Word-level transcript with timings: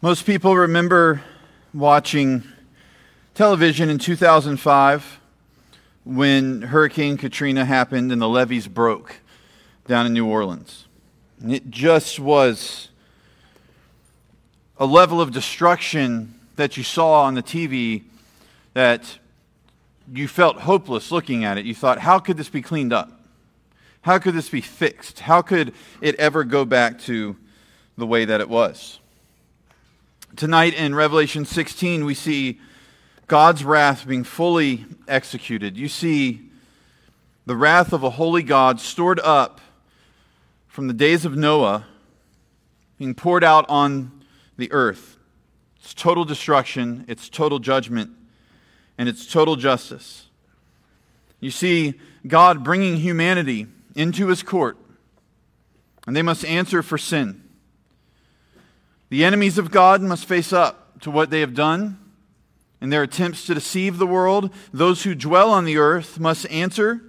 Most 0.00 0.26
people 0.26 0.54
remember 0.54 1.22
watching 1.74 2.44
television 3.34 3.90
in 3.90 3.98
2005 3.98 5.18
when 6.04 6.62
Hurricane 6.62 7.16
Katrina 7.16 7.64
happened 7.64 8.12
and 8.12 8.22
the 8.22 8.28
levees 8.28 8.68
broke 8.68 9.16
down 9.88 10.06
in 10.06 10.12
New 10.12 10.24
Orleans. 10.24 10.86
And 11.42 11.52
it 11.52 11.68
just 11.68 12.20
was 12.20 12.90
a 14.78 14.86
level 14.86 15.20
of 15.20 15.32
destruction 15.32 16.38
that 16.54 16.76
you 16.76 16.84
saw 16.84 17.22
on 17.22 17.34
the 17.34 17.42
TV 17.42 18.04
that 18.74 19.18
you 20.14 20.28
felt 20.28 20.58
hopeless 20.60 21.10
looking 21.10 21.42
at 21.42 21.58
it. 21.58 21.64
You 21.64 21.74
thought, 21.74 21.98
how 21.98 22.20
could 22.20 22.36
this 22.36 22.48
be 22.48 22.62
cleaned 22.62 22.92
up? 22.92 23.20
How 24.02 24.20
could 24.20 24.34
this 24.34 24.48
be 24.48 24.60
fixed? 24.60 25.18
How 25.18 25.42
could 25.42 25.74
it 26.00 26.14
ever 26.20 26.44
go 26.44 26.64
back 26.64 27.00
to 27.00 27.34
the 27.96 28.06
way 28.06 28.24
that 28.26 28.40
it 28.40 28.48
was? 28.48 29.00
Tonight 30.36 30.74
in 30.74 30.94
Revelation 30.94 31.44
16, 31.44 32.04
we 32.04 32.14
see 32.14 32.60
God's 33.26 33.64
wrath 33.64 34.06
being 34.06 34.24
fully 34.24 34.84
executed. 35.08 35.76
You 35.76 35.88
see 35.88 36.50
the 37.46 37.56
wrath 37.56 37.92
of 37.92 38.02
a 38.04 38.10
holy 38.10 38.42
God 38.42 38.78
stored 38.78 39.18
up 39.20 39.60
from 40.66 40.86
the 40.86 40.92
days 40.92 41.24
of 41.24 41.36
Noah 41.36 41.86
being 42.98 43.14
poured 43.14 43.42
out 43.42 43.64
on 43.68 44.12
the 44.56 44.70
earth. 44.70 45.16
It's 45.80 45.94
total 45.94 46.24
destruction, 46.24 47.04
it's 47.08 47.28
total 47.28 47.58
judgment, 47.58 48.10
and 48.98 49.08
it's 49.08 49.26
total 49.26 49.56
justice. 49.56 50.26
You 51.40 51.50
see 51.50 51.94
God 52.26 52.62
bringing 52.62 52.98
humanity 52.98 53.66
into 53.96 54.28
his 54.28 54.42
court, 54.42 54.76
and 56.06 56.14
they 56.14 56.22
must 56.22 56.44
answer 56.44 56.82
for 56.82 56.98
sin. 56.98 57.47
The 59.10 59.24
enemies 59.24 59.56
of 59.56 59.70
God 59.70 60.02
must 60.02 60.26
face 60.26 60.52
up 60.52 61.00
to 61.00 61.10
what 61.10 61.30
they 61.30 61.40
have 61.40 61.54
done 61.54 61.98
in 62.80 62.90
their 62.90 63.02
attempts 63.02 63.46
to 63.46 63.54
deceive 63.54 63.98
the 63.98 64.06
world. 64.06 64.52
Those 64.72 65.04
who 65.04 65.14
dwell 65.14 65.50
on 65.50 65.64
the 65.64 65.78
earth 65.78 66.20
must 66.20 66.48
answer 66.50 67.00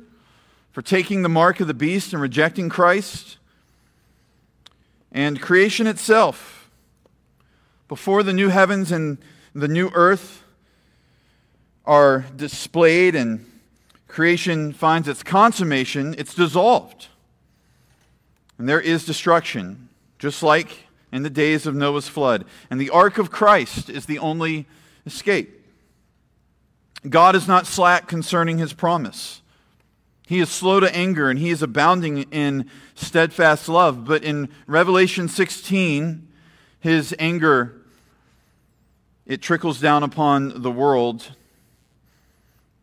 for 0.72 0.82
taking 0.82 1.22
the 1.22 1.30
mark 1.30 1.60
of 1.60 1.68
the 1.68 1.74
beast 1.74 2.14
and 2.14 2.22
rejecting 2.22 2.70
Christ. 2.70 3.38
And 5.12 5.42
creation 5.42 5.88
itself, 5.88 6.70
before 7.88 8.24
the 8.24 8.34
new 8.34 8.50
heavens 8.50 8.92
and 8.92 9.18
the 9.54 9.68
new 9.68 9.90
earth 9.94 10.44
are 11.86 12.26
displayed 12.36 13.16
and 13.16 13.46
creation 14.08 14.72
finds 14.72 15.08
its 15.08 15.24
consummation, 15.24 16.16
it's 16.18 16.36
dissolved. 16.36 17.08
And 18.58 18.70
there 18.70 18.80
is 18.80 19.06
destruction, 19.06 19.90
just 20.20 20.44
like 20.44 20.86
in 21.12 21.24
the 21.24 21.30
days 21.30 21.66
of 21.66 21.76
Noah's 21.76 22.08
flood. 22.08 22.46
And 22.70 22.80
the 22.80 22.90
ark 22.90 23.18
of 23.18 23.32
Christ 23.32 23.90
is 23.90 24.06
the 24.06 24.20
only 24.20 24.68
escape. 25.06 25.66
God 27.08 27.36
is 27.36 27.48
not 27.48 27.66
slack 27.66 28.08
concerning 28.08 28.58
his 28.58 28.74
promise. 28.74 29.42
He 30.28 30.40
is 30.40 30.50
slow 30.50 30.80
to 30.80 30.96
anger 30.96 31.30
and 31.30 31.40
he 31.40 31.50
is 31.50 31.64
abounding 31.64 32.24
in 32.32 32.70
steadfast 32.94 33.68
love. 33.68 34.06
But 34.06 34.24
in 34.24 34.50
Revelation 34.68 35.28
16, 35.28 36.28
his 36.80 37.16
anger 37.18 37.76
it 39.26 39.42
trickles 39.42 39.80
down 39.80 40.02
upon 40.02 40.64
the 40.64 40.72
world 40.72 41.32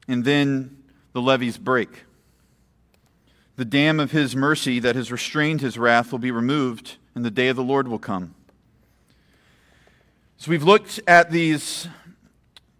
and 0.06 0.24
then 0.24 0.76
the 1.12 1.20
levees 1.20 1.58
break. 1.58 2.04
The 3.56 3.64
dam 3.64 3.98
of 3.98 4.12
his 4.12 4.36
mercy 4.36 4.78
that 4.80 4.96
has 4.96 5.10
restrained 5.10 5.60
his 5.60 5.78
wrath 5.78 6.12
will 6.12 6.18
be 6.18 6.30
removed 6.30 6.96
and 7.16 7.24
the 7.24 7.30
day 7.30 7.48
of 7.48 7.56
the 7.56 7.64
Lord 7.64 7.88
will 7.88 7.98
come. 7.98 8.34
So 10.36 10.50
we've 10.50 10.62
looked 10.62 11.00
at 11.08 11.30
these 11.30 11.88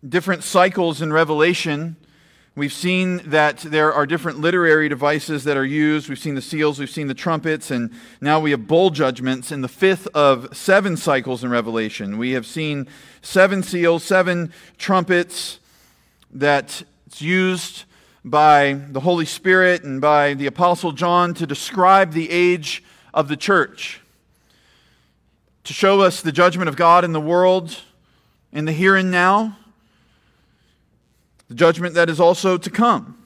different 0.07 0.45
cycles 0.45 1.01
in 1.01 1.11
Revelation. 1.11 1.97
We've 2.55 2.73
seen 2.73 3.23
that 3.31 3.61
there 3.61 3.95
are 3.95 4.05
different 4.05 4.39
literary 4.39 4.91
devices 4.91 5.45
that 5.45 5.57
are 5.57 5.65
used. 5.65 6.11
We've 6.11 6.19
seen 6.19 6.35
the 6.35 6.43
seals, 6.43 6.79
we've 6.79 6.91
seen 6.91 7.07
the 7.07 7.15
trumpets, 7.15 7.71
and 7.71 7.91
now 8.21 8.39
we 8.39 8.51
have 8.51 8.67
bowl 8.67 8.91
judgments 8.91 9.51
in 9.51 9.63
the 9.63 9.69
fifth 9.69 10.07
of 10.09 10.55
seven 10.55 10.99
cycles 10.99 11.43
in 11.43 11.49
Revelation. 11.49 12.19
We 12.19 12.33
have 12.33 12.45
seen 12.45 12.89
seven 13.23 13.63
seals, 13.63 14.05
seven 14.05 14.53
trumpets 14.77 15.61
that 16.31 16.83
it's 17.07 17.23
used 17.23 17.85
by 18.23 18.75
the 18.91 19.01
Holy 19.01 19.25
Spirit 19.25 19.83
and 19.83 19.99
by 19.99 20.35
the 20.35 20.47
Apostle 20.47 20.93
John 20.93 21.33
to 21.35 21.47
describe 21.47 22.13
the 22.13 22.31
age 22.31 22.85
of 23.15 23.29
the 23.29 23.37
church 23.39 24.03
to 25.67 25.73
show 25.73 26.01
us 26.01 26.23
the 26.23 26.31
judgment 26.31 26.69
of 26.69 26.77
God 26.77 27.05
in 27.05 27.13
the 27.13 27.21
world, 27.21 27.83
in 28.53 28.67
the 28.67 28.73
here 28.73 28.95
and 28.95 29.11
now, 29.11 29.59
the 31.49 31.57
judgment 31.57 31.95
that 31.95 32.09
is 32.09 32.21
also 32.21 32.57
to 32.57 32.71
come. 32.71 33.19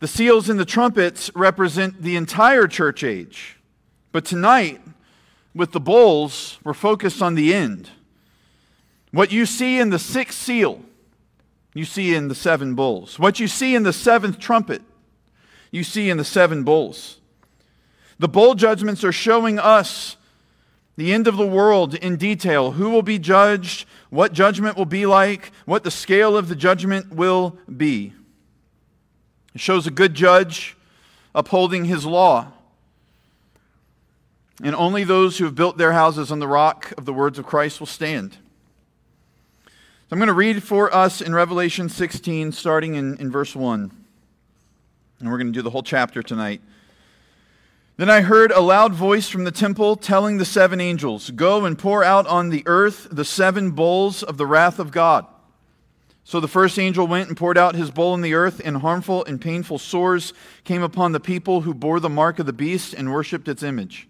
The 0.00 0.08
seals 0.08 0.50
and 0.50 0.60
the 0.60 0.66
trumpets 0.66 1.30
represent 1.34 2.02
the 2.02 2.16
entire 2.16 2.68
church 2.68 3.02
age. 3.02 3.56
But 4.12 4.26
tonight, 4.26 4.82
with 5.54 5.72
the 5.72 5.80
bowls, 5.80 6.58
we're 6.64 6.74
focused 6.74 7.22
on 7.22 7.34
the 7.34 7.54
end. 7.54 7.90
What 9.10 9.32
you 9.32 9.46
see 9.46 9.80
in 9.80 9.88
the 9.88 9.98
sixth 9.98 10.38
seal, 10.38 10.82
you 11.72 11.86
see 11.86 12.14
in 12.14 12.28
the 12.28 12.34
seven 12.34 12.74
bowls. 12.74 13.18
What 13.18 13.40
you 13.40 13.48
see 13.48 13.74
in 13.74 13.84
the 13.84 13.92
seventh 13.94 14.38
trumpet, 14.38 14.82
you 15.70 15.82
see 15.82 16.10
in 16.10 16.18
the 16.18 16.24
seven 16.24 16.62
bowls. 16.62 17.20
The 18.18 18.28
bowl 18.28 18.54
judgments 18.54 19.02
are 19.02 19.12
showing 19.12 19.58
us 19.58 20.17
the 20.98 21.12
end 21.12 21.28
of 21.28 21.36
the 21.36 21.46
world 21.46 21.94
in 21.94 22.16
detail 22.16 22.72
who 22.72 22.90
will 22.90 23.02
be 23.02 23.20
judged, 23.20 23.86
what 24.10 24.32
judgment 24.32 24.76
will 24.76 24.84
be 24.84 25.06
like, 25.06 25.52
what 25.64 25.84
the 25.84 25.92
scale 25.92 26.36
of 26.36 26.48
the 26.48 26.56
judgment 26.56 27.14
will 27.14 27.56
be. 27.74 28.12
It 29.54 29.60
shows 29.60 29.86
a 29.86 29.92
good 29.92 30.14
judge 30.14 30.76
upholding 31.36 31.84
his 31.84 32.04
law. 32.04 32.48
And 34.60 34.74
only 34.74 35.04
those 35.04 35.38
who 35.38 35.44
have 35.44 35.54
built 35.54 35.78
their 35.78 35.92
houses 35.92 36.32
on 36.32 36.40
the 36.40 36.48
rock 36.48 36.92
of 36.98 37.04
the 37.04 37.12
words 37.12 37.38
of 37.38 37.46
Christ 37.46 37.78
will 37.78 37.86
stand. 37.86 38.32
So 39.62 39.70
I'm 40.10 40.18
going 40.18 40.26
to 40.26 40.32
read 40.32 40.64
for 40.64 40.92
us 40.92 41.20
in 41.20 41.32
Revelation 41.32 41.88
16, 41.88 42.50
starting 42.50 42.96
in, 42.96 43.16
in 43.18 43.30
verse 43.30 43.54
1. 43.54 43.92
And 45.20 45.30
we're 45.30 45.38
going 45.38 45.46
to 45.46 45.56
do 45.56 45.62
the 45.62 45.70
whole 45.70 45.84
chapter 45.84 46.24
tonight. 46.24 46.60
Then 47.98 48.08
I 48.08 48.20
heard 48.20 48.52
a 48.52 48.60
loud 48.60 48.94
voice 48.94 49.28
from 49.28 49.42
the 49.42 49.50
temple 49.50 49.96
telling 49.96 50.38
the 50.38 50.44
seven 50.44 50.80
angels, 50.80 51.32
Go 51.32 51.64
and 51.64 51.76
pour 51.76 52.04
out 52.04 52.28
on 52.28 52.50
the 52.50 52.62
earth 52.64 53.08
the 53.10 53.24
seven 53.24 53.72
bowls 53.72 54.22
of 54.22 54.36
the 54.36 54.46
wrath 54.46 54.78
of 54.78 54.92
God. 54.92 55.26
So 56.22 56.38
the 56.38 56.46
first 56.46 56.78
angel 56.78 57.08
went 57.08 57.26
and 57.26 57.36
poured 57.36 57.58
out 57.58 57.74
his 57.74 57.90
bowl 57.90 58.14
in 58.14 58.20
the 58.20 58.34
earth, 58.34 58.60
and 58.64 58.76
harmful 58.76 59.24
and 59.24 59.40
painful 59.40 59.78
sores 59.78 60.32
came 60.62 60.80
upon 60.80 61.10
the 61.10 61.18
people 61.18 61.62
who 61.62 61.74
bore 61.74 61.98
the 61.98 62.08
mark 62.08 62.38
of 62.38 62.46
the 62.46 62.52
beast 62.52 62.94
and 62.94 63.12
worshipped 63.12 63.48
its 63.48 63.64
image. 63.64 64.06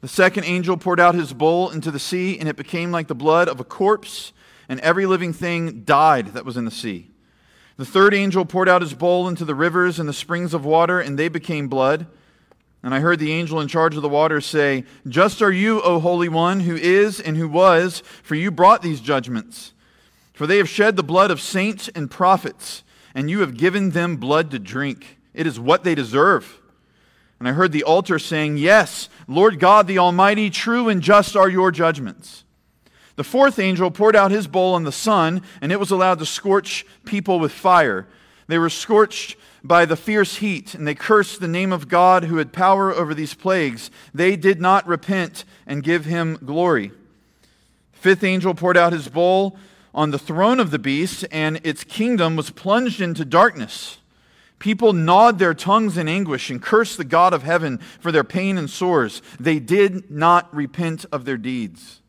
The 0.00 0.08
second 0.08 0.44
angel 0.44 0.78
poured 0.78 0.98
out 0.98 1.14
his 1.14 1.34
bowl 1.34 1.68
into 1.68 1.90
the 1.90 1.98
sea, 1.98 2.38
and 2.38 2.48
it 2.48 2.56
became 2.56 2.92
like 2.92 3.08
the 3.08 3.14
blood 3.14 3.46
of 3.46 3.60
a 3.60 3.64
corpse, 3.64 4.32
and 4.70 4.80
every 4.80 5.04
living 5.04 5.34
thing 5.34 5.82
died 5.82 6.28
that 6.28 6.46
was 6.46 6.56
in 6.56 6.64
the 6.64 6.70
sea. 6.70 7.10
The 7.76 7.84
third 7.84 8.14
angel 8.14 8.46
poured 8.46 8.70
out 8.70 8.80
his 8.80 8.94
bowl 8.94 9.28
into 9.28 9.44
the 9.44 9.54
rivers 9.54 10.00
and 10.00 10.08
the 10.08 10.14
springs 10.14 10.54
of 10.54 10.64
water, 10.64 10.98
and 10.98 11.18
they 11.18 11.28
became 11.28 11.68
blood. 11.68 12.06
And 12.82 12.94
I 12.94 13.00
heard 13.00 13.20
the 13.20 13.32
angel 13.32 13.60
in 13.60 13.68
charge 13.68 13.94
of 13.94 14.02
the 14.02 14.08
waters 14.08 14.44
say, 14.44 14.84
Just 15.06 15.40
are 15.40 15.52
you, 15.52 15.80
O 15.82 16.00
Holy 16.00 16.28
One, 16.28 16.60
who 16.60 16.74
is 16.74 17.20
and 17.20 17.36
who 17.36 17.48
was, 17.48 18.02
for 18.22 18.34
you 18.34 18.50
brought 18.50 18.82
these 18.82 19.00
judgments. 19.00 19.72
For 20.32 20.46
they 20.46 20.58
have 20.58 20.68
shed 20.68 20.96
the 20.96 21.02
blood 21.04 21.30
of 21.30 21.40
saints 21.40 21.88
and 21.94 22.10
prophets, 22.10 22.82
and 23.14 23.30
you 23.30 23.40
have 23.40 23.56
given 23.56 23.90
them 23.90 24.16
blood 24.16 24.50
to 24.50 24.58
drink. 24.58 25.18
It 25.32 25.46
is 25.46 25.60
what 25.60 25.84
they 25.84 25.94
deserve. 25.94 26.60
And 27.38 27.48
I 27.48 27.52
heard 27.52 27.72
the 27.72 27.84
altar 27.84 28.18
saying, 28.18 28.56
Yes, 28.56 29.08
Lord 29.28 29.60
God 29.60 29.86
the 29.86 29.98
Almighty, 29.98 30.50
true 30.50 30.88
and 30.88 31.02
just 31.02 31.36
are 31.36 31.48
your 31.48 31.70
judgments. 31.70 32.44
The 33.14 33.24
fourth 33.24 33.58
angel 33.58 33.90
poured 33.90 34.16
out 34.16 34.30
his 34.30 34.46
bowl 34.46 34.74
on 34.74 34.84
the 34.84 34.92
sun, 34.92 35.42
and 35.60 35.70
it 35.70 35.78
was 35.78 35.90
allowed 35.90 36.18
to 36.20 36.26
scorch 36.26 36.86
people 37.04 37.38
with 37.38 37.52
fire. 37.52 38.08
They 38.48 38.58
were 38.58 38.70
scorched 38.70 39.36
by 39.64 39.84
the 39.84 39.96
fierce 39.96 40.36
heat, 40.36 40.74
and 40.74 40.86
they 40.86 40.94
cursed 40.94 41.40
the 41.40 41.48
name 41.48 41.72
of 41.72 41.88
God 41.88 42.24
who 42.24 42.38
had 42.38 42.52
power 42.52 42.92
over 42.92 43.14
these 43.14 43.34
plagues. 43.34 43.90
They 44.12 44.36
did 44.36 44.60
not 44.60 44.86
repent 44.86 45.44
and 45.66 45.82
give 45.82 46.04
him 46.04 46.38
glory. 46.44 46.88
The 47.92 47.98
fifth 47.98 48.24
angel 48.24 48.54
poured 48.54 48.76
out 48.76 48.92
his 48.92 49.08
bowl 49.08 49.56
on 49.94 50.10
the 50.10 50.18
throne 50.18 50.58
of 50.58 50.70
the 50.70 50.78
beast, 50.78 51.24
and 51.30 51.60
its 51.62 51.84
kingdom 51.84 52.34
was 52.34 52.50
plunged 52.50 53.00
into 53.00 53.24
darkness. 53.24 53.98
People 54.58 54.92
gnawed 54.92 55.38
their 55.38 55.54
tongues 55.54 55.96
in 55.96 56.08
anguish 56.08 56.50
and 56.50 56.62
cursed 56.62 56.96
the 56.96 57.04
God 57.04 57.32
of 57.32 57.42
heaven 57.42 57.78
for 58.00 58.12
their 58.12 58.24
pain 58.24 58.56
and 58.58 58.70
sores. 58.70 59.22
They 59.40 59.58
did 59.58 60.10
not 60.10 60.54
repent 60.54 61.04
of 61.10 61.24
their 61.24 61.36
deeds. 61.36 62.01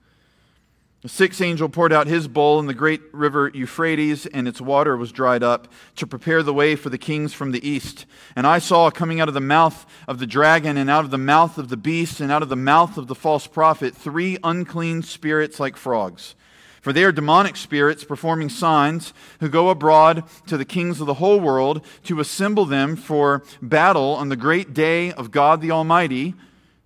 The 1.03 1.09
sixth 1.09 1.41
angel 1.41 1.67
poured 1.67 1.91
out 1.91 2.07
his 2.07 2.29
bowl 2.29 2.61
in 2.61 2.65
the 2.65 2.73
great 2.73 3.01
river 3.11 3.51
Euphrates, 3.53 4.25
and 4.25 4.47
its 4.47 4.61
water 4.61 4.95
was 4.95 5.11
dried 5.11 5.43
up 5.43 5.67
to 5.97 6.07
prepare 6.07 6.41
the 6.41 6.53
way 6.53 6.77
for 6.77 6.89
the 6.89 6.97
kings 6.97 7.33
from 7.33 7.51
the 7.51 7.67
east. 7.67 8.05
And 8.37 8.47
I 8.47 8.59
saw 8.59 8.89
coming 8.89 9.19
out 9.19 9.27
of 9.27 9.33
the 9.33 9.41
mouth 9.41 9.85
of 10.07 10.19
the 10.19 10.25
dragon, 10.25 10.77
and 10.77 10.89
out 10.89 11.03
of 11.03 11.11
the 11.11 11.17
mouth 11.17 11.57
of 11.57 11.67
the 11.67 11.75
beast, 11.75 12.21
and 12.21 12.31
out 12.31 12.41
of 12.41 12.47
the 12.47 12.55
mouth 12.55 12.97
of 12.97 13.07
the 13.07 13.15
false 13.15 13.47
prophet, 13.47 13.93
three 13.93 14.37
unclean 14.45 15.03
spirits 15.03 15.59
like 15.59 15.75
frogs. 15.75 16.35
For 16.79 16.93
they 16.93 17.03
are 17.03 17.11
demonic 17.11 17.57
spirits 17.57 18.05
performing 18.05 18.47
signs, 18.47 19.13
who 19.41 19.49
go 19.49 19.67
abroad 19.67 20.23
to 20.47 20.55
the 20.57 20.63
kings 20.63 21.01
of 21.01 21.07
the 21.07 21.15
whole 21.15 21.41
world 21.41 21.85
to 22.05 22.21
assemble 22.21 22.63
them 22.63 22.95
for 22.95 23.43
battle 23.61 24.15
on 24.15 24.29
the 24.29 24.37
great 24.37 24.73
day 24.73 25.11
of 25.11 25.31
God 25.31 25.59
the 25.59 25.71
Almighty. 25.71 26.33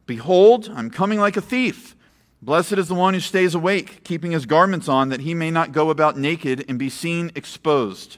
Behold, 0.07 0.71
I'm 0.73 0.89
coming 0.89 1.19
like 1.19 1.37
a 1.37 1.41
thief. 1.41 1.93
Blessed 2.41 2.73
is 2.73 2.87
the 2.87 2.95
one 2.95 3.13
who 3.13 3.19
stays 3.19 3.55
awake, 3.55 4.03
keeping 4.03 4.31
his 4.31 4.45
garments 4.45 4.87
on, 4.87 5.09
that 5.09 5.21
he 5.21 5.33
may 5.33 5.49
not 5.49 5.71
go 5.71 5.89
about 5.89 6.17
naked 6.17 6.63
and 6.69 6.77
be 6.77 6.89
seen 6.89 7.31
exposed. 7.35 8.17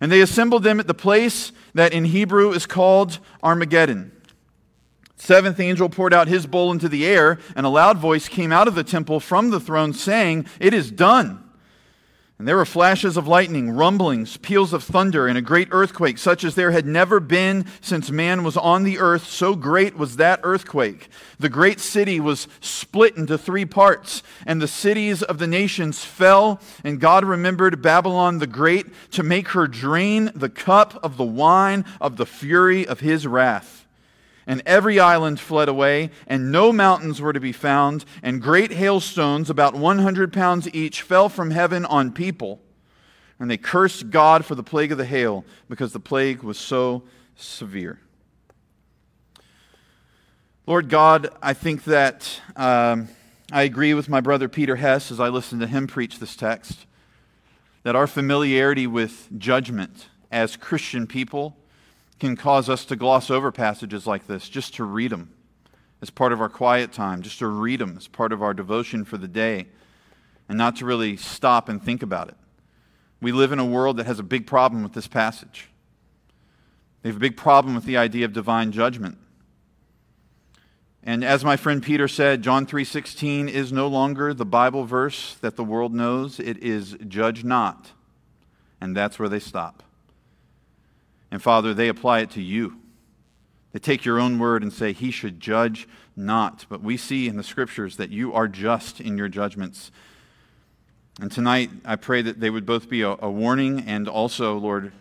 And 0.00 0.12
they 0.12 0.20
assembled 0.20 0.62
them 0.62 0.80
at 0.80 0.86
the 0.86 0.94
place 0.94 1.52
that 1.74 1.92
in 1.92 2.06
Hebrew 2.06 2.52
is 2.52 2.66
called 2.66 3.18
Armageddon. 3.42 4.12
Seventh 5.16 5.60
angel 5.60 5.90
poured 5.90 6.14
out 6.14 6.28
his 6.28 6.46
bowl 6.46 6.72
into 6.72 6.88
the 6.88 7.06
air, 7.06 7.38
and 7.54 7.66
a 7.66 7.70
loud 7.70 7.98
voice 7.98 8.28
came 8.28 8.52
out 8.52 8.68
of 8.68 8.74
the 8.74 8.84
temple 8.84 9.20
from 9.20 9.50
the 9.50 9.60
throne, 9.60 9.92
saying, 9.92 10.46
It 10.58 10.72
is 10.72 10.90
done. 10.90 11.44
And 12.40 12.48
there 12.48 12.56
were 12.56 12.64
flashes 12.64 13.18
of 13.18 13.28
lightning, 13.28 13.70
rumblings, 13.70 14.38
peals 14.38 14.72
of 14.72 14.82
thunder, 14.82 15.28
and 15.28 15.36
a 15.36 15.42
great 15.42 15.68
earthquake, 15.72 16.16
such 16.16 16.42
as 16.42 16.54
there 16.54 16.70
had 16.70 16.86
never 16.86 17.20
been 17.20 17.66
since 17.82 18.10
man 18.10 18.42
was 18.42 18.56
on 18.56 18.82
the 18.82 18.98
earth. 18.98 19.26
So 19.26 19.54
great 19.54 19.98
was 19.98 20.16
that 20.16 20.40
earthquake. 20.42 21.10
The 21.38 21.50
great 21.50 21.80
city 21.80 22.18
was 22.18 22.48
split 22.62 23.18
into 23.18 23.36
three 23.36 23.66
parts, 23.66 24.22
and 24.46 24.58
the 24.58 24.66
cities 24.66 25.22
of 25.22 25.38
the 25.38 25.46
nations 25.46 26.02
fell. 26.02 26.62
And 26.82 26.98
God 26.98 27.26
remembered 27.26 27.82
Babylon 27.82 28.38
the 28.38 28.46
Great 28.46 28.86
to 29.10 29.22
make 29.22 29.48
her 29.48 29.66
drain 29.66 30.32
the 30.34 30.48
cup 30.48 30.98
of 31.04 31.18
the 31.18 31.24
wine 31.24 31.84
of 32.00 32.16
the 32.16 32.24
fury 32.24 32.86
of 32.88 33.00
his 33.00 33.26
wrath. 33.26 33.79
And 34.50 34.64
every 34.66 34.98
island 34.98 35.38
fled 35.38 35.68
away, 35.68 36.10
and 36.26 36.50
no 36.50 36.72
mountains 36.72 37.20
were 37.20 37.32
to 37.32 37.38
be 37.38 37.52
found, 37.52 38.04
and 38.20 38.42
great 38.42 38.72
hailstones, 38.72 39.48
about 39.48 39.76
100 39.76 40.32
pounds 40.32 40.68
each, 40.74 41.02
fell 41.02 41.28
from 41.28 41.52
heaven 41.52 41.84
on 41.84 42.10
people. 42.10 42.60
And 43.38 43.48
they 43.48 43.56
cursed 43.56 44.10
God 44.10 44.44
for 44.44 44.56
the 44.56 44.64
plague 44.64 44.90
of 44.90 44.98
the 44.98 45.04
hail, 45.04 45.44
because 45.68 45.92
the 45.92 46.00
plague 46.00 46.42
was 46.42 46.58
so 46.58 47.04
severe. 47.36 48.00
Lord 50.66 50.88
God, 50.88 51.28
I 51.40 51.52
think 51.52 51.84
that 51.84 52.40
um, 52.56 53.06
I 53.52 53.62
agree 53.62 53.94
with 53.94 54.08
my 54.08 54.20
brother 54.20 54.48
Peter 54.48 54.74
Hess 54.74 55.12
as 55.12 55.20
I 55.20 55.28
listened 55.28 55.60
to 55.60 55.68
him 55.68 55.86
preach 55.86 56.18
this 56.18 56.34
text, 56.34 56.86
that 57.84 57.94
our 57.94 58.08
familiarity 58.08 58.88
with 58.88 59.28
judgment 59.38 60.08
as 60.32 60.56
Christian 60.56 61.06
people 61.06 61.56
can 62.20 62.36
cause 62.36 62.68
us 62.68 62.84
to 62.84 62.96
gloss 62.96 63.30
over 63.30 63.50
passages 63.50 64.06
like 64.06 64.26
this, 64.26 64.48
just 64.48 64.74
to 64.74 64.84
read 64.84 65.10
them 65.10 65.32
as 66.02 66.10
part 66.10 66.32
of 66.32 66.40
our 66.40 66.48
quiet 66.48 66.92
time, 66.92 67.22
just 67.22 67.38
to 67.40 67.46
read 67.46 67.80
them 67.80 67.96
as 67.96 68.06
part 68.06 68.32
of 68.32 68.42
our 68.42 68.54
devotion 68.54 69.04
for 69.04 69.16
the 69.16 69.28
day, 69.28 69.66
and 70.48 70.56
not 70.56 70.76
to 70.76 70.84
really 70.84 71.16
stop 71.16 71.68
and 71.68 71.82
think 71.82 72.02
about 72.02 72.28
it. 72.28 72.36
We 73.20 73.32
live 73.32 73.52
in 73.52 73.58
a 73.58 73.64
world 73.64 73.96
that 73.96 74.06
has 74.06 74.18
a 74.18 74.22
big 74.22 74.46
problem 74.46 74.82
with 74.82 74.92
this 74.92 75.08
passage. 75.08 75.68
They 77.02 77.08
have 77.08 77.16
a 77.16 77.20
big 77.20 77.36
problem 77.36 77.74
with 77.74 77.84
the 77.84 77.96
idea 77.96 78.24
of 78.24 78.32
divine 78.32 78.72
judgment. 78.72 79.18
And 81.02 81.24
as 81.24 81.44
my 81.44 81.56
friend 81.56 81.82
Peter 81.82 82.08
said, 82.08 82.42
John 82.42 82.66
3:16 82.66 83.48
is 83.48 83.72
no 83.72 83.88
longer 83.88 84.34
the 84.34 84.44
Bible 84.44 84.84
verse 84.84 85.34
that 85.40 85.56
the 85.56 85.64
world 85.64 85.94
knows. 85.94 86.38
It 86.38 86.58
is 86.58 86.96
judge 87.08 87.42
not. 87.42 87.92
And 88.80 88.94
that's 88.94 89.18
where 89.18 89.28
they 89.28 89.40
stop. 89.40 89.82
And 91.30 91.42
Father, 91.42 91.74
they 91.74 91.88
apply 91.88 92.20
it 92.20 92.30
to 92.30 92.42
you. 92.42 92.76
They 93.72 93.78
take 93.78 94.04
your 94.04 94.18
own 94.18 94.38
word 94.38 94.62
and 94.62 94.72
say, 94.72 94.92
He 94.92 95.10
should 95.10 95.40
judge 95.40 95.88
not. 96.16 96.66
But 96.68 96.82
we 96.82 96.96
see 96.96 97.28
in 97.28 97.36
the 97.36 97.44
scriptures 97.44 97.96
that 97.96 98.10
you 98.10 98.32
are 98.32 98.48
just 98.48 99.00
in 99.00 99.16
your 99.16 99.28
judgments. 99.28 99.92
And 101.20 101.30
tonight, 101.30 101.70
I 101.84 101.96
pray 101.96 102.22
that 102.22 102.40
they 102.40 102.50
would 102.50 102.66
both 102.66 102.88
be 102.88 103.02
a, 103.02 103.10
a, 103.20 103.30
warning 103.30 103.80
and 103.80 104.08
also, 104.08 104.56
Lord, 104.56 104.92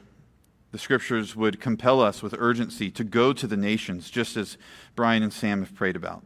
the 0.71 0.77
scriptures 0.77 1.35
would 1.35 1.59
compel 1.59 2.01
us 2.01 2.21
with 2.21 2.35
urgency 2.37 2.91
to 2.91 3.03
go 3.03 3.33
to 3.33 3.47
the 3.47 3.57
nations, 3.57 4.09
just 4.09 4.35
as 4.37 4.57
Brian 4.95 5.23
and 5.23 5.33
Sam 5.33 5.61
have 5.61 5.73
prayed 5.73 5.95
about. 5.95 6.23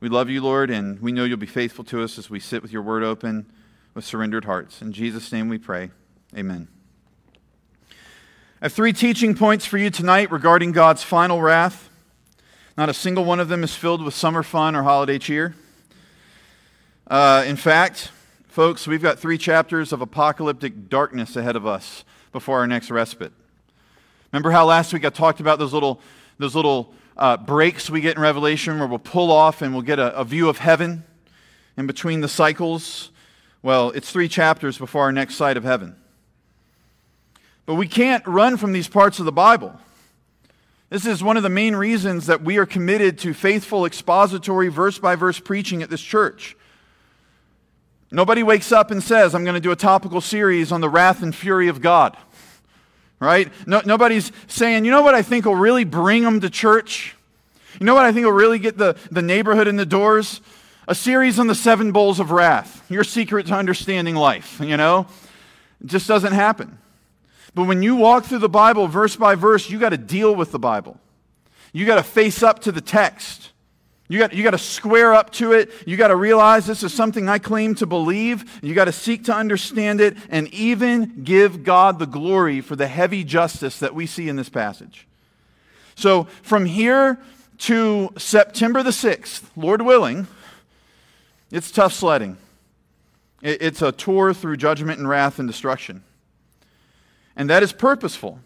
We 0.00 0.08
love 0.08 0.30
you, 0.30 0.42
Lord, 0.42 0.70
and 0.70 1.00
we 1.00 1.12
know 1.12 1.24
you'll 1.24 1.36
be 1.36 1.46
faithful 1.46 1.84
to 1.84 2.02
us 2.02 2.18
as 2.18 2.30
we 2.30 2.40
sit 2.40 2.62
with 2.62 2.72
your 2.72 2.82
word 2.82 3.02
open 3.02 3.50
with 3.94 4.04
surrendered 4.04 4.44
hearts. 4.44 4.82
In 4.82 4.92
Jesus' 4.92 5.32
name 5.32 5.48
we 5.48 5.58
pray. 5.58 5.90
Amen. 6.36 6.68
I 8.58 8.64
have 8.64 8.72
three 8.72 8.94
teaching 8.94 9.34
points 9.34 9.66
for 9.66 9.76
you 9.76 9.90
tonight 9.90 10.30
regarding 10.30 10.72
God's 10.72 11.02
final 11.02 11.42
wrath. 11.42 11.90
Not 12.78 12.88
a 12.88 12.94
single 12.94 13.22
one 13.22 13.38
of 13.38 13.48
them 13.48 13.62
is 13.62 13.74
filled 13.74 14.02
with 14.02 14.14
summer 14.14 14.42
fun 14.42 14.74
or 14.74 14.82
holiday 14.82 15.18
cheer. 15.18 15.54
Uh, 17.06 17.44
in 17.46 17.56
fact, 17.56 18.10
folks, 18.48 18.86
we've 18.86 19.02
got 19.02 19.18
three 19.18 19.36
chapters 19.36 19.92
of 19.92 20.00
apocalyptic 20.00 20.88
darkness 20.88 21.36
ahead 21.36 21.54
of 21.54 21.66
us 21.66 22.02
before 22.32 22.60
our 22.60 22.66
next 22.66 22.90
respite. 22.90 23.30
Remember 24.32 24.50
how 24.52 24.64
last 24.64 24.90
week 24.90 25.04
I 25.04 25.10
talked 25.10 25.40
about 25.40 25.58
those 25.58 25.74
little, 25.74 26.00
those 26.38 26.54
little 26.54 26.94
uh, 27.18 27.36
breaks 27.36 27.90
we 27.90 28.00
get 28.00 28.16
in 28.16 28.22
Revelation 28.22 28.78
where 28.78 28.88
we'll 28.88 28.98
pull 28.98 29.30
off 29.30 29.60
and 29.60 29.74
we'll 29.74 29.82
get 29.82 29.98
a, 29.98 30.16
a 30.16 30.24
view 30.24 30.48
of 30.48 30.56
heaven 30.56 31.04
in 31.76 31.86
between 31.86 32.22
the 32.22 32.28
cycles? 32.28 33.10
Well, 33.62 33.90
it's 33.90 34.10
three 34.10 34.28
chapters 34.28 34.78
before 34.78 35.02
our 35.02 35.12
next 35.12 35.34
sight 35.34 35.58
of 35.58 35.64
heaven. 35.64 35.96
But 37.66 37.74
we 37.74 37.88
can't 37.88 38.26
run 38.26 38.56
from 38.56 38.72
these 38.72 38.88
parts 38.88 39.18
of 39.18 39.24
the 39.24 39.32
Bible. 39.32 39.78
This 40.88 41.04
is 41.04 41.22
one 41.22 41.36
of 41.36 41.42
the 41.42 41.50
main 41.50 41.74
reasons 41.74 42.26
that 42.26 42.42
we 42.42 42.58
are 42.58 42.66
committed 42.66 43.18
to 43.18 43.34
faithful 43.34 43.84
expository 43.84 44.68
verse 44.68 44.98
by 44.98 45.16
verse 45.16 45.40
preaching 45.40 45.82
at 45.82 45.90
this 45.90 46.00
church. 46.00 46.56
Nobody 48.12 48.44
wakes 48.44 48.70
up 48.70 48.92
and 48.92 49.02
says, 49.02 49.34
I'm 49.34 49.42
going 49.42 49.54
to 49.54 49.60
do 49.60 49.72
a 49.72 49.76
topical 49.76 50.20
series 50.20 50.70
on 50.70 50.80
the 50.80 50.88
wrath 50.88 51.24
and 51.24 51.34
fury 51.34 51.66
of 51.66 51.80
God. 51.80 52.16
Right? 53.18 53.52
No, 53.66 53.82
nobody's 53.84 54.30
saying, 54.46 54.84
you 54.84 54.92
know 54.92 55.02
what 55.02 55.14
I 55.14 55.22
think 55.22 55.44
will 55.44 55.56
really 55.56 55.84
bring 55.84 56.22
them 56.22 56.40
to 56.40 56.50
church? 56.50 57.16
You 57.80 57.86
know 57.86 57.94
what 57.94 58.04
I 58.04 58.12
think 58.12 58.24
will 58.24 58.32
really 58.32 58.60
get 58.60 58.78
the, 58.78 58.96
the 59.10 59.22
neighborhood 59.22 59.66
in 59.66 59.76
the 59.76 59.86
doors? 59.86 60.40
A 60.86 60.94
series 60.94 61.40
on 61.40 61.48
the 61.48 61.54
seven 61.54 61.90
bowls 61.90 62.20
of 62.20 62.30
wrath, 62.30 62.88
your 62.88 63.02
secret 63.02 63.46
to 63.46 63.54
understanding 63.54 64.14
life, 64.14 64.60
you 64.60 64.76
know? 64.76 65.08
It 65.82 65.88
just 65.88 66.06
doesn't 66.06 66.32
happen. 66.32 66.78
But 67.56 67.66
when 67.66 67.82
you 67.82 67.96
walk 67.96 68.26
through 68.26 68.40
the 68.40 68.50
Bible 68.50 68.86
verse 68.86 69.16
by 69.16 69.34
verse, 69.34 69.70
you 69.70 69.78
got 69.78 69.88
to 69.88 69.96
deal 69.96 70.34
with 70.34 70.52
the 70.52 70.58
Bible. 70.58 71.00
You 71.72 71.86
got 71.86 71.96
to 71.96 72.02
face 72.02 72.42
up 72.42 72.58
to 72.60 72.70
the 72.70 72.82
text. 72.82 73.50
You 74.08 74.18
got, 74.18 74.34
you 74.34 74.42
got 74.42 74.50
to 74.50 74.58
square 74.58 75.14
up 75.14 75.32
to 75.32 75.52
it. 75.52 75.70
You 75.86 75.96
got 75.96 76.08
to 76.08 76.16
realize 76.16 76.66
this 76.66 76.82
is 76.82 76.92
something 76.92 77.30
I 77.30 77.38
claim 77.38 77.74
to 77.76 77.86
believe. 77.86 78.60
You 78.62 78.74
got 78.74 78.84
to 78.84 78.92
seek 78.92 79.24
to 79.24 79.34
understand 79.34 80.02
it 80.02 80.18
and 80.28 80.52
even 80.52 81.24
give 81.24 81.64
God 81.64 81.98
the 81.98 82.04
glory 82.04 82.60
for 82.60 82.76
the 82.76 82.88
heavy 82.88 83.24
justice 83.24 83.78
that 83.78 83.94
we 83.94 84.04
see 84.04 84.28
in 84.28 84.36
this 84.36 84.50
passage. 84.50 85.08
So, 85.94 86.24
from 86.42 86.66
here 86.66 87.18
to 87.60 88.12
September 88.18 88.82
the 88.82 88.90
6th, 88.90 89.44
Lord 89.56 89.80
willing, 89.80 90.26
it's 91.50 91.70
tough 91.70 91.94
sledding. 91.94 92.36
It's 93.40 93.80
a 93.80 93.92
tour 93.92 94.34
through 94.34 94.58
judgment 94.58 94.98
and 94.98 95.08
wrath 95.08 95.38
and 95.38 95.48
destruction 95.48 96.02
and 97.36 97.50
that 97.50 97.62
is 97.62 97.72
purposeful. 97.72 98.40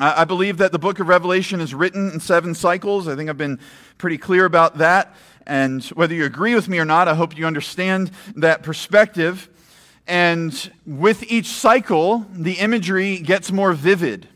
I 0.00 0.24
believe 0.24 0.58
that 0.58 0.70
the 0.70 0.78
book 0.78 1.00
of 1.00 1.08
Revelation 1.08 1.60
is 1.60 1.74
written 1.74 2.10
in 2.12 2.20
seven 2.20 2.54
cycles. 2.54 3.08
I 3.08 3.16
think 3.16 3.28
I've 3.28 3.38
been 3.38 3.58
pretty 3.96 4.18
clear 4.18 4.44
about 4.44 4.78
that. 4.78 5.16
And 5.44 5.82
whether 5.86 6.14
you 6.14 6.24
agree 6.24 6.54
with 6.54 6.68
me 6.68 6.78
or 6.78 6.84
not, 6.84 7.08
I 7.08 7.14
hope 7.14 7.36
you 7.36 7.46
understand 7.46 8.12
that 8.36 8.62
perspective. 8.62 9.48
And 10.06 10.70
with 10.86 11.24
each 11.30 11.46
cycle, 11.46 12.26
the 12.32 12.54
imagery 12.54 13.18
gets 13.18 13.50
more 13.50 13.72
vivid. 13.72 14.28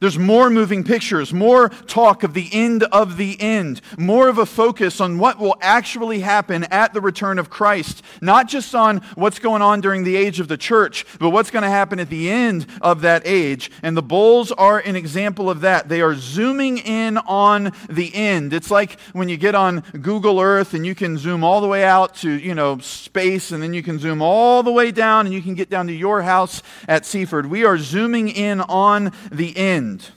There's 0.00 0.18
more 0.18 0.48
moving 0.48 0.82
pictures, 0.82 1.30
more 1.30 1.68
talk 1.68 2.22
of 2.22 2.32
the 2.32 2.48
end 2.52 2.84
of 2.84 3.18
the 3.18 3.38
end, 3.38 3.82
more 3.98 4.28
of 4.28 4.38
a 4.38 4.46
focus 4.46 4.98
on 4.98 5.18
what 5.18 5.38
will 5.38 5.56
actually 5.60 6.20
happen 6.20 6.64
at 6.64 6.94
the 6.94 7.02
return 7.02 7.38
of 7.38 7.50
Christ, 7.50 8.02
not 8.22 8.48
just 8.48 8.74
on 8.74 9.02
what's 9.14 9.38
going 9.38 9.60
on 9.60 9.82
during 9.82 10.04
the 10.04 10.16
age 10.16 10.40
of 10.40 10.48
the 10.48 10.56
church, 10.56 11.04
but 11.18 11.30
what's 11.30 11.50
going 11.50 11.64
to 11.64 11.68
happen 11.68 12.00
at 12.00 12.08
the 12.08 12.30
end 12.30 12.66
of 12.80 13.02
that 13.02 13.26
age. 13.26 13.70
And 13.82 13.94
the 13.94 14.02
bowls 14.02 14.50
are 14.52 14.78
an 14.78 14.96
example 14.96 15.50
of 15.50 15.60
that. 15.60 15.90
They 15.90 16.00
are 16.00 16.14
zooming 16.14 16.78
in 16.78 17.18
on 17.18 17.72
the 17.90 18.14
end. 18.14 18.54
It's 18.54 18.70
like 18.70 18.98
when 19.12 19.28
you 19.28 19.36
get 19.36 19.54
on 19.54 19.80
Google 20.00 20.40
Earth 20.40 20.72
and 20.72 20.86
you 20.86 20.94
can 20.94 21.18
zoom 21.18 21.44
all 21.44 21.60
the 21.60 21.68
way 21.68 21.84
out 21.84 22.14
to, 22.16 22.30
you 22.30 22.54
know, 22.54 22.78
space 22.78 23.52
and 23.52 23.62
then 23.62 23.74
you 23.74 23.82
can 23.82 23.98
zoom 23.98 24.22
all 24.22 24.62
the 24.62 24.72
way 24.72 24.92
down 24.92 25.26
and 25.26 25.34
you 25.34 25.42
can 25.42 25.54
get 25.54 25.68
down 25.68 25.88
to 25.88 25.92
your 25.92 26.22
house 26.22 26.62
at 26.88 27.04
Seaford. 27.04 27.44
We 27.44 27.66
are 27.66 27.76
zooming 27.76 28.30
in 28.30 28.62
on 28.62 29.12
the 29.30 29.54
end 29.58 29.89
end 29.90 30.10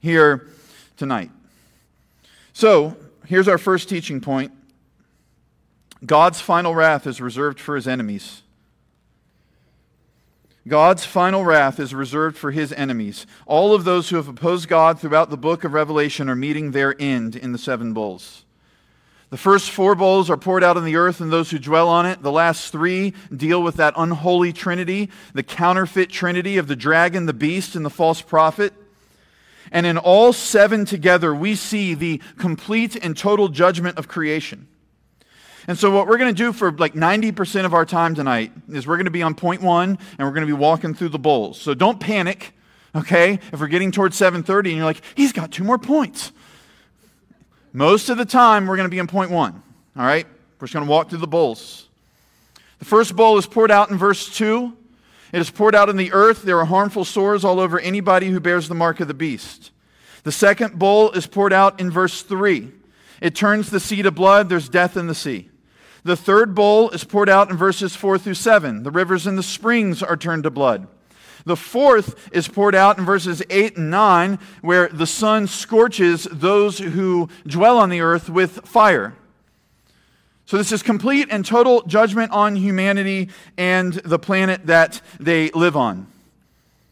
here 0.00 0.46
tonight. 0.96 1.30
So, 2.52 2.96
here's 3.26 3.48
our 3.48 3.58
first 3.58 3.88
teaching 3.88 4.20
point 4.20 4.52
God's 6.04 6.40
final 6.40 6.74
wrath 6.74 7.06
is 7.06 7.20
reserved 7.20 7.58
for 7.58 7.74
his 7.74 7.88
enemies. 7.88 8.42
God's 10.68 11.04
final 11.04 11.44
wrath 11.44 11.78
is 11.78 11.94
reserved 11.94 12.36
for 12.36 12.50
his 12.50 12.72
enemies. 12.72 13.24
All 13.46 13.72
of 13.72 13.84
those 13.84 14.08
who 14.08 14.16
have 14.16 14.26
opposed 14.26 14.68
God 14.68 14.98
throughout 15.00 15.30
the 15.30 15.36
book 15.36 15.62
of 15.62 15.72
Revelation 15.72 16.28
are 16.28 16.34
meeting 16.34 16.72
their 16.72 17.00
end 17.00 17.36
in 17.36 17.52
the 17.52 17.58
seven 17.58 17.92
bowls. 17.92 18.44
The 19.30 19.36
first 19.36 19.70
four 19.70 19.94
bowls 19.94 20.28
are 20.28 20.36
poured 20.36 20.64
out 20.64 20.76
on 20.76 20.84
the 20.84 20.96
earth 20.96 21.20
and 21.20 21.32
those 21.32 21.50
who 21.50 21.58
dwell 21.58 21.88
on 21.88 22.06
it. 22.06 22.22
The 22.22 22.32
last 22.32 22.72
three 22.72 23.12
deal 23.34 23.62
with 23.62 23.76
that 23.76 23.94
unholy 23.96 24.52
trinity, 24.52 25.10
the 25.34 25.42
counterfeit 25.42 26.10
trinity 26.10 26.58
of 26.58 26.66
the 26.66 26.76
dragon, 26.76 27.26
the 27.26 27.32
beast, 27.32 27.76
and 27.76 27.84
the 27.84 27.90
false 27.90 28.20
prophet. 28.20 28.72
And 29.72 29.86
in 29.86 29.98
all 29.98 30.32
seven 30.32 30.84
together, 30.84 31.34
we 31.34 31.54
see 31.54 31.94
the 31.94 32.20
complete 32.38 32.96
and 32.96 33.16
total 33.16 33.48
judgment 33.48 33.98
of 33.98 34.08
creation. 34.08 34.68
And 35.68 35.76
so, 35.76 35.90
what 35.90 36.06
we're 36.06 36.18
going 36.18 36.32
to 36.32 36.38
do 36.38 36.52
for 36.52 36.70
like 36.70 36.94
90% 36.94 37.64
of 37.64 37.74
our 37.74 37.84
time 37.84 38.14
tonight 38.14 38.52
is 38.68 38.86
we're 38.86 38.96
going 38.96 39.06
to 39.06 39.10
be 39.10 39.22
on 39.22 39.34
point 39.34 39.62
one 39.62 39.98
and 40.18 40.26
we're 40.26 40.32
going 40.32 40.46
to 40.46 40.52
be 40.52 40.52
walking 40.52 40.94
through 40.94 41.08
the 41.08 41.18
bowls. 41.18 41.60
So, 41.60 41.74
don't 41.74 41.98
panic, 41.98 42.52
okay? 42.94 43.40
If 43.52 43.60
we're 43.60 43.66
getting 43.66 43.90
towards 43.90 44.18
7:30 44.18 44.58
and 44.58 44.76
you're 44.76 44.84
like, 44.84 45.02
he's 45.16 45.32
got 45.32 45.50
two 45.50 45.64
more 45.64 45.78
points. 45.78 46.30
Most 47.72 48.08
of 48.08 48.16
the 48.16 48.24
time, 48.24 48.66
we're 48.66 48.76
going 48.76 48.88
to 48.88 48.90
be 48.90 48.98
in 48.98 49.06
point 49.06 49.30
one, 49.30 49.62
all 49.96 50.06
right? 50.06 50.26
We're 50.58 50.66
just 50.66 50.74
going 50.74 50.86
to 50.86 50.90
walk 50.90 51.10
through 51.10 51.18
the 51.18 51.26
bowls. 51.26 51.88
The 52.78 52.84
first 52.84 53.16
bowl 53.16 53.36
is 53.36 53.46
poured 53.46 53.70
out 53.70 53.90
in 53.90 53.98
verse 53.98 54.34
2. 54.34 54.74
It 55.36 55.40
is 55.40 55.50
poured 55.50 55.74
out 55.74 55.90
in 55.90 55.98
the 55.98 56.14
earth. 56.14 56.44
There 56.44 56.58
are 56.60 56.64
harmful 56.64 57.04
sores 57.04 57.44
all 57.44 57.60
over 57.60 57.78
anybody 57.78 58.30
who 58.30 58.40
bears 58.40 58.68
the 58.68 58.74
mark 58.74 59.00
of 59.00 59.08
the 59.08 59.12
beast. 59.12 59.70
The 60.22 60.32
second 60.32 60.78
bowl 60.78 61.10
is 61.10 61.26
poured 61.26 61.52
out 61.52 61.78
in 61.78 61.90
verse 61.90 62.22
3. 62.22 62.72
It 63.20 63.34
turns 63.34 63.68
the 63.68 63.78
sea 63.78 64.00
to 64.00 64.10
blood. 64.10 64.48
There's 64.48 64.70
death 64.70 64.96
in 64.96 65.08
the 65.08 65.14
sea. 65.14 65.50
The 66.04 66.16
third 66.16 66.54
bowl 66.54 66.88
is 66.88 67.04
poured 67.04 67.28
out 67.28 67.50
in 67.50 67.56
verses 67.58 67.94
4 67.94 68.16
through 68.16 68.32
7. 68.32 68.82
The 68.82 68.90
rivers 68.90 69.26
and 69.26 69.36
the 69.36 69.42
springs 69.42 70.02
are 70.02 70.16
turned 70.16 70.44
to 70.44 70.50
blood. 70.50 70.88
The 71.44 71.54
fourth 71.54 72.30
is 72.32 72.48
poured 72.48 72.74
out 72.74 72.96
in 72.96 73.04
verses 73.04 73.42
8 73.50 73.76
and 73.76 73.90
9, 73.90 74.38
where 74.62 74.88
the 74.88 75.06
sun 75.06 75.48
scorches 75.48 76.26
those 76.32 76.78
who 76.78 77.28
dwell 77.46 77.76
on 77.76 77.90
the 77.90 78.00
earth 78.00 78.30
with 78.30 78.66
fire. 78.66 79.12
So, 80.46 80.56
this 80.56 80.70
is 80.70 80.82
complete 80.82 81.26
and 81.30 81.44
total 81.44 81.82
judgment 81.82 82.30
on 82.30 82.54
humanity 82.54 83.30
and 83.58 83.92
the 83.92 84.18
planet 84.18 84.66
that 84.66 85.00
they 85.18 85.50
live 85.50 85.76
on. 85.76 86.06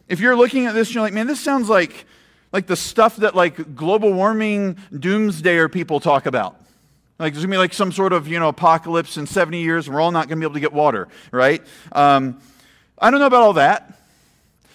If 0.08 0.18
you're 0.18 0.36
looking 0.36 0.66
at 0.66 0.74
this, 0.74 0.88
and 0.88 0.96
you're 0.96 1.04
like, 1.04 1.12
man, 1.12 1.28
this 1.28 1.40
sounds 1.40 1.68
like, 1.68 2.04
like 2.52 2.66
the 2.66 2.76
stuff 2.76 3.16
that 3.18 3.36
like 3.36 3.76
global 3.76 4.12
warming 4.12 4.74
doomsdayer 4.92 5.70
people 5.72 6.00
talk 6.00 6.26
about. 6.26 6.60
Like 7.18 7.32
there's 7.32 7.44
gonna 7.44 7.54
be 7.54 7.58
like 7.58 7.72
some 7.72 7.92
sort 7.92 8.12
of 8.12 8.26
you 8.26 8.40
know 8.40 8.48
apocalypse 8.48 9.16
in 9.16 9.26
70 9.26 9.62
years, 9.62 9.86
and 9.86 9.94
we're 9.94 10.00
all 10.00 10.10
not 10.10 10.28
gonna 10.28 10.40
be 10.40 10.44
able 10.44 10.54
to 10.54 10.60
get 10.60 10.72
water, 10.72 11.06
right? 11.30 11.62
Um, 11.92 12.40
I 12.98 13.10
don't 13.10 13.20
know 13.20 13.26
about 13.26 13.42
all 13.42 13.52
that, 13.52 14.00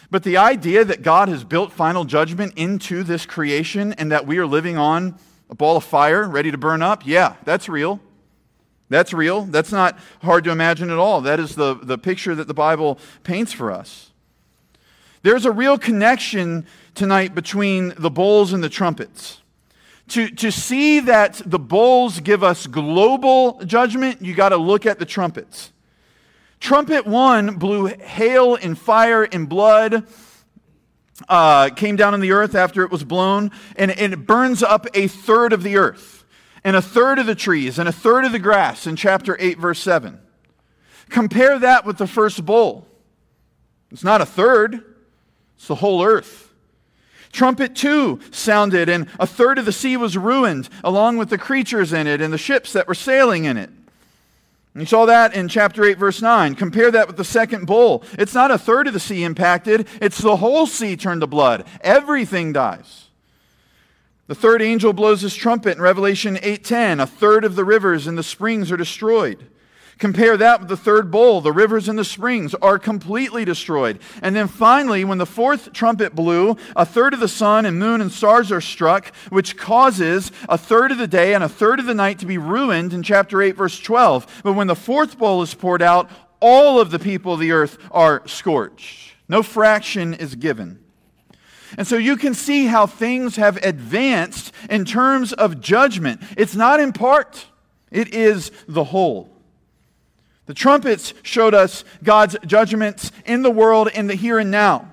but 0.09 0.23
the 0.23 0.37
idea 0.37 0.85
that 0.85 1.01
God 1.01 1.27
has 1.27 1.43
built 1.43 1.73
final 1.73 2.05
judgment 2.05 2.53
into 2.55 3.03
this 3.03 3.25
creation 3.25 3.91
and 3.93 4.11
that 4.13 4.25
we 4.25 4.37
are 4.37 4.47
living 4.47 4.77
on 4.77 5.19
a 5.49 5.55
ball 5.55 5.75
of 5.75 5.83
fire 5.83 6.27
ready 6.29 6.49
to 6.49 6.57
burn 6.57 6.81
up, 6.81 7.05
yeah, 7.05 7.35
that's 7.43 7.67
real. 7.67 7.99
That's 8.89 9.13
real. 9.13 9.43
That's 9.43 9.71
not 9.71 9.97
hard 10.23 10.43
to 10.45 10.51
imagine 10.51 10.89
at 10.89 10.97
all. 10.97 11.21
That 11.21 11.39
is 11.39 11.55
the, 11.55 11.75
the 11.75 11.97
picture 11.97 12.35
that 12.35 12.47
the 12.47 12.53
Bible 12.53 12.99
paints 13.23 13.53
for 13.53 13.71
us. 13.71 14.11
There's 15.21 15.45
a 15.45 15.51
real 15.51 15.77
connection 15.77 16.65
tonight 16.95 17.35
between 17.35 17.93
the 17.97 18.09
bowls 18.09 18.51
and 18.51 18.63
the 18.63 18.69
trumpets 18.69 19.41
to, 20.09 20.29
to 20.29 20.51
see 20.51 20.99
that 21.01 21.41
the 21.45 21.59
bowls 21.59 22.19
give 22.19 22.43
us 22.43 22.67
global 22.67 23.63
judgment, 23.63 24.21
you 24.21 24.33
got 24.33 24.49
to 24.49 24.57
look 24.57 24.85
at 24.85 24.99
the 24.99 25.05
trumpets. 25.05 25.71
Trumpet 26.59 27.05
one 27.05 27.55
blew 27.55 27.87
hail 27.87 28.55
and 28.55 28.77
fire 28.77 29.23
and 29.23 29.47
blood, 29.47 30.05
uh, 31.27 31.69
came 31.69 31.95
down 31.95 32.13
on 32.13 32.19
the 32.19 32.31
earth 32.31 32.55
after 32.55 32.83
it 32.83 32.91
was 32.91 33.03
blown, 33.03 33.51
and, 33.75 33.91
and 33.91 34.13
it 34.13 34.25
burns 34.25 34.63
up 34.63 34.87
a 34.93 35.07
third 35.07 35.53
of 35.53 35.63
the 35.63 35.77
earth, 35.77 36.18
and 36.63 36.75
a 36.75 36.81
third 36.81 37.19
of 37.19 37.25
the 37.25 37.35
trees, 37.35 37.79
and 37.79 37.87
a 37.87 37.93
third 37.93 38.25
of 38.25 38.31
the 38.31 38.39
grass 38.39 38.87
in 38.87 38.95
chapter 38.95 39.37
8, 39.39 39.57
verse 39.57 39.79
7. 39.79 40.19
Compare 41.09 41.59
that 41.59 41.85
with 41.85 41.97
the 41.97 42.07
first 42.07 42.45
bowl. 42.45 42.87
It's 43.91 44.03
not 44.03 44.21
a 44.21 44.25
third, 44.25 44.83
it's 45.55 45.67
the 45.67 45.75
whole 45.75 46.03
earth. 46.03 46.53
Trumpet 47.31 47.75
two 47.75 48.19
sounded, 48.31 48.89
and 48.89 49.07
a 49.19 49.27
third 49.27 49.59
of 49.59 49.65
the 49.65 49.71
sea 49.71 49.97
was 49.97 50.17
ruined, 50.17 50.69
along 50.83 51.17
with 51.17 51.29
the 51.29 51.37
creatures 51.37 51.93
in 51.93 52.07
it 52.07 52.21
and 52.21 52.33
the 52.33 52.37
ships 52.37 52.73
that 52.73 52.87
were 52.87 52.95
sailing 52.95 53.45
in 53.45 53.57
it. 53.57 53.69
You 54.75 54.85
saw 54.85 55.05
that 55.05 55.33
in 55.33 55.47
chapter 55.47 55.83
8, 55.83 55.97
verse 55.97 56.21
9. 56.21 56.55
Compare 56.55 56.91
that 56.91 57.07
with 57.07 57.17
the 57.17 57.23
second 57.23 57.65
bowl. 57.65 58.03
It's 58.17 58.33
not 58.33 58.51
a 58.51 58.57
third 58.57 58.87
of 58.87 58.93
the 58.93 58.99
sea 58.99 59.23
impacted, 59.23 59.87
it's 60.01 60.19
the 60.19 60.37
whole 60.37 60.67
sea 60.67 60.95
turned 60.95 61.21
to 61.21 61.27
blood. 61.27 61.65
Everything 61.81 62.53
dies. 62.53 63.08
The 64.29 64.35
third 64.35 64.61
angel 64.61 64.93
blows 64.93 65.21
his 65.21 65.33
trumpet 65.33 65.75
in 65.75 65.81
Revelation 65.81 66.37
8:10. 66.43 66.99
A 66.99 67.07
third 67.07 67.43
of 67.43 67.55
the 67.55 67.65
rivers 67.65 68.05
and 68.05 68.15
the 68.15 68.21
springs 68.21 68.71
are 68.71 68.77
destroyed. 68.77 69.47
Compare 69.97 70.37
that 70.37 70.59
with 70.59 70.69
the 70.69 70.77
third 70.77 71.09
bowl. 71.09 71.41
The 71.41 71.51
rivers 71.51 71.89
and 71.89 71.97
the 71.97 72.05
springs 72.05 72.53
are 72.61 72.77
completely 72.77 73.43
destroyed. 73.43 73.97
And 74.21 74.35
then 74.35 74.47
finally, 74.47 75.03
when 75.03 75.17
the 75.17 75.25
fourth 75.25 75.73
trumpet 75.73 76.13
blew, 76.13 76.57
a 76.75 76.85
third 76.85 77.15
of 77.15 77.21
the 77.21 77.27
sun 77.27 77.65
and 77.65 77.79
moon 77.79 78.01
and 78.01 78.11
stars 78.11 78.51
are 78.51 78.61
struck, 78.61 79.11
which 79.29 79.57
causes 79.57 80.31
a 80.47 80.59
third 80.59 80.91
of 80.91 80.99
the 80.99 81.07
day 81.07 81.33
and 81.33 81.43
a 81.43 81.49
third 81.49 81.79
of 81.79 81.87
the 81.87 81.95
night 81.95 82.19
to 82.19 82.27
be 82.27 82.37
ruined 82.37 82.93
in 82.93 83.01
chapter 83.01 83.41
8, 83.41 83.57
verse 83.57 83.79
12. 83.79 84.41
But 84.43 84.53
when 84.53 84.67
the 84.67 84.75
fourth 84.75 85.17
bowl 85.17 85.41
is 85.41 85.55
poured 85.55 85.81
out, 85.81 86.07
all 86.39 86.79
of 86.79 86.91
the 86.91 86.99
people 86.99 87.33
of 87.33 87.39
the 87.39 87.51
earth 87.51 87.79
are 87.89 88.21
scorched. 88.27 89.15
No 89.27 89.41
fraction 89.41 90.13
is 90.13 90.35
given. 90.35 90.77
And 91.77 91.87
so 91.87 91.97
you 91.97 92.17
can 92.17 92.33
see 92.33 92.65
how 92.65 92.87
things 92.87 93.35
have 93.35 93.57
advanced 93.57 94.51
in 94.69 94.85
terms 94.85 95.33
of 95.33 95.61
judgment. 95.61 96.21
It's 96.37 96.55
not 96.55 96.79
in 96.79 96.93
part, 96.93 97.45
it 97.91 98.13
is 98.13 98.51
the 98.67 98.83
whole. 98.83 99.29
The 100.45 100.53
trumpets 100.53 101.13
showed 101.21 101.53
us 101.53 101.83
God's 102.03 102.35
judgments 102.45 103.11
in 103.25 103.43
the 103.43 103.51
world 103.51 103.89
in 103.89 104.07
the 104.07 104.15
here 104.15 104.39
and 104.39 104.49
now. 104.49 104.89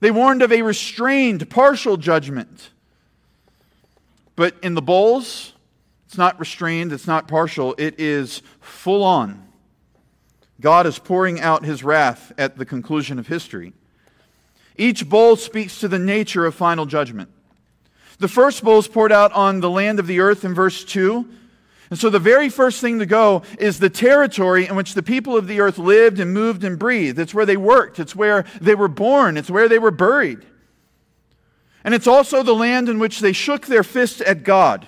They 0.00 0.10
warned 0.10 0.42
of 0.42 0.52
a 0.52 0.62
restrained, 0.62 1.48
partial 1.48 1.96
judgment. 1.96 2.70
But 4.36 4.54
in 4.62 4.74
the 4.74 4.82
bowls, 4.82 5.52
it's 6.06 6.18
not 6.18 6.38
restrained, 6.40 6.92
it's 6.92 7.06
not 7.06 7.28
partial, 7.28 7.74
it 7.78 8.00
is 8.00 8.42
full 8.60 9.02
on. 9.02 9.46
God 10.60 10.86
is 10.86 10.98
pouring 10.98 11.40
out 11.40 11.64
his 11.64 11.82
wrath 11.82 12.32
at 12.36 12.58
the 12.58 12.66
conclusion 12.66 13.18
of 13.18 13.28
history. 13.28 13.72
Each 14.80 15.06
bowl 15.06 15.36
speaks 15.36 15.78
to 15.80 15.88
the 15.88 15.98
nature 15.98 16.46
of 16.46 16.54
final 16.54 16.86
judgment. 16.86 17.28
The 18.18 18.28
first 18.28 18.64
bowl 18.64 18.78
is 18.78 18.88
poured 18.88 19.12
out 19.12 19.30
on 19.32 19.60
the 19.60 19.68
land 19.68 20.00
of 20.00 20.06
the 20.06 20.20
earth 20.20 20.42
in 20.42 20.54
verse 20.54 20.84
2. 20.84 21.28
And 21.90 21.98
so 21.98 22.08
the 22.08 22.18
very 22.18 22.48
first 22.48 22.80
thing 22.80 22.98
to 22.98 23.04
go 23.04 23.42
is 23.58 23.78
the 23.78 23.90
territory 23.90 24.66
in 24.66 24.76
which 24.76 24.94
the 24.94 25.02
people 25.02 25.36
of 25.36 25.48
the 25.48 25.60
earth 25.60 25.76
lived 25.76 26.18
and 26.18 26.32
moved 26.32 26.64
and 26.64 26.78
breathed. 26.78 27.18
It's 27.18 27.34
where 27.34 27.44
they 27.44 27.58
worked, 27.58 27.98
it's 27.98 28.16
where 28.16 28.46
they 28.58 28.74
were 28.74 28.88
born, 28.88 29.36
it's 29.36 29.50
where 29.50 29.68
they 29.68 29.78
were 29.78 29.90
buried. 29.90 30.46
And 31.84 31.92
it's 31.92 32.06
also 32.06 32.42
the 32.42 32.54
land 32.54 32.88
in 32.88 32.98
which 32.98 33.20
they 33.20 33.34
shook 33.34 33.66
their 33.66 33.84
fists 33.84 34.22
at 34.22 34.44
God. 34.44 34.86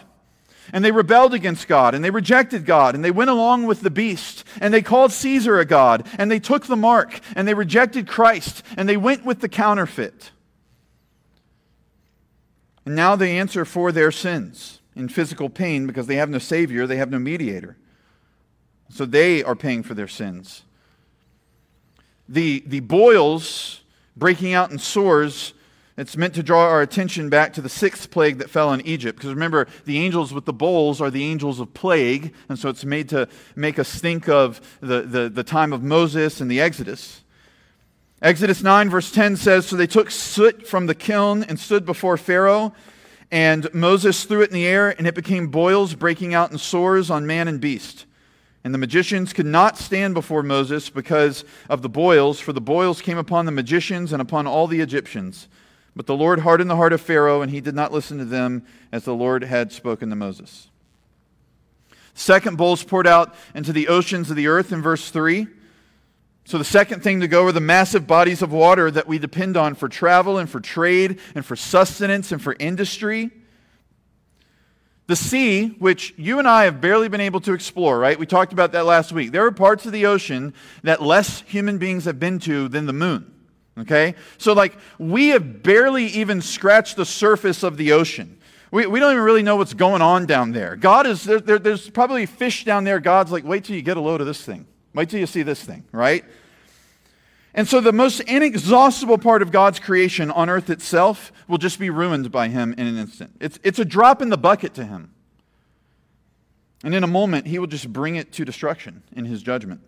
And 0.73 0.85
they 0.85 0.91
rebelled 0.91 1.35
against 1.35 1.69
God, 1.69 1.95
and 1.95 2.03
they 2.03 2.11
rejected 2.11 2.65
God, 2.65 2.95
and 2.95 3.05
they 3.05 3.11
went 3.11 3.29
along 3.29 3.65
with 3.65 3.83
the 3.83 3.91
beast, 3.91 4.45
and 4.61 4.73
they 4.73 4.81
called 4.81 5.13
Caesar 5.13 5.59
a 5.59 5.67
God, 5.67 6.07
and 6.19 6.31
they 6.31 6.41
took 6.41 6.67
the 6.67 6.77
mark, 6.77 7.21
and 7.37 7.47
they 7.47 7.55
rejected 7.55 8.09
Christ, 8.09 8.63
and 8.77 8.89
they 8.89 8.97
went 8.97 9.25
with 9.25 9.41
the 9.41 9.49
counterfeit. 9.49 10.31
And 12.87 12.97
now 12.97 13.17
they 13.17 13.39
answer 13.39 13.65
for 13.65 13.93
their 13.93 14.11
sins 14.11 14.81
in 14.97 15.09
physical 15.09 15.49
pain 15.49 15.87
because 15.87 16.07
they 16.07 16.17
have 16.17 16.31
no 16.31 16.39
Savior, 16.39 16.87
they 16.87 16.97
have 16.97 17.11
no 17.11 17.19
mediator. 17.19 17.77
So 18.89 19.07
they 19.07 19.43
are 19.43 19.55
paying 19.55 19.83
for 19.83 19.95
their 19.95 20.09
sins. 20.09 20.63
The, 22.29 22.63
the 22.67 22.81
boils 22.81 23.83
breaking 24.17 24.53
out 24.53 24.71
in 24.71 24.79
sores, 24.79 25.55
it's 25.97 26.17
meant 26.17 26.35
to 26.35 26.43
draw 26.43 26.69
our 26.69 26.81
attention 26.81 27.29
back 27.29 27.53
to 27.53 27.61
the 27.61 27.69
sixth 27.69 28.11
plague 28.11 28.39
that 28.39 28.49
fell 28.49 28.71
on 28.71 28.81
Egypt. 28.83 29.19
Because 29.19 29.35
remember, 29.35 29.67
the 29.85 29.99
angels 29.99 30.33
with 30.33 30.47
the 30.47 30.53
bowls 30.53 31.01
are 31.01 31.11
the 31.11 31.25
angels 31.25 31.61
of 31.61 31.75
plague. 31.75 32.33
And 32.49 32.59
so 32.59 32.71
it's 32.71 32.85
made 32.85 33.11
to 33.11 33.29
make 33.55 33.79
us 33.79 33.95
think 34.01 34.29
of 34.29 34.61
the, 34.81 35.03
the, 35.03 35.29
the 35.29 35.45
time 35.45 35.73
of 35.73 35.83
Moses 35.83 36.41
and 36.41 36.51
the 36.51 36.61
Exodus. 36.61 37.23
Exodus 38.23 38.63
9, 38.63 38.89
verse 38.89 39.13
10 39.13 39.37
says 39.37 39.67
So 39.67 39.77
they 39.77 39.87
took 39.87 40.11
soot 40.11 40.67
from 40.67 40.87
the 40.87 40.95
kiln 40.95 41.43
and 41.43 41.61
stood 41.61 41.85
before 41.85 42.17
Pharaoh. 42.17 42.73
And 43.31 43.73
Moses 43.75 44.25
threw 44.25 44.43
it 44.43 44.51
in 44.51 44.55
the 44.55 44.67
air, 44.67 44.91
and 44.91 45.07
it 45.07 45.15
became 45.15 45.49
boils 45.49 45.95
breaking 45.95 46.35
out 46.35 46.53
in 46.53 46.59
sores 46.59 47.11
on 47.11 47.27
man 47.27 47.49
and 47.49 47.61
beast. 47.61 48.07
And 48.65 48.73
the 48.73 48.79
magicians 48.79 49.33
could 49.33 49.47
not 49.47 49.77
stand 49.77 50.15
before 50.15 50.43
Moses 50.43 50.89
because 50.89 51.45
of 51.69 51.83
the 51.83 51.89
boils, 51.89 52.41
for 52.41 52.53
the 52.53 52.61
boils 52.61 53.03
came 53.03 53.19
upon 53.19 53.47
the 53.47 53.53
magicians 53.53 54.13
and 54.13 54.23
upon 54.23 54.47
all 54.47 54.67
the 54.67 54.81
Egyptians. 54.81 55.49
But 55.95 56.07
the 56.07 56.17
Lord 56.17 56.41
hardened 56.41 56.71
the 56.71 56.77
heart 56.77 56.93
of 56.93 57.01
Pharaoh, 57.01 57.43
and 57.43 57.51
he 57.51 57.61
did 57.61 57.75
not 57.75 57.93
listen 57.93 58.19
to 58.19 58.25
them 58.25 58.65
as 58.91 59.05
the 59.05 59.15
Lord 59.15 59.45
had 59.45 59.73
spoken 59.73 60.09
to 60.11 60.17
Moses. 60.17 60.69
Second 62.15 62.57
bowls 62.57 62.83
poured 62.83 63.07
out 63.07 63.35
into 63.55 63.73
the 63.73 63.89
oceans 63.89 64.31
of 64.31 64.37
the 64.37 64.47
earth 64.47 64.73
in 64.73 64.83
verse 64.83 65.11
3. 65.11 65.47
So, 66.45 66.59
the 66.59 66.65
second 66.65 67.03
thing 67.03 67.21
to 67.21 67.29
go 67.29 67.45
are 67.47 67.53
the 67.53 67.61
massive 67.61 68.07
bodies 68.07 68.43
of 68.43 68.53
water 68.53 68.91
that 68.91 69.07
we 69.07 69.19
depend 69.19 69.57
on 69.57 69.75
for 69.75 69.89
travel 69.89 70.39
and 70.39 70.51
for 70.51 70.61
trade 70.61 71.21
and 71.35 71.47
for 71.47 71.55
sustenance 71.55 72.33
and 72.33 72.43
for 72.43 72.57
industry. 72.59 73.31
The 75.07 75.17
sea, 75.17 75.69
which 75.79 76.15
you 76.17 76.39
and 76.39 76.49
I 76.49 76.65
have 76.65 76.81
barely 76.81 77.09
been 77.09 77.21
able 77.21 77.41
to 77.41 77.53
explore, 77.53 77.99
right? 77.99 78.19
We 78.19 78.27
talked 78.27 78.53
about 78.53 78.73
that 78.73 78.87
last 78.87 79.13
week. 79.13 79.31
There 79.31 79.45
are 79.45 79.53
parts 79.53 79.87
of 79.87 79.93
the 79.93 80.07
ocean 80.07 80.55
that 80.83 81.03
less 81.03 81.43
human 81.43 81.79
beings 81.79 82.07
have 82.07 82.19
been 82.19 82.39
to 82.41 82.69
than 82.69 82.87
the 82.87 82.93
moon. 82.93 83.32
Okay? 83.79 84.15
So, 84.39 84.53
like, 84.53 84.77
we 84.99 85.29
have 85.29 85.63
barely 85.63 86.07
even 86.07 86.41
scratched 86.43 86.97
the 86.97 87.07
surface 87.07 87.63
of 87.63 87.77
the 87.77 87.93
ocean. 87.93 88.39
We, 88.71 88.87
we 88.87 89.01
don't 89.01 89.13
even 89.13 89.25
really 89.25 89.43
know 89.43 89.57
what's 89.57 89.75
going 89.75 90.03
on 90.03 90.27
down 90.27 90.53
there. 90.53 90.77
God 90.77 91.07
is, 91.07 91.25
there, 91.25 91.41
there, 91.41 91.59
there's 91.59 91.91
probably 91.91 92.27
fish 92.27 92.65
down 92.65 92.85
there. 92.85 93.01
God's 93.01 93.31
like, 93.33 93.45
wait 93.45 93.65
till 93.65 93.77
you 93.77 93.83
get 93.83 93.97
a 93.97 94.01
load 94.01 94.21
of 94.21 94.27
this 94.27 94.43
thing. 94.43 94.67
Wait 94.95 95.11
till 95.11 95.21
you 95.21 95.27
see 95.27 95.43
this 95.43 95.63
thing, 95.63 95.85
right? 95.93 96.25
And 97.55 97.69
so 97.69 97.81
the 97.81 97.93
most 97.93 98.21
inexhaustible 98.21 99.19
part 99.19 99.43
of 99.43 99.53
God's 99.53 99.79
creation 99.79 100.31
on 100.31 100.49
earth 100.49 100.71
itself 100.71 101.33
will 101.49 101.59
just 101.59 101.79
be 101.79 101.91
ruined 101.91 102.33
by 102.33 102.49
him 102.49 102.73
in 102.79 102.87
an 102.87 102.97
instant. 102.97 103.37
It's, 103.41 103.59
it's 103.63 103.79
a 103.79 103.85
drop 103.85 104.23
in 104.23 104.31
the 104.31 104.39
bucket 104.39 104.75
to 104.75 104.85
him. 104.85 105.13
And 106.83 106.95
in 106.95 107.05
a 107.05 107.09
moment, 107.09 107.47
he 107.47 107.59
will 107.59 107.67
just 107.67 107.93
bring 107.93 108.17
it 108.17 108.33
to 108.33 108.45
destruction 108.45 109.03
in 109.15 109.27
his 109.27 109.43
judgment. 109.43 109.83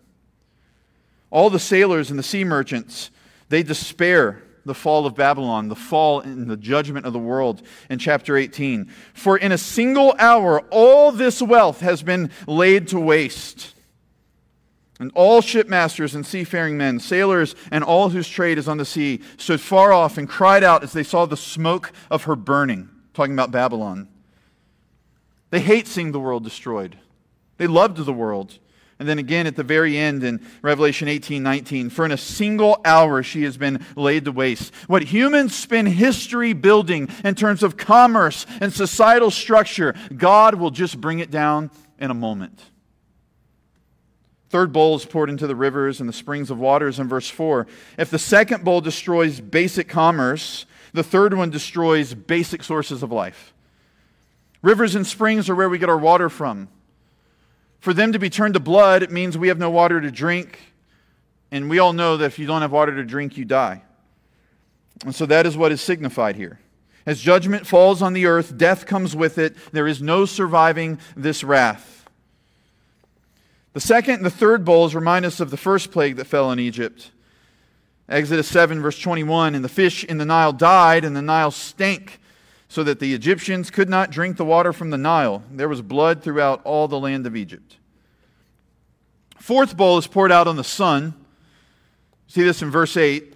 All 1.31 1.49
the 1.49 1.59
sailors 1.59 2.09
and 2.09 2.19
the 2.19 2.23
sea 2.23 2.43
merchants, 2.43 3.09
they 3.49 3.63
despair 3.63 4.43
the 4.65 4.73
fall 4.73 5.05
of 5.05 5.15
Babylon, 5.15 5.67
the 5.67 5.75
fall 5.75 6.21
and 6.21 6.49
the 6.49 6.57
judgment 6.57 7.05
of 7.05 7.13
the 7.13 7.19
world 7.19 7.61
in 7.89 7.99
chapter 7.99 8.35
18. 8.35 8.91
For 9.13 9.37
in 9.37 9.51
a 9.51 9.57
single 9.57 10.15
hour, 10.17 10.61
all 10.71 11.11
this 11.11 11.41
wealth 11.41 11.81
has 11.81 12.01
been 12.01 12.31
laid 12.47 12.87
to 12.89 12.99
waste. 12.99 13.75
And 14.99 15.11
all 15.13 15.41
shipmasters 15.41 16.15
and 16.15 16.25
seafaring 16.25 16.77
men, 16.77 16.99
sailors, 16.99 17.53
and 17.69 17.83
all 17.83 18.09
whose 18.09 18.29
trade 18.29 18.57
is 18.57 18.67
on 18.67 18.77
the 18.77 18.85
sea 18.85 19.21
stood 19.37 19.61
far 19.61 19.91
off 19.91 20.17
and 20.17 20.27
cried 20.27 20.63
out 20.63 20.83
as 20.83 20.93
they 20.93 21.03
saw 21.03 21.25
the 21.25 21.37
smoke 21.37 21.91
of 22.09 22.23
her 22.23 22.35
burning. 22.35 22.89
Talking 23.13 23.33
about 23.33 23.51
Babylon. 23.51 24.07
They 25.49 25.59
hate 25.59 25.87
seeing 25.87 26.11
the 26.11 26.19
world 26.19 26.43
destroyed. 26.43 26.97
They 27.57 27.67
loved 27.67 27.97
the 27.97 28.13
world. 28.13 28.59
And 28.97 29.09
then 29.09 29.19
again 29.19 29.45
at 29.45 29.57
the 29.57 29.63
very 29.63 29.97
end 29.97 30.23
in 30.23 30.39
Revelation 30.61 31.07
18 31.07 31.43
19, 31.43 31.89
for 31.89 32.05
in 32.05 32.11
a 32.11 32.17
single 32.17 32.79
hour 32.85 33.23
she 33.23 33.43
has 33.43 33.57
been 33.57 33.85
laid 33.95 34.25
to 34.25 34.31
waste. 34.31 34.73
What 34.87 35.03
humans 35.03 35.53
spend 35.53 35.89
history 35.89 36.53
building 36.53 37.09
in 37.23 37.35
terms 37.35 37.61
of 37.61 37.75
commerce 37.75 38.45
and 38.61 38.71
societal 38.71 39.31
structure, 39.31 39.93
God 40.15 40.55
will 40.55 40.71
just 40.71 41.01
bring 41.01 41.19
it 41.19 41.29
down 41.29 41.71
in 41.99 42.09
a 42.09 42.13
moment. 42.13 42.61
Third 44.49 44.71
bowl 44.71 44.95
is 44.95 45.05
poured 45.05 45.29
into 45.29 45.47
the 45.47 45.55
rivers 45.55 45.99
and 45.99 46.07
the 46.07 46.13
springs 46.13 46.49
of 46.49 46.57
waters 46.57 46.97
in 46.97 47.09
verse 47.09 47.29
4. 47.29 47.67
If 47.97 48.09
the 48.09 48.19
second 48.19 48.63
bowl 48.63 48.79
destroys 48.79 49.41
basic 49.41 49.89
commerce, 49.89 50.65
the 50.93 51.03
third 51.03 51.33
one 51.33 51.49
destroys 51.49 52.13
basic 52.13 52.63
sources 52.63 53.03
of 53.03 53.11
life. 53.11 53.53
Rivers 54.61 54.95
and 54.95 55.05
springs 55.05 55.49
are 55.49 55.55
where 55.55 55.67
we 55.67 55.77
get 55.77 55.89
our 55.89 55.97
water 55.97 56.29
from. 56.29 56.69
For 57.85 57.93
them 57.93 58.13
to 58.13 58.17
be 58.17 58.31
turned 58.31 58.55
to 58.55 58.59
blood, 58.59 59.03
it 59.03 59.11
means 59.11 59.37
we 59.37 59.49
have 59.49 59.59
no 59.59 59.69
water 59.69 60.01
to 60.01 60.09
drink. 60.09 60.57
And 61.51 61.69
we 61.69 61.77
all 61.77 61.93
know 61.93 62.17
that 62.17 62.25
if 62.25 62.39
you 62.39 62.47
don't 62.47 62.63
have 62.63 62.71
water 62.71 62.95
to 62.95 63.03
drink, 63.03 63.37
you 63.37 63.45
die. 63.45 63.83
And 65.05 65.13
so 65.13 65.27
that 65.27 65.45
is 65.45 65.55
what 65.55 65.71
is 65.71 65.81
signified 65.81 66.35
here. 66.35 66.59
As 67.05 67.21
judgment 67.21 67.67
falls 67.67 68.01
on 68.01 68.13
the 68.13 68.25
earth, 68.25 68.57
death 68.57 68.87
comes 68.87 69.15
with 69.15 69.37
it. 69.37 69.55
There 69.71 69.85
is 69.85 70.01
no 70.01 70.25
surviving 70.25 70.97
this 71.15 71.43
wrath. 71.43 72.09
The 73.73 73.81
second 73.81 74.15
and 74.15 74.25
the 74.25 74.31
third 74.31 74.65
bowls 74.65 74.95
remind 74.95 75.23
us 75.23 75.39
of 75.39 75.51
the 75.51 75.55
first 75.55 75.91
plague 75.91 76.15
that 76.15 76.25
fell 76.25 76.49
on 76.49 76.59
Egypt. 76.59 77.11
Exodus 78.09 78.47
7, 78.47 78.81
verse 78.81 78.97
21 78.97 79.53
And 79.53 79.63
the 79.63 79.69
fish 79.69 80.03
in 80.03 80.17
the 80.17 80.25
Nile 80.25 80.53
died, 80.53 81.05
and 81.05 81.15
the 81.15 81.21
Nile 81.21 81.51
stank, 81.51 82.19
so 82.67 82.83
that 82.83 82.99
the 82.99 83.13
Egyptians 83.13 83.69
could 83.69 83.89
not 83.89 84.11
drink 84.11 84.37
the 84.37 84.45
water 84.45 84.73
from 84.73 84.89
the 84.89 84.97
Nile. 84.97 85.43
There 85.51 85.69
was 85.69 85.81
blood 85.81 86.23
throughout 86.23 86.61
all 86.63 86.87
the 86.87 86.99
land 86.99 87.25
of 87.25 87.35
Egypt. 87.35 87.77
Fourth 89.37 89.77
bowl 89.77 89.97
is 89.97 90.07
poured 90.07 90.31
out 90.31 90.47
on 90.47 90.55
the 90.55 90.63
sun. 90.63 91.13
See 92.27 92.43
this 92.43 92.61
in 92.61 92.71
verse 92.71 92.97
8. 92.97 93.33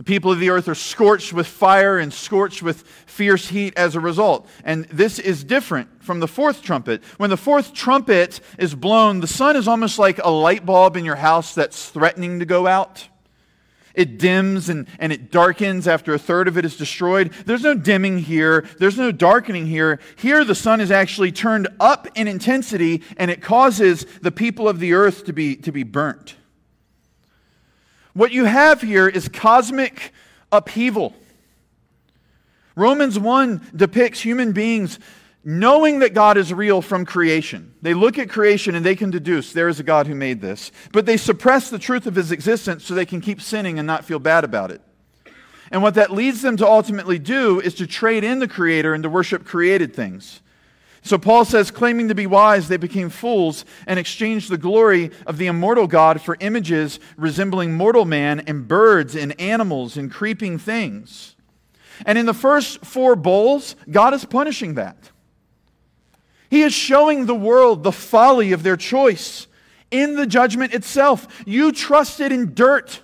The 0.00 0.04
people 0.04 0.32
of 0.32 0.40
the 0.40 0.48
earth 0.48 0.66
are 0.66 0.74
scorched 0.74 1.34
with 1.34 1.46
fire 1.46 1.98
and 1.98 2.10
scorched 2.10 2.62
with 2.62 2.84
fierce 3.04 3.48
heat 3.50 3.74
as 3.76 3.94
a 3.94 4.00
result. 4.00 4.48
And 4.64 4.86
this 4.86 5.18
is 5.18 5.44
different 5.44 6.02
from 6.02 6.20
the 6.20 6.26
fourth 6.26 6.62
trumpet. 6.62 7.04
When 7.18 7.28
the 7.28 7.36
fourth 7.36 7.74
trumpet 7.74 8.40
is 8.56 8.74
blown, 8.74 9.20
the 9.20 9.26
sun 9.26 9.56
is 9.56 9.68
almost 9.68 9.98
like 9.98 10.18
a 10.18 10.30
light 10.30 10.64
bulb 10.64 10.96
in 10.96 11.04
your 11.04 11.16
house 11.16 11.54
that's 11.54 11.90
threatening 11.90 12.38
to 12.38 12.46
go 12.46 12.66
out. 12.66 13.09
It 13.94 14.18
dims 14.18 14.68
and, 14.68 14.86
and 14.98 15.12
it 15.12 15.30
darkens 15.30 15.88
after 15.88 16.14
a 16.14 16.18
third 16.18 16.46
of 16.46 16.56
it 16.56 16.64
is 16.64 16.76
destroyed. 16.76 17.32
There's 17.44 17.62
no 17.62 17.74
dimming 17.74 18.18
here. 18.18 18.66
There's 18.78 18.96
no 18.96 19.10
darkening 19.10 19.66
here. 19.66 19.98
Here, 20.16 20.44
the 20.44 20.54
sun 20.54 20.80
is 20.80 20.90
actually 20.90 21.32
turned 21.32 21.68
up 21.80 22.06
in 22.14 22.28
intensity 22.28 23.02
and 23.16 23.30
it 23.30 23.42
causes 23.42 24.06
the 24.22 24.30
people 24.30 24.68
of 24.68 24.78
the 24.78 24.92
earth 24.92 25.24
to 25.24 25.32
be, 25.32 25.56
to 25.56 25.72
be 25.72 25.82
burnt. 25.82 26.36
What 28.12 28.32
you 28.32 28.44
have 28.44 28.80
here 28.80 29.08
is 29.08 29.28
cosmic 29.28 30.12
upheaval. 30.52 31.14
Romans 32.76 33.18
1 33.18 33.70
depicts 33.74 34.20
human 34.20 34.52
beings 34.52 34.98
knowing 35.44 36.00
that 36.00 36.14
God 36.14 36.36
is 36.36 36.52
real 36.52 36.82
from 36.82 37.06
creation. 37.06 37.74
They 37.80 37.94
look 37.94 38.18
at 38.18 38.28
creation 38.28 38.74
and 38.74 38.84
they 38.84 38.96
can 38.96 39.10
deduce 39.10 39.52
there 39.52 39.68
is 39.68 39.80
a 39.80 39.84
God 39.84 40.06
who 40.06 40.14
made 40.14 40.40
this, 40.40 40.70
but 40.92 41.06
they 41.06 41.16
suppress 41.16 41.70
the 41.70 41.78
truth 41.78 42.06
of 42.06 42.14
his 42.14 42.30
existence 42.30 42.84
so 42.84 42.94
they 42.94 43.06
can 43.06 43.20
keep 43.20 43.40
sinning 43.40 43.78
and 43.78 43.86
not 43.86 44.04
feel 44.04 44.18
bad 44.18 44.44
about 44.44 44.70
it. 44.70 44.82
And 45.70 45.82
what 45.82 45.94
that 45.94 46.10
leads 46.10 46.42
them 46.42 46.56
to 46.58 46.66
ultimately 46.66 47.18
do 47.18 47.60
is 47.60 47.74
to 47.74 47.86
trade 47.86 48.24
in 48.24 48.40
the 48.40 48.48
Creator 48.48 48.92
and 48.92 49.02
to 49.04 49.08
worship 49.08 49.44
created 49.44 49.94
things. 49.94 50.40
So 51.02 51.16
Paul 51.16 51.46
says, 51.46 51.70
claiming 51.70 52.08
to 52.08 52.14
be 52.14 52.26
wise, 52.26 52.68
they 52.68 52.76
became 52.76 53.08
fools 53.08 53.64
and 53.86 53.98
exchanged 53.98 54.50
the 54.50 54.58
glory 54.58 55.10
of 55.26 55.38
the 55.38 55.46
immortal 55.46 55.86
God 55.86 56.20
for 56.20 56.36
images 56.40 57.00
resembling 57.16 57.72
mortal 57.72 58.04
man 58.04 58.40
and 58.40 58.68
birds 58.68 59.16
and 59.16 59.38
animals 59.40 59.96
and 59.96 60.12
creeping 60.12 60.58
things. 60.58 61.36
And 62.04 62.18
in 62.18 62.26
the 62.26 62.34
first 62.34 62.84
four 62.84 63.16
bowls, 63.16 63.76
God 63.90 64.12
is 64.12 64.24
punishing 64.26 64.74
that. 64.74 65.10
He 66.50 66.62
is 66.62 66.74
showing 66.74 67.24
the 67.24 67.34
world 67.34 67.84
the 67.84 67.92
folly 67.92 68.50
of 68.50 68.64
their 68.64 68.76
choice 68.76 69.46
in 69.90 70.16
the 70.16 70.26
judgment 70.26 70.74
itself. 70.74 71.42
You 71.46 71.72
trusted 71.72 72.32
in 72.32 72.54
dirt. 72.54 73.00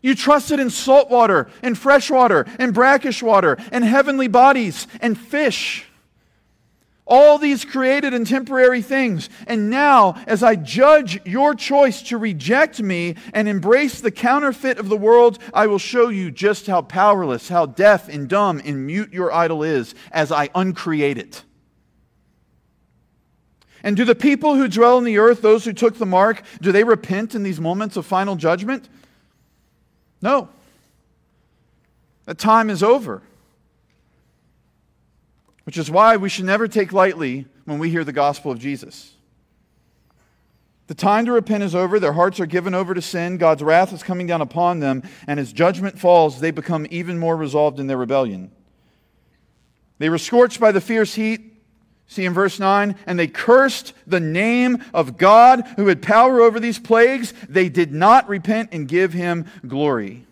You 0.00 0.14
trusted 0.14 0.60
in 0.60 0.70
salt 0.70 1.10
water 1.10 1.48
and 1.62 1.76
fresh 1.76 2.10
water 2.10 2.46
and 2.58 2.72
brackish 2.72 3.22
water 3.22 3.58
and 3.72 3.84
heavenly 3.84 4.28
bodies 4.28 4.86
and 5.00 5.18
fish. 5.18 5.86
All 7.06 7.38
these 7.38 7.64
created 7.64 8.14
and 8.14 8.26
temporary 8.26 8.82
things. 8.82 9.28
And 9.46 9.68
now, 9.68 10.14
as 10.26 10.42
I 10.42 10.54
judge 10.54 11.20
your 11.26 11.54
choice 11.54 12.02
to 12.02 12.18
reject 12.18 12.80
me 12.80 13.16
and 13.32 13.48
embrace 13.48 14.00
the 14.00 14.10
counterfeit 14.10 14.78
of 14.78 14.88
the 14.88 14.96
world, 14.96 15.38
I 15.52 15.66
will 15.66 15.78
show 15.78 16.08
you 16.08 16.30
just 16.30 16.66
how 16.66 16.82
powerless, 16.82 17.48
how 17.48 17.66
deaf 17.66 18.08
and 18.08 18.28
dumb 18.28 18.62
and 18.64 18.86
mute 18.86 19.12
your 19.12 19.32
idol 19.32 19.62
is 19.62 19.94
as 20.12 20.30
I 20.30 20.50
uncreate 20.54 21.18
it. 21.18 21.42
And 23.84 23.98
do 23.98 24.06
the 24.06 24.14
people 24.14 24.56
who 24.56 24.66
dwell 24.66 24.96
in 24.96 25.04
the 25.04 25.18
earth, 25.18 25.42
those 25.42 25.66
who 25.66 25.74
took 25.74 25.98
the 25.98 26.06
mark, 26.06 26.42
do 26.62 26.72
they 26.72 26.84
repent 26.84 27.34
in 27.34 27.42
these 27.42 27.60
moments 27.60 27.98
of 27.98 28.06
final 28.06 28.34
judgment? 28.34 28.88
No. 30.22 30.48
That 32.24 32.38
time 32.38 32.70
is 32.70 32.82
over. 32.82 33.22
Which 35.64 35.76
is 35.76 35.90
why 35.90 36.16
we 36.16 36.30
should 36.30 36.46
never 36.46 36.66
take 36.66 36.94
lightly 36.94 37.46
when 37.66 37.78
we 37.78 37.90
hear 37.90 38.04
the 38.04 38.12
gospel 38.12 38.50
of 38.50 38.58
Jesus. 38.58 39.12
The 40.86 40.94
time 40.94 41.26
to 41.26 41.32
repent 41.32 41.62
is 41.62 41.74
over. 41.74 42.00
Their 42.00 42.14
hearts 42.14 42.40
are 42.40 42.46
given 42.46 42.74
over 42.74 42.94
to 42.94 43.02
sin. 43.02 43.36
God's 43.36 43.62
wrath 43.62 43.92
is 43.92 44.02
coming 44.02 44.26
down 44.26 44.40
upon 44.40 44.80
them. 44.80 45.02
And 45.26 45.38
as 45.38 45.52
judgment 45.52 45.98
falls, 45.98 46.40
they 46.40 46.50
become 46.50 46.86
even 46.88 47.18
more 47.18 47.36
resolved 47.36 47.78
in 47.78 47.86
their 47.86 47.98
rebellion. 47.98 48.50
They 49.98 50.08
were 50.08 50.18
scorched 50.18 50.58
by 50.58 50.72
the 50.72 50.80
fierce 50.80 51.14
heat. 51.14 51.53
See 52.06 52.24
in 52.24 52.34
verse 52.34 52.60
9, 52.60 52.96
and 53.06 53.18
they 53.18 53.26
cursed 53.26 53.94
the 54.06 54.20
name 54.20 54.84
of 54.92 55.16
God 55.16 55.66
who 55.76 55.86
had 55.88 56.02
power 56.02 56.40
over 56.40 56.60
these 56.60 56.78
plagues. 56.78 57.32
They 57.48 57.68
did 57.68 57.92
not 57.92 58.28
repent 58.28 58.70
and 58.72 58.86
give 58.86 59.12
him 59.12 59.46
glory. 59.66 60.26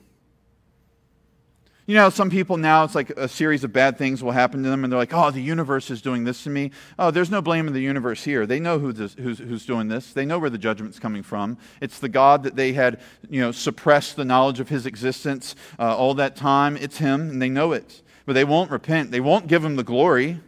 You 1.87 1.97
know, 1.97 2.11
some 2.11 2.31
people 2.31 2.59
now, 2.59 2.85
it's 2.85 2.95
like 2.95 3.11
a 3.11 3.27
series 3.27 3.65
of 3.65 3.73
bad 3.73 3.99
things 3.99 4.23
will 4.23 4.31
happen 4.31 4.63
to 4.63 4.69
them, 4.69 4.85
and 4.85 4.93
they're 4.93 4.99
like, 4.99 5.13
oh, 5.13 5.33
the 5.33 5.43
universe 5.43 5.91
is 5.91 6.01
doing 6.01 6.23
this 6.23 6.45
to 6.45 6.51
me. 6.51 6.71
Oh, 6.97 7.11
there's 7.11 7.31
no 7.31 7.43
blame 7.43 7.67
in 7.67 7.73
the 7.73 7.81
universe 7.81 8.23
here. 8.23 8.47
They 8.47 8.61
know 8.61 8.79
who's, 8.79 9.15
who's 9.15 9.67
doing 9.67 9.89
this, 9.89 10.13
they 10.13 10.25
know 10.25 10.39
where 10.39 10.51
the 10.51 10.59
judgment's 10.59 11.01
coming 11.01 11.25
from. 11.25 11.59
It's 11.81 11.99
the 11.99 12.09
God 12.09 12.45
that 12.45 12.55
they 12.55 12.73
had, 12.75 13.01
you 13.29 13.41
know, 13.41 13.51
suppressed 13.51 14.15
the 14.15 14.25
knowledge 14.25 14.61
of 14.61 14.69
his 14.69 14.87
existence 14.87 15.57
uh, 15.79 15.97
all 15.97 16.15
that 16.15 16.37
time. 16.37 16.77
It's 16.77 16.99
him, 16.99 17.29
and 17.31 17.43
they 17.43 17.49
know 17.49 17.73
it. 17.73 18.03
But 18.27 18.35
they 18.35 18.45
won't 18.45 18.71
repent, 18.71 19.11
they 19.11 19.21
won't 19.21 19.49
give 19.49 19.65
him 19.65 19.75
the 19.75 19.83
glory. 19.83 20.39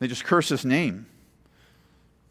They 0.00 0.08
just 0.08 0.24
curse 0.24 0.48
his 0.48 0.64
name. 0.64 1.06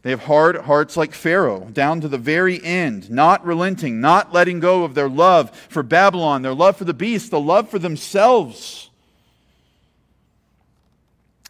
They 0.01 0.09
have 0.09 0.23
hard 0.23 0.57
hearts 0.57 0.97
like 0.97 1.13
Pharaoh, 1.13 1.69
down 1.71 2.01
to 2.01 2.07
the 2.07 2.17
very 2.17 2.63
end, 2.63 3.09
not 3.09 3.45
relenting, 3.45 4.01
not 4.01 4.33
letting 4.33 4.59
go 4.59 4.83
of 4.83 4.95
their 4.95 5.09
love 5.09 5.55
for 5.69 5.83
Babylon, 5.83 6.41
their 6.41 6.53
love 6.53 6.77
for 6.77 6.85
the 6.85 6.93
beast, 6.93 7.31
the 7.31 7.39
love 7.39 7.69
for 7.69 7.79
themselves. 7.79 8.89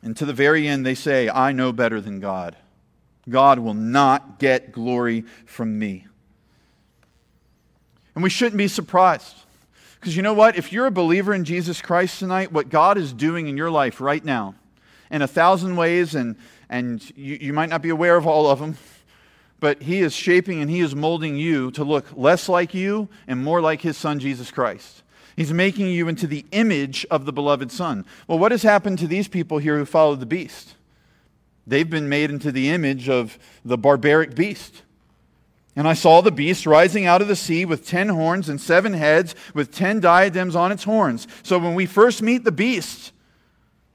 And 0.02 0.16
to 0.18 0.26
the 0.26 0.34
very 0.34 0.68
end, 0.68 0.86
they 0.86 0.96
say, 0.96 1.30
I 1.30 1.52
know 1.52 1.72
better 1.72 2.02
than 2.02 2.20
God. 2.20 2.56
God 3.28 3.60
will 3.60 3.74
not 3.74 4.40
get 4.40 4.72
glory 4.72 5.26
from 5.46 5.78
me. 5.78 6.08
And 8.16 8.24
we 8.24 8.30
shouldn't 8.30 8.58
be 8.58 8.68
surprised. 8.68 9.36
Because 10.00 10.16
you 10.16 10.24
know 10.24 10.34
what? 10.34 10.58
If 10.58 10.74
you're 10.74 10.88
a 10.88 10.92
believer 10.92 11.34
in 11.34 11.44
Jesus 11.44 11.82
Christ 11.82 12.20
tonight, 12.20 12.52
what 12.52 12.70
God 12.70 12.98
is 12.98 13.14
doing 13.14 13.48
in 13.48 13.58
your 13.58 13.70
life 13.70 14.02
right 14.02 14.24
now, 14.24 14.56
in 15.12 15.22
a 15.22 15.28
thousand 15.28 15.76
ways, 15.76 16.16
and 16.16 16.36
and 16.70 17.12
you, 17.16 17.38
you 17.42 17.54
might 17.54 17.70
not 17.70 17.82
be 17.82 17.90
aware 17.90 18.16
of 18.16 18.28
all 18.28 18.48
of 18.48 18.60
them, 18.60 18.78
but 19.60 19.82
He 19.82 20.00
is 20.00 20.14
shaping 20.14 20.62
and 20.62 20.70
He 20.70 20.80
is 20.80 20.96
molding 20.96 21.36
you 21.36 21.72
to 21.72 21.84
look 21.84 22.06
less 22.16 22.48
like 22.48 22.74
you 22.74 23.10
and 23.28 23.44
more 23.44 23.62
like 23.62 23.82
His 23.82 23.98
Son, 23.98 24.20
Jesus 24.20 24.52
Christ. 24.52 25.04
He's 25.36 25.54
making 25.54 25.88
you 25.88 26.08
into 26.08 26.28
the 26.28 26.46
image 26.52 27.06
of 27.10 27.26
the 27.26 27.32
beloved 27.32 27.72
Son. 27.72 28.06
Well, 28.28 28.40
what 28.40 28.52
has 28.52 28.64
happened 28.64 29.00
to 29.00 29.08
these 29.08 29.28
people 29.28 29.58
here 29.58 29.78
who 29.78 29.86
follow 29.86 30.16
the 30.16 30.26
beast? 30.26 30.76
They've 31.66 31.90
been 31.90 32.10
made 32.10 32.30
into 32.30 32.52
the 32.52 32.70
image 32.70 33.08
of 33.08 33.40
the 33.64 33.78
barbaric 33.78 34.36
beast. 34.36 34.82
And 35.76 35.88
I 35.88 35.94
saw 35.94 36.20
the 36.20 36.32
beast 36.32 36.66
rising 36.66 37.06
out 37.06 37.22
of 37.22 37.30
the 37.30 37.38
sea 37.38 37.64
with 37.64 37.88
ten 37.88 38.10
horns 38.10 38.50
and 38.50 38.60
seven 38.60 38.92
heads, 38.92 39.34
with 39.54 39.74
ten 39.74 40.02
diadems 40.02 40.56
on 40.56 40.74
its 40.74 40.84
horns. 40.84 41.26
So 41.42 41.58
when 41.58 41.74
we 41.74 41.86
first 41.86 42.22
meet 42.22 42.44
the 42.44 42.52
beast, 42.52 43.14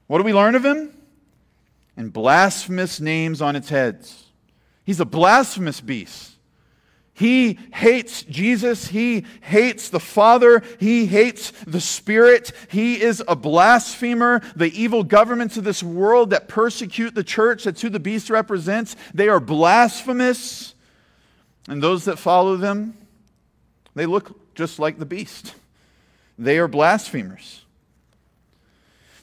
what 0.07 0.17
do 0.17 0.23
we 0.23 0.33
learn 0.33 0.55
of 0.55 0.65
him? 0.65 0.94
And 1.97 2.11
blasphemous 2.11 2.99
names 2.99 3.41
on 3.41 3.55
its 3.55 3.69
heads. 3.69 4.25
He's 4.83 4.99
a 4.99 5.05
blasphemous 5.05 5.81
beast. 5.81 6.31
He 7.13 7.57
hates 7.73 8.23
Jesus. 8.23 8.87
He 8.87 9.25
hates 9.41 9.89
the 9.89 10.01
Father. 10.01 10.61
He 10.81 11.05
hates 11.05 11.51
the 11.65 11.79
Spirit. 11.79 12.51
He 12.69 13.01
is 13.01 13.23
a 13.25 13.37
blasphemer. 13.37 14.41
The 14.55 14.67
evil 14.79 15.03
governments 15.03 15.55
of 15.55 15.63
this 15.63 15.81
world 15.81 16.31
that 16.31 16.49
persecute 16.49 17.15
the 17.15 17.23
church, 17.23 17.63
that's 17.63 17.81
who 17.81 17.89
the 17.89 18.01
beast 18.01 18.29
represents, 18.29 18.97
they 19.13 19.29
are 19.29 19.39
blasphemous. 19.39 20.73
And 21.69 21.81
those 21.81 22.05
that 22.05 22.19
follow 22.19 22.57
them, 22.57 22.97
they 23.95 24.05
look 24.05 24.53
just 24.53 24.77
like 24.77 24.99
the 24.99 25.05
beast. 25.05 25.55
They 26.37 26.59
are 26.59 26.67
blasphemers. 26.67 27.64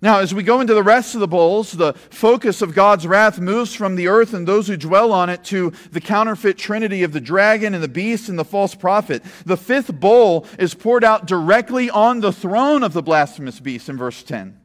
Now, 0.03 0.19
as 0.19 0.35
we 0.35 0.43
go 0.43 0.61
into 0.61 0.75
the 0.75 0.83
rest 0.83 1.15
of 1.15 1.21
the 1.21 1.29
bowls, 1.29 1.71
the 1.71 1.93
focus 1.93 2.61
of 2.61 2.75
God's 2.75 3.07
wrath 3.07 3.39
moves 3.39 3.73
from 3.73 3.95
the 3.95 4.09
earth 4.09 4.35
and 4.35 4.49
those 4.49 4.67
who 4.67 4.77
dwell 4.77 5.13
on 5.13 5.31
it 5.31 5.45
to 5.45 5.73
the 5.93 6.01
counterfeit 6.01 6.59
trinity 6.59 7.05
of 7.05 7.13
the 7.13 7.21
dragon 7.21 7.73
and 7.73 7.81
the 7.81 7.87
beast 7.87 8.29
and 8.29 8.37
the 8.37 8.45
false 8.45 8.75
prophet. 8.75 9.23
The 9.47 9.57
fifth 9.57 9.95
bowl 10.01 10.45
is 10.59 10.75
poured 10.75 11.05
out 11.05 11.27
directly 11.27 11.89
on 11.89 12.19
the 12.19 12.33
throne 12.33 12.83
of 12.83 12.95
the 12.95 13.03
blasphemous 13.03 13.61
beast 13.61 13.89
in 13.89 13.97
verse 13.97 14.25
10. 14.25 14.59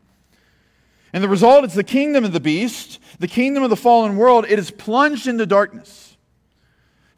And 1.13 1.23
the 1.23 1.29
result 1.29 1.65
is 1.65 1.75
the 1.75 1.83
kingdom 1.83 2.25
of 2.25 2.33
the 2.33 2.39
beast, 2.39 2.99
the 3.19 3.27
kingdom 3.27 3.61
of 3.61 3.69
the 3.69 3.75
fallen 3.75 4.17
world, 4.17 4.47
it 4.49 4.57
is 4.57 4.71
plunged 4.71 5.27
into 5.27 5.45
darkness. 5.45 6.17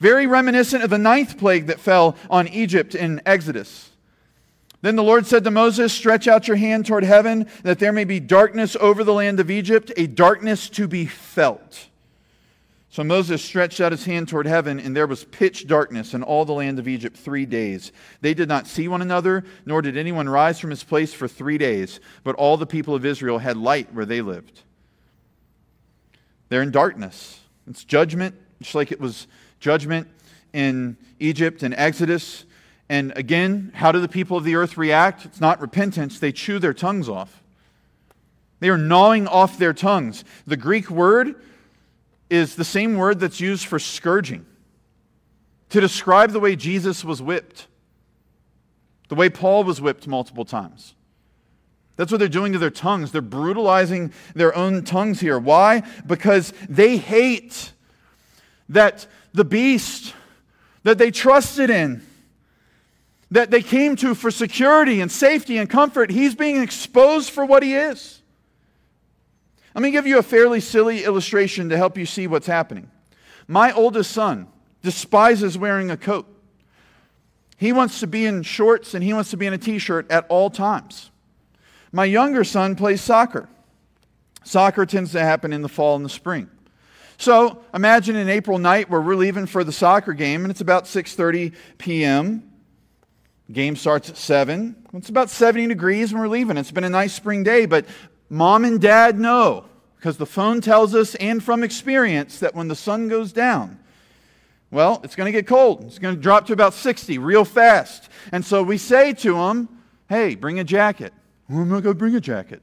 Very 0.02 0.28
reminiscent 0.28 0.84
of 0.84 0.90
the 0.90 0.98
ninth 0.98 1.38
plague 1.38 1.68
that 1.68 1.80
fell 1.80 2.18
on 2.30 2.50
Egypt 2.50 2.96
in 2.96 3.22
Exodus. 3.26 3.89
Then 4.82 4.96
the 4.96 5.04
Lord 5.04 5.26
said 5.26 5.44
to 5.44 5.52
Moses, 5.52 5.92
Stretch 5.92 6.28
out 6.28 6.48
your 6.48 6.58
hand 6.58 6.86
toward 6.86 7.04
heaven, 7.04 7.48
that 7.64 7.80
there 7.80 7.92
may 7.92 8.06
be 8.06 8.20
darkness 8.20 8.78
over 8.80 9.04
the 9.04 9.14
land 9.14 9.40
of 9.40 9.52
Egypt, 9.52 9.92
a 9.98 10.08
darkness 10.08 10.70
to 10.72 10.88
be 10.88 11.06
felt. 11.06 11.90
So 12.92 13.04
Moses 13.04 13.44
stretched 13.44 13.82
out 13.82 13.92
his 13.92 14.06
hand 14.06 14.30
toward 14.30 14.48
heaven, 14.48 14.80
and 14.80 14.96
there 14.96 15.06
was 15.06 15.24
pitch 15.24 15.68
darkness 15.68 16.14
in 16.14 16.24
all 16.24 16.44
the 16.44 16.54
land 16.54 16.80
of 16.80 16.88
Egypt 16.88 17.16
three 17.16 17.46
days. 17.46 17.92
They 18.22 18.34
did 18.34 18.50
not 18.50 18.68
see 18.68 18.88
one 18.88 19.04
another, 19.04 19.44
nor 19.66 19.82
did 19.82 19.96
anyone 19.96 20.28
rise 20.28 20.60
from 20.60 20.72
his 20.72 20.84
place 20.84 21.14
for 21.14 21.28
three 21.28 21.60
days, 21.60 22.00
but 22.24 22.36
all 22.36 22.58
the 22.58 22.66
people 22.66 22.96
of 22.96 23.06
Israel 23.06 23.38
had 23.38 23.58
light 23.58 23.94
where 23.94 24.06
they 24.06 24.22
lived. 24.22 24.64
They're 26.48 26.64
in 26.64 26.72
darkness. 26.72 27.40
It's 27.70 27.84
judgment, 27.84 28.34
just 28.60 28.74
like 28.74 28.92
it 28.92 29.00
was 29.00 29.28
judgment 29.60 30.08
in 30.52 30.98
Egypt 31.20 31.62
and 31.62 31.76
Exodus. 31.76 32.46
And 32.90 33.14
again, 33.16 33.72
how 33.76 33.92
do 33.92 34.02
the 34.02 34.08
people 34.08 34.36
of 34.36 34.44
the 34.44 34.56
earth 34.56 34.76
react? 34.76 35.24
It's 35.26 35.40
not 35.40 35.62
repentance, 35.62 36.20
they 36.20 36.32
chew 36.32 36.58
their 36.60 36.74
tongues 36.74 37.08
off. 37.08 37.44
They 38.60 38.70
are 38.70 38.78
gnawing 38.78 39.28
off 39.28 39.58
their 39.58 39.74
tongues. 39.74 40.26
The 40.46 40.58
Greek 40.58 40.90
word 40.90 41.36
is 42.30 42.56
the 42.56 42.66
same 42.66 42.98
word 42.98 43.20
that's 43.20 43.40
used 43.40 43.66
for 43.66 43.80
scourging 43.80 44.46
to 45.70 45.80
describe 45.80 46.32
the 46.32 46.40
way 46.40 46.56
Jesus 46.56 47.06
was 47.06 47.22
whipped, 47.22 47.68
the 49.08 49.16
way 49.16 49.30
Paul 49.30 49.64
was 49.64 49.80
whipped 49.80 50.08
multiple 50.08 50.46
times. 50.46 50.96
That's 51.96 52.12
what 52.12 52.18
they're 52.18 52.28
doing 52.28 52.54
to 52.54 52.60
their 52.60 52.70
tongues. 52.70 53.12
They're 53.12 53.22
brutalizing 53.22 54.14
their 54.34 54.56
own 54.56 54.84
tongues 54.84 55.20
here. 55.20 55.38
Why? 55.38 55.84
Because 56.08 56.54
they 56.68 56.98
hate 56.98 57.74
that 58.70 59.06
the 59.34 59.44
beast 59.46 60.14
that 60.84 60.98
they 60.98 61.12
trusted 61.12 61.70
in 61.70 62.02
that 63.32 63.52
they 63.52 63.62
came 63.62 63.96
to 63.98 64.16
for 64.16 64.32
security 64.32 65.02
and 65.02 65.12
safety 65.12 65.58
and 65.58 65.70
comfort, 65.70 66.12
he's 66.12 66.36
being 66.36 66.62
exposed 66.62 67.30
for 67.30 67.46
what 67.46 67.64
he 67.64 67.76
is. 67.76 68.22
Let 69.76 69.84
me 69.84 69.92
give 69.92 70.08
you 70.08 70.18
a 70.18 70.24
fairly 70.24 70.60
silly 70.60 71.04
illustration 71.04 71.70
to 71.70 71.78
help 71.78 71.98
you 71.98 72.06
see 72.06 72.28
what's 72.28 72.48
happening. 72.48 72.90
My 73.48 73.72
oldest 73.72 74.12
son 74.12 74.48
despises 74.82 75.58
wearing 75.58 75.92
a 75.92 75.98
coat. 75.98 76.28
He 77.58 77.72
wants 77.72 78.00
to 78.00 78.08
be 78.08 78.26
in 78.26 78.44
shorts 78.44 78.94
and 78.94 79.04
he 79.04 79.14
wants 79.14 79.30
to 79.32 79.38
be 79.38 79.46
in 79.46 79.54
a 79.54 79.58
t 79.58 79.80
shirt 79.80 80.10
at 80.10 80.26
all 80.30 80.50
times. 80.50 81.12
My 81.92 82.06
younger 82.06 82.44
son 82.44 82.76
plays 82.76 83.02
soccer. 83.02 83.50
Soccer 84.44 84.86
tends 84.86 85.12
to 85.12 85.20
happen 85.20 85.54
in 85.54 85.62
the 85.62 85.70
fall 85.70 85.96
and 85.96 86.06
the 86.06 86.10
spring. 86.10 86.50
So 87.18 87.62
imagine 87.74 88.16
an 88.16 88.30
April 88.30 88.58
night 88.58 88.90
where 88.90 89.02
we're 89.02 89.16
leaving 89.16 89.46
for 89.46 89.64
the 89.64 89.74
soccer 89.74 90.14
game 90.14 90.44
and 90.44 90.52
it's 90.52 90.62
about 90.62 90.86
6:30 90.86 91.54
p.m. 91.78 92.49
Game 93.52 93.76
starts 93.76 94.10
at 94.10 94.18
7. 94.18 94.76
It's 94.94 95.10
about 95.10 95.30
70 95.30 95.68
degrees 95.68 96.14
when 96.14 96.22
we're 96.22 96.28
leaving. 96.28 96.58
It's 96.58 96.72
been 96.72 96.84
a 96.84 96.90
nice 96.90 97.14
spring 97.14 97.44
day, 97.44 97.66
but 97.66 97.86
mom 98.30 98.64
and 98.64 98.80
dad 98.80 99.20
know 99.20 99.66
because 99.96 100.18
the 100.18 100.26
phone 100.26 100.62
tells 100.62 100.94
us 100.94 101.16
and 101.16 101.44
from 101.44 101.64
experience 101.64 102.40
that 102.40 102.54
when 102.54 102.68
the 102.68 102.76
sun 102.76 103.08
goes 103.08 103.34
down, 103.34 103.80
well, 104.72 105.02
it's 105.04 105.16
going 105.16 105.26
to 105.26 105.32
get 105.32 105.48
cold. 105.48 105.84
It's 105.86 105.98
going 105.98 106.16
to 106.16 106.22
drop 106.22 106.46
to 106.48 106.54
about 106.54 106.76
60 106.76 107.18
real 107.18 107.44
fast. 107.44 108.10
And 108.32 108.46
so 108.46 108.62
we 108.62 108.78
say 108.78 109.14
to 109.14 109.34
them, 109.34 109.68
hey, 110.08 110.36
bring 110.36 110.60
a 110.60 110.64
jacket. 110.64 111.12
Oh 111.50 111.56
well, 111.56 111.62
I'm 111.64 111.70
not 111.70 111.82
going 111.82 111.96
to 111.96 112.00
bring 112.00 112.16
a 112.16 112.22
jacket. 112.22 112.62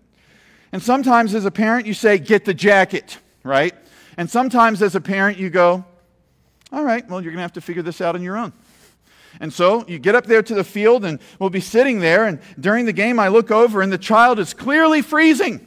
And 0.70 0.80
sometimes 0.80 1.34
as 1.34 1.44
a 1.44 1.50
parent, 1.50 1.86
you 1.86 1.94
say, 1.94 2.18
get 2.18 2.44
the 2.44 2.54
jacket, 2.54 3.18
right? 3.42 3.74
And 4.16 4.30
sometimes 4.30 4.82
as 4.82 4.94
a 4.94 5.00
parent, 5.00 5.38
you 5.38 5.50
go, 5.50 5.84
all 6.70 6.84
right, 6.84 7.08
well, 7.08 7.20
you're 7.20 7.32
going 7.32 7.38
to 7.38 7.42
have 7.42 7.54
to 7.54 7.60
figure 7.60 7.82
this 7.82 8.00
out 8.00 8.14
on 8.14 8.22
your 8.22 8.36
own. 8.36 8.52
And 9.40 9.52
so 9.52 9.86
you 9.86 9.98
get 9.98 10.14
up 10.14 10.26
there 10.26 10.42
to 10.42 10.54
the 10.54 10.64
field, 10.64 11.04
and 11.04 11.18
we'll 11.38 11.50
be 11.50 11.60
sitting 11.60 12.00
there. 12.00 12.24
And 12.24 12.40
during 12.58 12.86
the 12.86 12.92
game, 12.92 13.18
I 13.18 13.28
look 13.28 13.50
over, 13.50 13.82
and 13.82 13.92
the 13.92 13.98
child 13.98 14.38
is 14.38 14.54
clearly 14.54 15.02
freezing. 15.02 15.66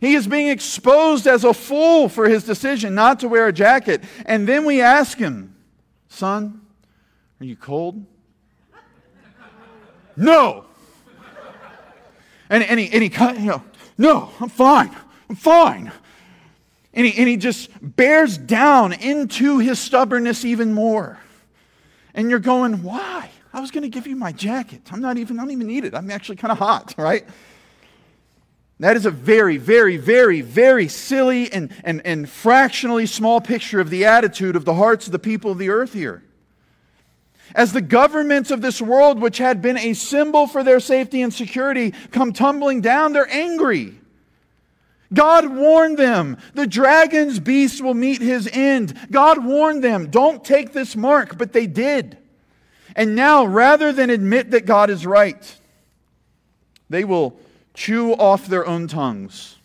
He 0.00 0.14
is 0.14 0.26
being 0.26 0.48
exposed 0.48 1.26
as 1.28 1.44
a 1.44 1.54
fool 1.54 2.08
for 2.08 2.28
his 2.28 2.44
decision 2.44 2.94
not 2.94 3.20
to 3.20 3.28
wear 3.28 3.46
a 3.46 3.52
jacket. 3.52 4.02
And 4.26 4.48
then 4.48 4.64
we 4.64 4.80
ask 4.80 5.16
him, 5.16 5.54
Son, 6.08 6.60
are 7.40 7.44
you 7.44 7.56
cold? 7.56 8.04
no. 10.16 10.64
And, 12.50 12.64
and, 12.64 12.80
he, 12.80 12.90
and 12.92 13.02
he, 13.02 13.40
you 13.40 13.46
know, 13.46 13.62
no, 13.96 14.30
I'm 14.40 14.48
fine. 14.48 14.90
I'm 15.30 15.36
fine. 15.36 15.92
And 16.92 17.06
he, 17.06 17.16
and 17.16 17.28
he 17.28 17.36
just 17.36 17.70
bears 17.80 18.36
down 18.36 18.92
into 18.92 19.58
his 19.58 19.78
stubbornness 19.78 20.44
even 20.44 20.74
more. 20.74 21.18
And 22.14 22.30
you're 22.30 22.38
going, 22.38 22.82
why? 22.82 23.30
I 23.52 23.60
was 23.60 23.70
going 23.70 23.82
to 23.82 23.88
give 23.88 24.06
you 24.06 24.16
my 24.16 24.32
jacket. 24.32 24.82
I'm 24.90 25.00
not 25.00 25.18
even, 25.18 25.38
I 25.38 25.42
don't 25.42 25.50
even 25.50 25.66
need 25.66 25.84
it. 25.84 25.94
I'm 25.94 26.10
actually 26.10 26.36
kind 26.36 26.52
of 26.52 26.58
hot, 26.58 26.94
right? 26.98 27.26
That 28.80 28.96
is 28.96 29.06
a 29.06 29.10
very, 29.10 29.58
very, 29.58 29.96
very, 29.96 30.40
very 30.40 30.88
silly 30.88 31.52
and, 31.52 31.72
and, 31.84 32.04
and 32.04 32.28
fractionally 32.28 33.06
small 33.06 33.40
picture 33.40 33.80
of 33.80 33.90
the 33.90 34.06
attitude 34.06 34.56
of 34.56 34.64
the 34.64 34.74
hearts 34.74 35.06
of 35.06 35.12
the 35.12 35.18
people 35.18 35.52
of 35.52 35.58
the 35.58 35.68
earth 35.68 35.92
here. 35.92 36.22
As 37.54 37.72
the 37.72 37.82
governments 37.82 38.50
of 38.50 38.62
this 38.62 38.80
world, 38.80 39.20
which 39.20 39.38
had 39.38 39.60
been 39.60 39.76
a 39.76 39.92
symbol 39.92 40.46
for 40.46 40.64
their 40.64 40.80
safety 40.80 41.22
and 41.22 41.32
security, 41.32 41.92
come 42.10 42.32
tumbling 42.32 42.80
down, 42.80 43.12
they're 43.12 43.30
angry. 43.30 43.94
God 45.12 45.46
warned 45.54 45.98
them. 45.98 46.38
The 46.54 46.66
dragon's 46.66 47.38
beast 47.38 47.82
will 47.82 47.94
meet 47.94 48.20
his 48.20 48.48
end. 48.52 48.94
God 49.10 49.44
warned 49.44 49.82
them, 49.84 50.10
don't 50.10 50.44
take 50.44 50.72
this 50.72 50.96
mark, 50.96 51.38
but 51.38 51.52
they 51.52 51.66
did. 51.66 52.18
And 52.94 53.14
now, 53.14 53.44
rather 53.44 53.92
than 53.92 54.10
admit 54.10 54.50
that 54.50 54.66
God 54.66 54.90
is 54.90 55.06
right, 55.06 55.58
they 56.90 57.04
will 57.04 57.38
chew 57.74 58.12
off 58.12 58.46
their 58.46 58.66
own 58.66 58.86
tongues 58.86 59.56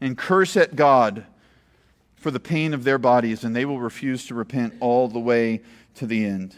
and 0.00 0.16
curse 0.16 0.56
at 0.56 0.76
God 0.76 1.26
for 2.14 2.30
the 2.30 2.40
pain 2.40 2.74
of 2.74 2.84
their 2.84 2.98
bodies, 2.98 3.44
and 3.44 3.54
they 3.54 3.64
will 3.64 3.80
refuse 3.80 4.26
to 4.26 4.34
repent 4.34 4.74
all 4.80 5.08
the 5.08 5.18
way 5.18 5.62
to 5.94 6.06
the 6.06 6.24
end. 6.24 6.56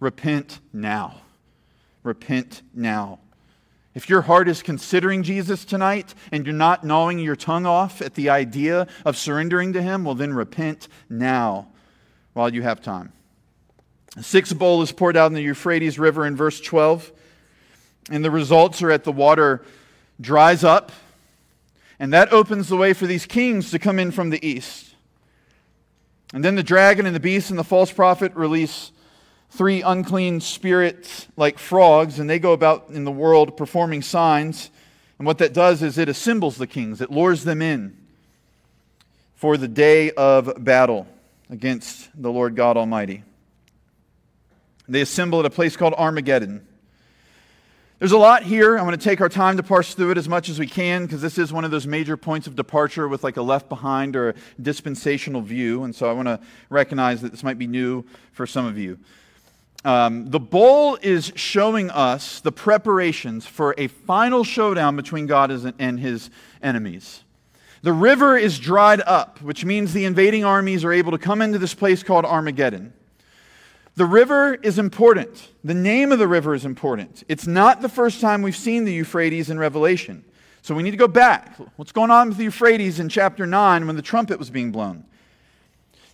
Repent 0.00 0.60
now. 0.72 1.22
Repent 2.02 2.62
now. 2.74 3.20
If 3.94 4.08
your 4.08 4.22
heart 4.22 4.48
is 4.48 4.62
considering 4.62 5.22
Jesus 5.22 5.64
tonight 5.64 6.14
and 6.30 6.46
you're 6.46 6.54
not 6.54 6.82
gnawing 6.82 7.18
your 7.18 7.36
tongue 7.36 7.66
off 7.66 8.00
at 8.00 8.14
the 8.14 8.30
idea 8.30 8.86
of 9.04 9.18
surrendering 9.18 9.74
to 9.74 9.82
Him, 9.82 10.04
well, 10.04 10.14
then 10.14 10.32
repent 10.32 10.88
now 11.10 11.68
while 12.32 12.52
you 12.52 12.62
have 12.62 12.80
time. 12.80 13.12
The 14.16 14.22
sixth 14.22 14.58
bowl 14.58 14.82
is 14.82 14.92
poured 14.92 15.16
out 15.16 15.26
in 15.26 15.34
the 15.34 15.42
Euphrates 15.42 15.98
River 15.98 16.26
in 16.26 16.36
verse 16.36 16.60
12, 16.60 17.12
and 18.10 18.24
the 18.24 18.30
results 18.30 18.82
are 18.82 18.90
at 18.90 19.04
the 19.04 19.12
water 19.12 19.64
dries 20.20 20.64
up, 20.64 20.92
and 21.98 22.12
that 22.12 22.32
opens 22.32 22.68
the 22.68 22.76
way 22.76 22.92
for 22.94 23.06
these 23.06 23.26
kings 23.26 23.70
to 23.70 23.78
come 23.78 23.98
in 23.98 24.10
from 24.10 24.30
the 24.30 24.46
east. 24.46 24.94
And 26.32 26.44
then 26.44 26.54
the 26.54 26.62
dragon 26.62 27.04
and 27.04 27.14
the 27.14 27.20
beast 27.20 27.50
and 27.50 27.58
the 27.58 27.64
false 27.64 27.92
prophet 27.92 28.34
release 28.34 28.90
three 29.52 29.82
unclean 29.82 30.40
spirits 30.40 31.28
like 31.36 31.58
frogs, 31.58 32.18
and 32.18 32.28
they 32.28 32.38
go 32.38 32.52
about 32.52 32.88
in 32.88 33.04
the 33.04 33.12
world 33.12 33.56
performing 33.56 34.00
signs. 34.00 34.70
And 35.18 35.26
what 35.26 35.38
that 35.38 35.52
does 35.52 35.82
is 35.82 35.98
it 35.98 36.08
assembles 36.08 36.56
the 36.56 36.66
kings, 36.66 37.00
it 37.00 37.10
lures 37.10 37.44
them 37.44 37.60
in 37.60 37.96
for 39.34 39.56
the 39.56 39.68
day 39.68 40.10
of 40.12 40.64
battle 40.64 41.06
against 41.50 42.08
the 42.20 42.30
Lord 42.32 42.56
God 42.56 42.76
Almighty. 42.76 43.24
They 44.88 45.02
assemble 45.02 45.40
at 45.40 45.46
a 45.46 45.50
place 45.50 45.76
called 45.76 45.94
Armageddon. 45.94 46.66
There's 47.98 48.12
a 48.12 48.18
lot 48.18 48.42
here. 48.42 48.76
I'm 48.76 48.84
going 48.84 48.98
to 48.98 49.04
take 49.04 49.20
our 49.20 49.28
time 49.28 49.58
to 49.58 49.62
parse 49.62 49.94
through 49.94 50.12
it 50.12 50.18
as 50.18 50.28
much 50.28 50.48
as 50.48 50.58
we 50.58 50.66
can 50.66 51.04
because 51.06 51.22
this 51.22 51.38
is 51.38 51.52
one 51.52 51.64
of 51.64 51.70
those 51.70 51.86
major 51.86 52.16
points 52.16 52.46
of 52.46 52.56
departure 52.56 53.06
with 53.06 53.22
like 53.22 53.36
a 53.36 53.42
left 53.42 53.68
behind 53.68 54.16
or 54.16 54.30
a 54.30 54.34
dispensational 54.60 55.40
view. 55.40 55.84
And 55.84 55.94
so 55.94 56.10
I 56.10 56.12
want 56.12 56.26
to 56.26 56.40
recognize 56.68 57.20
that 57.20 57.30
this 57.30 57.44
might 57.44 57.58
be 57.58 57.66
new 57.66 58.04
for 58.32 58.46
some 58.46 58.66
of 58.66 58.76
you. 58.76 58.98
Um, 59.84 60.30
the 60.30 60.38
bowl 60.38 60.96
is 61.02 61.32
showing 61.34 61.90
us 61.90 62.40
the 62.40 62.52
preparations 62.52 63.46
for 63.46 63.74
a 63.76 63.88
final 63.88 64.44
showdown 64.44 64.94
between 64.94 65.26
God 65.26 65.50
and 65.78 65.98
his 65.98 66.30
enemies. 66.62 67.24
The 67.82 67.92
river 67.92 68.36
is 68.36 68.60
dried 68.60 69.00
up, 69.00 69.42
which 69.42 69.64
means 69.64 69.92
the 69.92 70.04
invading 70.04 70.44
armies 70.44 70.84
are 70.84 70.92
able 70.92 71.10
to 71.10 71.18
come 71.18 71.42
into 71.42 71.58
this 71.58 71.74
place 71.74 72.04
called 72.04 72.24
Armageddon. 72.24 72.92
The 73.96 74.06
river 74.06 74.54
is 74.54 74.78
important. 74.78 75.48
The 75.64 75.74
name 75.74 76.12
of 76.12 76.20
the 76.20 76.28
river 76.28 76.54
is 76.54 76.64
important. 76.64 77.24
It's 77.28 77.46
not 77.46 77.82
the 77.82 77.88
first 77.88 78.20
time 78.20 78.40
we've 78.40 78.56
seen 78.56 78.84
the 78.84 78.92
Euphrates 78.92 79.50
in 79.50 79.58
Revelation. 79.58 80.24
So 80.62 80.76
we 80.76 80.84
need 80.84 80.92
to 80.92 80.96
go 80.96 81.08
back. 81.08 81.56
What's 81.74 81.90
going 81.90 82.12
on 82.12 82.28
with 82.28 82.38
the 82.38 82.44
Euphrates 82.44 83.00
in 83.00 83.08
chapter 83.08 83.46
9 83.46 83.86
when 83.86 83.96
the 83.96 84.02
trumpet 84.02 84.38
was 84.38 84.48
being 84.48 84.70
blown? 84.70 85.04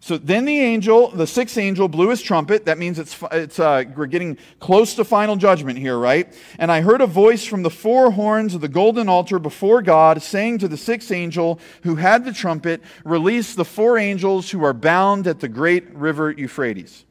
So 0.01 0.17
then 0.17 0.45
the 0.45 0.61
angel, 0.61 1.09
the 1.09 1.27
sixth 1.27 1.59
angel, 1.59 1.89
blew 1.89 2.11
his 2.11 2.23
trumpet. 2.23 2.67
That 2.67 2.79
means 2.79 2.99
it's, 2.99 3.17
it's, 3.33 3.59
uh, 3.59 3.85
we're 3.97 4.07
getting 4.07 4.39
close 4.61 4.95
to 4.95 5.05
final 5.05 5.35
judgment 5.35 5.79
here, 5.79 5.99
right? 5.99 6.33
And 6.59 6.71
I 6.71 6.83
heard 6.83 7.01
a 7.01 7.07
voice 7.07 7.45
from 7.45 7.63
the 7.63 7.71
four 7.71 8.13
horns 8.13 8.55
of 8.55 8.61
the 8.61 8.69
golden 8.69 9.09
altar 9.09 9.39
before 9.41 9.83
God 9.83 10.23
saying 10.23 10.59
to 10.59 10.69
the 10.69 10.77
sixth 10.77 11.11
angel 11.11 11.59
who 11.83 11.97
had 11.97 12.25
the 12.25 12.33
trumpet, 12.33 12.83
Release 13.05 13.55
the 13.55 13.65
four 13.65 13.99
angels 13.99 14.51
who 14.51 14.65
are 14.65 14.73
bound 14.73 15.27
at 15.27 15.41
the 15.41 15.49
great 15.49 15.93
river 15.95 16.31
Euphrates. 16.31 17.05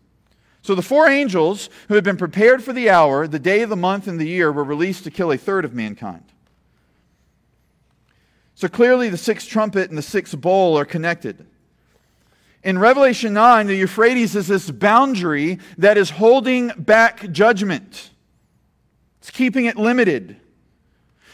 So 0.61 0.73
the 0.73 0.81
four 0.81 1.07
angels 1.07 1.69
who 1.89 1.95
had 1.95 2.03
been 2.03 2.17
prepared 2.17 2.63
for 2.63 2.73
the 2.73 2.89
hour, 2.89 3.27
the 3.27 3.39
day, 3.39 3.65
the 3.65 3.75
month, 3.75 4.07
and 4.07 4.19
the 4.19 4.27
year 4.27 4.51
were 4.51 4.63
released 4.63 5.03
to 5.03 5.11
kill 5.11 5.31
a 5.31 5.37
third 5.37 5.65
of 5.65 5.73
mankind. 5.73 6.23
So 8.55 8.67
clearly, 8.67 9.09
the 9.09 9.17
sixth 9.17 9.47
trumpet 9.47 9.89
and 9.89 9.97
the 9.97 10.01
sixth 10.01 10.39
bowl 10.39 10.77
are 10.77 10.85
connected. 10.85 11.45
In 12.63 12.79
Revelation 12.79 13.33
9, 13.33 13.67
the 13.67 13.75
Euphrates 13.75 14.35
is 14.35 14.47
this 14.47 14.69
boundary 14.71 15.59
that 15.77 15.97
is 15.97 16.09
holding 16.09 16.69
back 16.77 17.31
judgment, 17.31 18.09
it's 19.19 19.31
keeping 19.31 19.65
it 19.65 19.77
limited. 19.77 20.37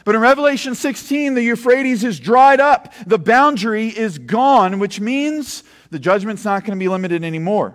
But 0.05 0.15
in 0.15 0.21
Revelation 0.21 0.75
16, 0.75 1.33
the 1.33 1.43
Euphrates 1.43 2.03
is 2.03 2.19
dried 2.19 2.59
up. 2.59 2.93
The 3.07 3.17
boundary 3.17 3.87
is 3.87 4.17
gone, 4.17 4.79
which 4.79 4.99
means 4.99 5.63
the 5.91 5.99
judgment's 5.99 6.43
not 6.43 6.65
going 6.65 6.77
to 6.77 6.83
be 6.83 6.89
limited 6.89 7.23
anymore. 7.23 7.73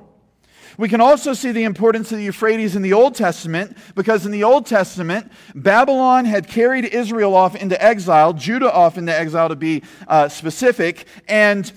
We 0.76 0.88
can 0.88 1.00
also 1.00 1.32
see 1.32 1.50
the 1.50 1.64
importance 1.64 2.12
of 2.12 2.18
the 2.18 2.24
Euphrates 2.24 2.76
in 2.76 2.82
the 2.82 2.92
Old 2.92 3.14
Testament 3.14 3.76
because 3.94 4.26
in 4.26 4.30
the 4.30 4.44
Old 4.44 4.66
Testament, 4.66 5.32
Babylon 5.54 6.24
had 6.24 6.46
carried 6.46 6.84
Israel 6.84 7.34
off 7.34 7.56
into 7.56 7.82
exile, 7.82 8.32
Judah 8.32 8.72
off 8.72 8.96
into 8.98 9.12
exile 9.12 9.48
to 9.48 9.56
be 9.56 9.82
uh, 10.06 10.28
specific, 10.28 11.06
and 11.26 11.72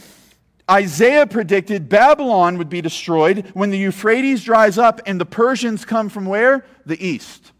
Isaiah 0.71 1.27
predicted 1.27 1.89
Babylon 1.89 2.57
would 2.57 2.69
be 2.69 2.81
destroyed 2.81 3.45
when 3.53 3.71
the 3.71 3.77
Euphrates 3.77 4.45
dries 4.45 4.77
up 4.77 5.01
and 5.05 5.19
the 5.19 5.25
Persians 5.25 5.83
come 5.83 6.07
from 6.07 6.25
where? 6.25 6.65
The 6.85 7.05
east. 7.05 7.51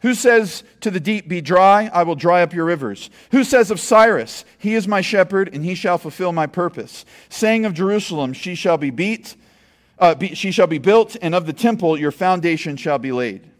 Who 0.00 0.14
says 0.14 0.64
to 0.80 0.90
the 0.90 0.98
deep, 0.98 1.28
Be 1.28 1.40
dry, 1.40 1.88
I 1.92 2.02
will 2.02 2.16
dry 2.16 2.42
up 2.42 2.52
your 2.52 2.64
rivers? 2.64 3.08
Who 3.30 3.44
says 3.44 3.70
of 3.70 3.78
Cyrus, 3.78 4.44
He 4.58 4.74
is 4.74 4.88
my 4.88 5.00
shepherd, 5.00 5.54
and 5.54 5.64
he 5.64 5.76
shall 5.76 5.98
fulfill 5.98 6.32
my 6.32 6.48
purpose? 6.48 7.04
Saying 7.28 7.64
of 7.64 7.74
Jerusalem, 7.74 8.32
She 8.32 8.56
shall 8.56 8.76
be 8.76 8.90
beat, 8.90 9.36
uh, 10.00 10.16
be, 10.16 10.34
she 10.34 10.50
shall 10.50 10.66
be 10.66 10.78
built, 10.78 11.16
and 11.22 11.32
of 11.32 11.46
the 11.46 11.52
temple 11.52 11.96
your 11.96 12.10
foundation 12.10 12.76
shall 12.76 12.98
be 12.98 13.12
laid. 13.12 13.51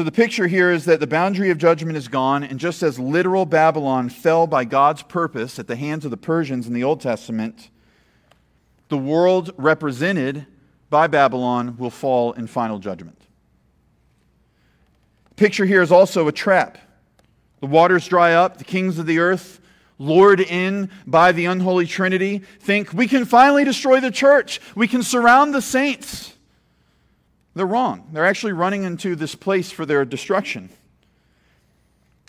So 0.00 0.04
the 0.04 0.12
picture 0.12 0.46
here 0.46 0.70
is 0.70 0.86
that 0.86 0.98
the 0.98 1.06
boundary 1.06 1.50
of 1.50 1.58
judgment 1.58 1.94
is 1.94 2.08
gone, 2.08 2.42
and 2.42 2.58
just 2.58 2.82
as 2.82 2.98
literal 2.98 3.44
Babylon 3.44 4.08
fell 4.08 4.46
by 4.46 4.64
God's 4.64 5.02
purpose 5.02 5.58
at 5.58 5.66
the 5.66 5.76
hands 5.76 6.06
of 6.06 6.10
the 6.10 6.16
Persians 6.16 6.66
in 6.66 6.72
the 6.72 6.82
Old 6.82 7.02
Testament, 7.02 7.68
the 8.88 8.96
world 8.96 9.52
represented 9.58 10.46
by 10.88 11.06
Babylon 11.06 11.76
will 11.76 11.90
fall 11.90 12.32
in 12.32 12.46
final 12.46 12.78
judgment. 12.78 13.20
Picture 15.36 15.66
here 15.66 15.82
is 15.82 15.92
also 15.92 16.26
a 16.28 16.32
trap. 16.32 16.78
The 17.60 17.66
waters 17.66 18.08
dry 18.08 18.32
up, 18.32 18.56
the 18.56 18.64
kings 18.64 18.98
of 18.98 19.04
the 19.04 19.18
earth, 19.18 19.60
lured 19.98 20.40
in 20.40 20.88
by 21.06 21.32
the 21.32 21.44
unholy 21.44 21.84
Trinity, 21.84 22.38
think 22.58 22.94
we 22.94 23.06
can 23.06 23.26
finally 23.26 23.64
destroy 23.64 24.00
the 24.00 24.10
church, 24.10 24.62
we 24.74 24.88
can 24.88 25.02
surround 25.02 25.52
the 25.52 25.60
saints. 25.60 26.32
They're 27.54 27.66
wrong. 27.66 28.08
They're 28.12 28.26
actually 28.26 28.52
running 28.52 28.84
into 28.84 29.16
this 29.16 29.34
place 29.34 29.70
for 29.70 29.84
their 29.84 30.04
destruction. 30.04 30.70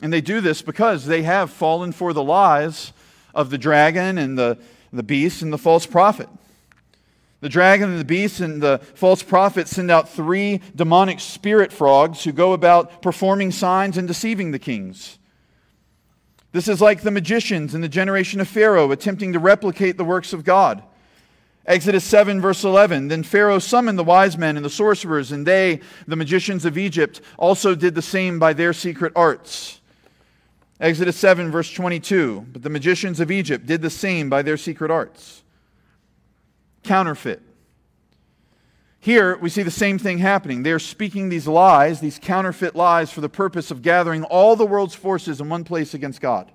And 0.02 0.12
they 0.12 0.22
do 0.22 0.42
this 0.42 0.62
because 0.62 1.06
they 1.06 1.22
have 1.24 1.52
fallen 1.52 1.92
for 1.92 2.12
the 2.12 2.24
lies 2.24 2.92
of 3.36 3.50
the 3.50 3.58
dragon 3.58 4.18
and 4.18 4.38
the, 4.38 4.58
the 4.92 5.04
beast 5.04 5.42
and 5.42 5.54
the 5.54 5.58
false 5.58 5.86
prophet. 5.86 6.28
The 7.42 7.50
dragon 7.50 7.90
and 7.90 8.00
the 8.00 8.06
beast 8.06 8.40
and 8.40 8.62
the 8.62 8.80
false 8.94 9.24
prophet 9.24 9.68
send 9.68 9.90
out 9.90 10.10
three 10.10 10.62
demonic 10.76 11.20
spirit 11.20 11.72
frogs 11.72 12.24
who 12.24 12.32
go 12.32 12.54
about 12.54 13.02
performing 13.02 13.52
signs 13.52 13.98
and 13.98 14.08
deceiving 14.08 14.52
the 14.52 14.60
kings. 14.60 15.18
This 16.52 16.68
is 16.68 16.82
like 16.82 17.02
the 17.02 17.12
magicians 17.12 17.74
in 17.74 17.82
the 17.82 17.90
generation 17.90 18.42
of 18.42 18.48
Pharaoh 18.48 18.92
attempting 18.92 19.34
to 19.34 19.40
replicate 19.40 19.98
the 19.98 20.04
works 20.04 20.34
of 20.34 20.44
God. 20.44 20.84
Exodus 21.66 22.04
7, 22.04 22.42
verse 22.42 22.64
11. 22.64 23.08
Then 23.08 23.24
Pharaoh 23.24 23.60
summoned 23.60 24.00
the 24.00 24.04
wise 24.04 24.38
men 24.38 24.56
and 24.58 24.66
the 24.66 24.70
sorcerers, 24.70 25.32
and 25.32 25.46
they, 25.46 25.80
the 26.08 26.16
magicians 26.16 26.66
of 26.66 26.78
Egypt, 26.78 27.22
also 27.38 27.76
did 27.76 27.94
the 27.94 28.02
same 28.02 28.40
by 28.40 28.54
their 28.54 28.74
secret 28.74 29.14
arts. 29.16 29.80
Exodus 30.80 31.16
7, 31.18 31.52
verse 31.52 31.72
22. 31.72 32.48
But 32.52 32.64
the 32.64 32.70
magicians 32.70 33.20
of 33.20 33.30
Egypt 33.30 33.68
did 33.68 33.84
the 33.84 33.92
same 33.92 34.30
by 34.30 34.42
their 34.42 34.58
secret 34.58 34.90
arts. 34.90 35.44
Counterfeit. 36.84 37.42
Here, 39.00 39.38
we 39.38 39.50
see 39.50 39.64
the 39.64 39.72
same 39.72 40.00
thing 40.00 40.18
happening. 40.18 40.64
They 40.64 40.72
are 40.72 40.80
speaking 40.80 41.30
these 41.30 41.48
lies, 41.48 42.00
these 42.00 42.20
counterfeit 42.20 42.76
lies, 42.76 43.12
for 43.12 43.22
the 43.22 43.30
purpose 43.30 43.70
of 43.70 43.82
gathering 43.82 44.24
all 44.24 44.56
the 44.56 44.66
world's 44.66 44.96
forces 44.96 45.40
in 45.42 45.50
one 45.50 45.64
place 45.64 45.94
against 45.94 46.22
God. 46.22 46.52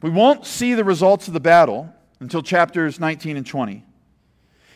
We 0.00 0.10
won't 0.10 0.46
see 0.46 0.74
the 0.74 0.84
results 0.84 1.28
of 1.28 1.34
the 1.34 1.40
battle 1.40 1.92
until 2.20 2.42
chapters 2.42 2.98
19 3.00 3.36
and 3.36 3.46
20. 3.46 3.84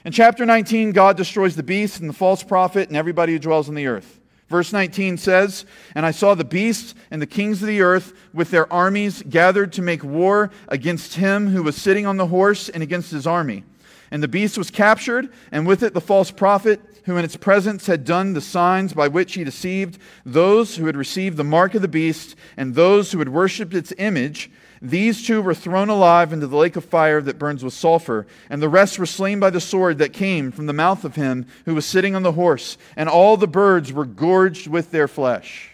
In 0.04 0.12
chapter 0.12 0.46
19, 0.46 0.92
God 0.92 1.16
destroys 1.16 1.56
the 1.56 1.62
beast 1.62 2.00
and 2.00 2.08
the 2.08 2.14
false 2.14 2.42
prophet 2.42 2.88
and 2.88 2.96
everybody 2.96 3.32
who 3.32 3.38
dwells 3.38 3.68
on 3.68 3.74
the 3.74 3.86
earth. 3.86 4.18
Verse 4.48 4.72
19 4.72 5.16
says, 5.16 5.64
And 5.94 6.04
I 6.04 6.10
saw 6.10 6.34
the 6.34 6.44
beast 6.44 6.96
and 7.10 7.22
the 7.22 7.26
kings 7.26 7.62
of 7.62 7.68
the 7.68 7.82
earth 7.82 8.12
with 8.32 8.50
their 8.50 8.70
armies 8.72 9.22
gathered 9.28 9.72
to 9.74 9.82
make 9.82 10.02
war 10.02 10.50
against 10.68 11.14
him 11.14 11.48
who 11.48 11.62
was 11.62 11.76
sitting 11.76 12.04
on 12.04 12.16
the 12.16 12.26
horse 12.26 12.68
and 12.68 12.82
against 12.82 13.12
his 13.12 13.26
army. 13.26 13.64
And 14.10 14.22
the 14.22 14.28
beast 14.28 14.58
was 14.58 14.72
captured, 14.72 15.28
and 15.52 15.68
with 15.68 15.84
it 15.84 15.94
the 15.94 16.00
false 16.00 16.32
prophet, 16.32 16.80
who 17.04 17.16
in 17.16 17.24
its 17.24 17.36
presence 17.36 17.86
had 17.86 18.04
done 18.04 18.32
the 18.32 18.40
signs 18.40 18.92
by 18.92 19.06
which 19.06 19.34
he 19.34 19.44
deceived 19.44 19.98
those 20.26 20.76
who 20.76 20.86
had 20.86 20.96
received 20.96 21.36
the 21.36 21.44
mark 21.44 21.76
of 21.76 21.82
the 21.82 21.88
beast 21.88 22.34
and 22.56 22.74
those 22.74 23.12
who 23.12 23.20
had 23.20 23.28
worshipped 23.28 23.72
its 23.72 23.92
image. 23.98 24.50
These 24.82 25.26
two 25.26 25.42
were 25.42 25.54
thrown 25.54 25.90
alive 25.90 26.32
into 26.32 26.46
the 26.46 26.56
lake 26.56 26.74
of 26.74 26.84
fire 26.84 27.20
that 27.20 27.38
burns 27.38 27.62
with 27.62 27.74
sulfur, 27.74 28.26
and 28.48 28.62
the 28.62 28.68
rest 28.68 28.98
were 28.98 29.06
slain 29.06 29.38
by 29.38 29.50
the 29.50 29.60
sword 29.60 29.98
that 29.98 30.14
came 30.14 30.50
from 30.50 30.66
the 30.66 30.72
mouth 30.72 31.04
of 31.04 31.16
him 31.16 31.46
who 31.66 31.74
was 31.74 31.84
sitting 31.84 32.14
on 32.14 32.22
the 32.22 32.32
horse, 32.32 32.78
and 32.96 33.08
all 33.08 33.36
the 33.36 33.46
birds 33.46 33.92
were 33.92 34.06
gorged 34.06 34.66
with 34.66 34.90
their 34.90 35.06
flesh. 35.06 35.72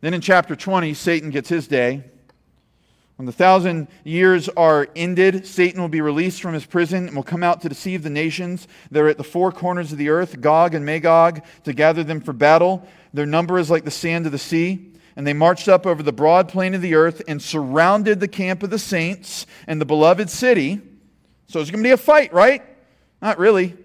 Then 0.00 0.14
in 0.14 0.22
chapter 0.22 0.56
20, 0.56 0.94
Satan 0.94 1.28
gets 1.28 1.50
his 1.50 1.68
day. 1.68 2.04
When 3.16 3.26
the 3.26 3.32
thousand 3.32 3.88
years 4.02 4.48
are 4.48 4.88
ended, 4.96 5.46
Satan 5.46 5.82
will 5.82 5.88
be 5.88 6.00
released 6.00 6.40
from 6.40 6.54
his 6.54 6.64
prison 6.64 7.06
and 7.06 7.14
will 7.14 7.22
come 7.22 7.42
out 7.42 7.60
to 7.60 7.68
deceive 7.68 8.02
the 8.02 8.08
nations 8.08 8.66
that 8.90 9.02
are 9.02 9.08
at 9.08 9.18
the 9.18 9.24
four 9.24 9.52
corners 9.52 9.92
of 9.92 9.98
the 9.98 10.08
earth, 10.08 10.40
Gog 10.40 10.74
and 10.74 10.86
Magog, 10.86 11.42
to 11.64 11.74
gather 11.74 12.02
them 12.02 12.22
for 12.22 12.32
battle. 12.32 12.88
Their 13.12 13.26
number 13.26 13.58
is 13.58 13.70
like 13.70 13.84
the 13.84 13.90
sand 13.90 14.24
of 14.24 14.32
the 14.32 14.38
sea. 14.38 14.90
And 15.16 15.26
they 15.26 15.32
marched 15.32 15.68
up 15.68 15.86
over 15.86 16.02
the 16.02 16.12
broad 16.12 16.48
plain 16.48 16.74
of 16.74 16.82
the 16.82 16.94
earth 16.94 17.22
and 17.26 17.42
surrounded 17.42 18.20
the 18.20 18.28
camp 18.28 18.62
of 18.62 18.70
the 18.70 18.78
saints 18.78 19.46
and 19.66 19.80
the 19.80 19.84
beloved 19.84 20.30
city. 20.30 20.80
So 21.48 21.60
it's 21.60 21.70
going 21.70 21.82
to 21.82 21.86
be 21.86 21.92
a 21.92 21.96
fight, 21.96 22.32
right? 22.32 22.62
Not 23.20 23.38
really. 23.38 23.76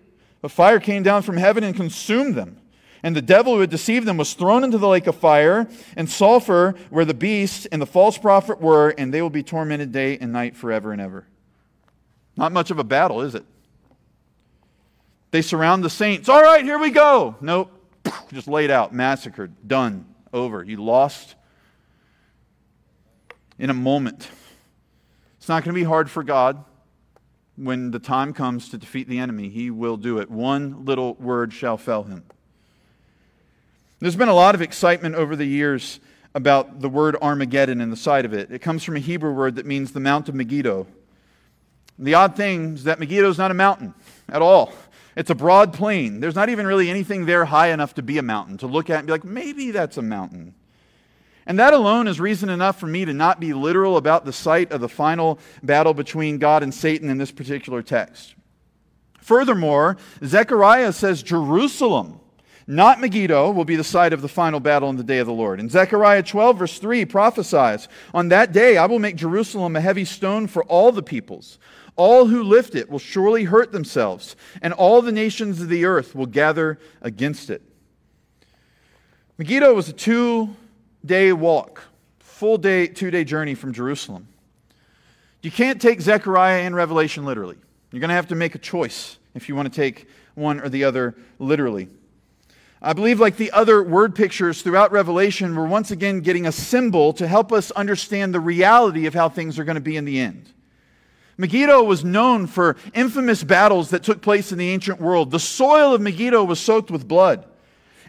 A 0.44 0.50
fire 0.50 0.80
came 0.80 1.04
down 1.04 1.24
from 1.24 1.38
heaven 1.38 1.64
and 1.64 1.76
consumed 1.76 2.36
them. 2.36 2.58
And 3.02 3.16
the 3.16 3.22
devil 3.22 3.54
who 3.54 3.62
had 3.62 3.70
deceived 3.70 4.08
them 4.08 4.18
was 4.18 4.34
thrown 4.34 4.64
into 4.64 4.78
the 4.78 4.88
lake 4.88 5.08
of 5.08 5.16
fire 5.16 5.68
and 5.96 6.10
sulfur, 6.10 6.76
where 6.90 7.06
the 7.06 7.14
beast 7.14 7.68
and 7.72 7.82
the 7.82 7.86
false 7.86 8.18
prophet 8.18 8.60
were, 8.60 8.96
and 8.98 9.14
they 9.14 9.22
will 9.22 9.30
be 9.30 9.44
tormented 9.44 9.92
day 9.92 10.18
and 10.18 10.34
night 10.34 10.56
forever 10.56 10.92
and 10.92 11.02
ever. 11.02 11.28
Not 12.38 12.52
much 12.52 12.72
of 12.72 12.80
a 12.80 12.84
battle, 12.84 13.22
is 13.22 13.36
it? 13.36 13.46
They 15.32 15.42
surround 15.42 15.84
the 15.84 15.90
saints. 15.90 16.30
All 16.30 16.42
right, 16.42 16.64
here 16.64 16.80
we 16.80 16.92
go. 16.92 17.36
Nope. 17.42 17.72
Just 18.34 18.48
laid 18.48 18.72
out, 18.72 18.94
massacred, 18.94 19.52
done, 19.68 20.06
over. 20.36 20.64
You 20.64 20.84
lost 20.84 21.36
in 23.58 23.70
a 23.70 23.74
moment. 23.74 24.30
It's 25.38 25.48
not 25.48 25.64
going 25.64 25.74
to 25.74 25.80
be 25.80 25.86
hard 25.86 26.12
for 26.12 26.24
God 26.24 26.64
when 27.56 27.92
the 27.92 28.00
time 28.00 28.34
comes 28.34 28.70
to 28.70 28.78
defeat 28.78 29.08
the 29.08 29.18
enemy. 29.20 29.50
He 29.50 29.72
will 29.72 29.98
do 29.98 30.20
it. 30.20 30.30
One 30.30 30.86
little 30.86 31.16
word 31.16 31.54
shall 31.54 31.78
fell 31.78 32.04
him. 32.04 32.24
There's 34.00 34.18
been 34.18 34.28
a 34.28 34.36
lot 34.36 34.56
of 34.56 34.62
excitement 34.62 35.16
over 35.16 35.36
the 35.36 35.46
years 35.46 36.00
about 36.36 36.82
the 36.82 36.90
word 36.90 37.16
Armageddon 37.22 37.80
and 37.80 37.92
the 37.92 37.98
site 37.98 38.26
of 38.26 38.34
it. 38.34 38.52
It 38.52 38.60
comes 38.60 38.84
from 38.84 38.98
a 38.98 39.00
Hebrew 39.00 39.32
word 39.32 39.56
that 39.56 39.66
means 39.66 39.94
the 39.94 40.02
Mount 40.02 40.28
of 40.28 40.36
Megiddo. 40.36 40.86
The 41.98 42.14
odd 42.14 42.36
thing 42.36 42.74
is 42.74 42.84
that 42.84 43.00
Megiddo 43.00 43.30
is 43.30 43.38
not 43.38 43.52
a 43.52 43.54
mountain 43.54 43.94
at 44.28 44.42
all. 44.42 44.74
It's 45.16 45.30
a 45.30 45.36
broad 45.36 45.74
plain. 45.74 46.20
There's 46.20 46.36
not 46.36 46.50
even 46.50 46.68
really 46.68 46.90
anything 46.90 47.26
there 47.26 47.46
high 47.46 47.70
enough 47.70 47.94
to 47.96 48.04
be 48.04 48.18
a 48.18 48.22
mountain, 48.22 48.58
to 48.58 48.68
look 48.68 48.90
at 48.90 49.00
and 49.00 49.08
be 49.08 49.12
like, 49.12 49.24
maybe 49.24 49.72
that's 49.72 49.98
a 49.98 50.02
mountain. 50.02 50.54
And 51.46 51.60
that 51.60 51.74
alone 51.74 52.08
is 52.08 52.20
reason 52.20 52.50
enough 52.50 52.80
for 52.80 52.88
me 52.88 53.06
to 53.06 53.14
not 53.14 53.40
be 53.40 53.54
literal 53.54 53.98
about 53.98 54.26
the 54.26 54.34
site 54.34 54.72
of 54.72 54.82
the 54.82 54.90
final 54.90 55.40
battle 55.64 55.94
between 55.94 56.40
God 56.40 56.64
and 56.64 56.74
Satan 56.74 57.10
in 57.10 57.18
this 57.18 57.32
particular 57.32 57.82
text. 57.82 58.36
Furthermore, 59.22 59.98
Zechariah 60.24 60.92
says 60.92 61.24
Jerusalem 61.24 62.20
not 62.68 63.00
Megiddo, 63.00 63.52
will 63.52 63.66
be 63.66 63.76
the 63.76 63.84
site 63.84 64.14
of 64.14 64.22
the 64.22 64.28
final 64.28 64.60
battle 64.60 64.90
in 64.90 64.96
the 64.96 65.04
day 65.04 65.20
of 65.20 65.28
the 65.28 65.34
Lord. 65.34 65.60
And 65.60 65.70
Zechariah 65.70 66.24
12, 66.24 66.58
verse 66.58 66.80
3 66.80 67.06
prophesies 67.06 67.88
On 68.14 68.30
that 68.30 68.52
day 68.52 68.78
I 68.78 68.88
will 68.88 69.00
make 69.00 69.16
Jerusalem 69.16 69.76
a 69.76 69.82
heavy 69.82 70.06
stone 70.06 70.48
for 70.48 70.64
all 70.64 70.92
the 70.92 71.04
peoples. 71.04 71.60
All 71.96 72.26
who 72.26 72.44
lift 72.44 72.76
it 72.76 72.90
will 72.90 73.00
surely 73.00 73.46
hurt 73.46 73.72
themselves, 73.72 74.36
and 74.62 74.74
all 74.74 75.02
the 75.02 75.12
nations 75.12 75.62
of 75.62 75.70
the 75.70 75.86
earth 75.86 76.14
will 76.14 76.26
gather 76.26 76.78
against 77.02 77.50
it. 77.50 77.62
Megiddo 79.38 79.74
was 79.74 79.90
a 79.90 79.94
two 79.94 80.56
day 81.06 81.32
walk, 81.32 81.84
full 82.20 82.58
day, 82.58 82.88
two 82.88 83.12
day 83.12 83.24
journey 83.24 83.56
from 83.56 83.74
Jerusalem. 83.74 84.28
You 85.42 85.52
can't 85.52 85.82
take 85.82 86.02
Zechariah 86.02 86.62
and 86.64 86.76
Revelation 86.76 87.26
literally. 87.26 87.58
You're 87.92 88.00
going 88.00 88.10
to 88.10 88.16
have 88.16 88.30
to 88.30 88.36
make 88.36 88.56
a 88.56 88.60
choice 88.60 89.18
if 89.36 89.48
you 89.48 89.56
want 89.56 89.72
to 89.72 89.76
take 89.76 90.10
one 90.34 90.60
or 90.60 90.70
the 90.70 90.84
other 90.84 91.16
literally. 91.40 91.88
I 92.82 92.94
believe, 92.94 93.20
like 93.20 93.38
the 93.38 93.52
other 93.52 93.82
word 93.82 94.16
pictures 94.16 94.62
throughout 94.62 94.92
Revelation, 94.92 95.56
we're 95.56 95.68
once 95.68 95.92
again 95.92 96.22
getting 96.22 96.46
a 96.46 96.52
symbol 96.52 97.14
to 97.14 97.28
help 97.28 97.52
us 97.52 97.72
understand 97.72 98.34
the 98.34 98.40
reality 98.40 99.06
of 99.06 99.14
how 99.14 99.30
things 99.30 99.58
are 99.58 99.64
going 99.64 99.76
to 99.76 99.82
be 99.82 99.98
in 99.98 100.06
the 100.06 100.20
end. 100.20 100.52
Megiddo 101.38 101.84
was 101.84 102.04
known 102.04 102.48
for 102.48 102.78
infamous 102.94 103.44
battles 103.44 103.90
that 103.90 104.04
took 104.04 104.22
place 104.22 104.52
in 104.52 104.58
the 104.58 104.70
ancient 104.70 105.02
world. 105.02 105.32
The 105.32 105.40
soil 105.40 105.94
of 105.94 106.02
Megiddo 106.02 106.44
was 106.44 106.60
soaked 106.60 106.90
with 106.90 107.08
blood. 107.08 107.46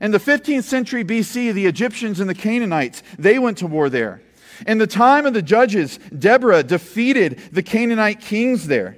In 0.00 0.10
the 0.10 0.18
15th 0.18 0.64
century 0.64 1.04
BC, 1.04 1.52
the 1.52 1.66
Egyptians 1.66 2.20
and 2.20 2.28
the 2.28 2.34
Canaanites, 2.34 3.02
they 3.18 3.38
went 3.38 3.58
to 3.58 3.66
war 3.66 3.88
there. 3.88 4.20
In 4.66 4.78
the 4.78 4.86
time 4.86 5.26
of 5.26 5.34
the 5.34 5.42
judges, 5.42 5.98
Deborah 6.16 6.62
defeated 6.62 7.40
the 7.52 7.62
Canaanite 7.62 8.20
kings 8.20 8.66
there. 8.66 8.96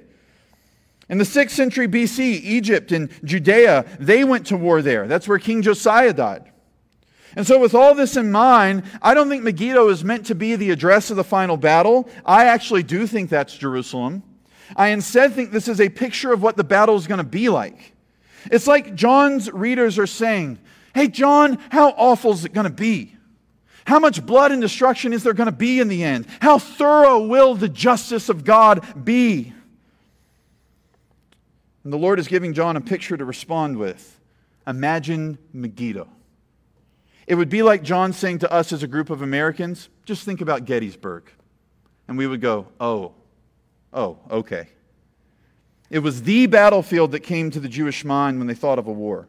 In 1.09 1.17
the 1.17 1.23
6th 1.23 1.51
century 1.51 1.87
BC, 1.87 2.19
Egypt 2.19 2.91
and 2.91 3.09
Judea, 3.23 3.85
they 3.99 4.23
went 4.23 4.45
to 4.47 4.57
war 4.57 4.81
there. 4.81 5.07
That's 5.07 5.27
where 5.27 5.39
King 5.39 5.63
Josiah 5.63 6.13
died. 6.13 6.51
And 7.35 7.45
so, 7.45 7.59
with 7.59 7.75
all 7.75 7.93
this 7.93 8.17
in 8.17 8.31
mind, 8.31 8.83
I 9.01 9.13
don't 9.13 9.29
think 9.29 9.43
Megiddo 9.43 9.89
is 9.89 10.03
meant 10.03 10.25
to 10.27 10.35
be 10.35 10.55
the 10.55 10.71
address 10.71 11.11
of 11.11 11.17
the 11.17 11.23
final 11.23 11.57
battle. 11.57 12.09
I 12.25 12.45
actually 12.45 12.83
do 12.83 13.05
think 13.05 13.29
that's 13.29 13.55
Jerusalem. 13.55 14.23
I 14.75 14.89
instead 14.89 15.33
think 15.33 15.51
this 15.51 15.67
is 15.67 15.79
a 15.79 15.89
picture 15.89 16.33
of 16.33 16.41
what 16.41 16.57
the 16.57 16.63
battle 16.63 16.95
is 16.95 17.07
going 17.07 17.19
to 17.19 17.23
be 17.23 17.49
like. 17.49 17.93
It's 18.51 18.67
like 18.67 18.95
John's 18.95 19.51
readers 19.51 19.99
are 19.99 20.07
saying, 20.07 20.59
Hey, 20.93 21.07
John, 21.07 21.59
how 21.69 21.89
awful 21.89 22.31
is 22.31 22.45
it 22.45 22.53
going 22.53 22.65
to 22.65 22.73
be? 22.73 23.15
How 23.85 23.99
much 23.99 24.25
blood 24.25 24.51
and 24.51 24.61
destruction 24.61 25.13
is 25.13 25.23
there 25.23 25.33
going 25.33 25.47
to 25.47 25.51
be 25.51 25.79
in 25.79 25.87
the 25.87 26.03
end? 26.03 26.27
How 26.41 26.59
thorough 26.59 27.25
will 27.25 27.55
the 27.55 27.69
justice 27.69 28.29
of 28.29 28.43
God 28.43 28.85
be? 29.03 29.53
And 31.83 31.93
the 31.93 31.97
Lord 31.97 32.19
is 32.19 32.27
giving 32.27 32.53
John 32.53 32.75
a 32.75 32.81
picture 32.81 33.17
to 33.17 33.25
respond 33.25 33.77
with. 33.77 34.19
Imagine 34.67 35.39
Megiddo. 35.53 36.07
It 37.29 37.35
would 37.35 37.47
be 37.47 37.61
like 37.61 37.83
John 37.83 38.11
saying 38.11 38.39
to 38.39 38.51
us 38.51 38.73
as 38.73 38.81
a 38.81 38.87
group 38.87 39.11
of 39.11 39.21
Americans, 39.21 39.89
just 40.03 40.23
think 40.23 40.41
about 40.41 40.65
Gettysburg. 40.65 41.31
And 42.07 42.17
we 42.17 42.25
would 42.25 42.41
go, 42.41 42.67
oh, 42.79 43.13
oh, 43.93 44.17
okay. 44.31 44.67
It 45.91 45.99
was 45.99 46.23
the 46.23 46.47
battlefield 46.47 47.11
that 47.11 47.19
came 47.19 47.51
to 47.51 47.59
the 47.59 47.69
Jewish 47.69 48.03
mind 48.03 48.39
when 48.39 48.47
they 48.47 48.55
thought 48.55 48.79
of 48.79 48.87
a 48.87 48.91
war. 48.91 49.27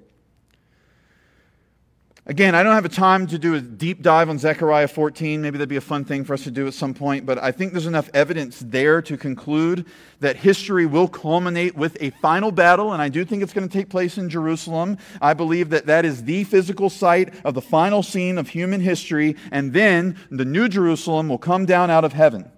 Again, 2.31 2.55
I 2.55 2.63
don't 2.63 2.75
have 2.75 2.85
a 2.85 2.89
time 2.89 3.27
to 3.27 3.41
do 3.41 3.57
a 3.57 3.61
deep 3.61 4.03
dive 4.03 4.31
on 4.31 4.39
Zechariah 4.39 4.87
14. 4.87 5.43
Maybe 5.43 5.59
that'd 5.59 5.69
be 5.69 5.75
a 5.75 5.81
fun 5.81 6.05
thing 6.05 6.23
for 6.23 6.33
us 6.33 6.45
to 6.45 6.53
do 6.53 6.69
at 6.69 6.75
some 6.75 6.95
point, 6.95 7.27
but 7.27 7.43
I 7.43 7.51
think 7.51 7.73
there's 7.73 7.89
enough 7.89 8.09
evidence 8.15 8.61
there 8.65 9.03
to 9.03 9.17
conclude 9.17 9.85
that 10.21 10.37
history 10.37 10.87
will 10.87 11.09
culminate 11.09 11.75
with 11.75 11.97
a 12.01 12.11
final 12.23 12.53
battle, 12.53 12.93
and 12.93 13.03
I 13.03 13.09
do 13.09 13.25
think 13.25 13.43
it's 13.43 13.53
going 13.53 13.69
to 13.69 13.73
take 13.73 13.89
place 13.89 14.17
in 14.17 14.31
Jerusalem. 14.31 14.97
I 15.21 15.35
believe 15.35 15.71
that 15.71 15.87
that 15.87 16.05
is 16.05 16.23
the 16.23 16.45
physical 16.45 16.89
site 16.89 17.35
of 17.45 17.55
the 17.55 17.61
final 17.61 18.01
scene 18.01 18.39
of 18.39 18.51
human 18.51 18.81
history, 18.81 19.35
and 19.51 19.73
then 19.73 20.17
the 20.31 20.45
new 20.45 20.69
Jerusalem 20.69 21.29
will 21.29 21.37
come 21.37 21.67
down 21.67 21.91
out 21.91 22.05
of 22.05 22.13
heaven. 22.13 22.49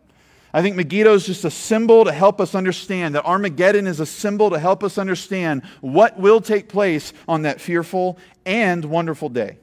I 0.53 0.61
think 0.61 0.77
Megiddo 0.77 1.15
is 1.15 1.25
just 1.25 1.47
a 1.47 1.51
symbol 1.51 2.05
to 2.05 2.13
help 2.13 2.43
us 2.43 2.55
understand, 2.55 3.15
that 3.15 3.25
Armageddon 3.25 3.87
is 3.87 4.01
a 4.01 4.07
symbol 4.07 4.51
to 4.51 4.59
help 4.59 4.85
us 4.85 4.99
understand 4.99 5.63
what 5.81 6.21
will 6.21 6.43
take 6.43 6.69
place 6.69 7.15
on 7.27 7.41
that 7.43 7.59
fearful 7.59 8.19
and 8.45 8.85
wonderful 8.85 9.31
day. 9.31 9.57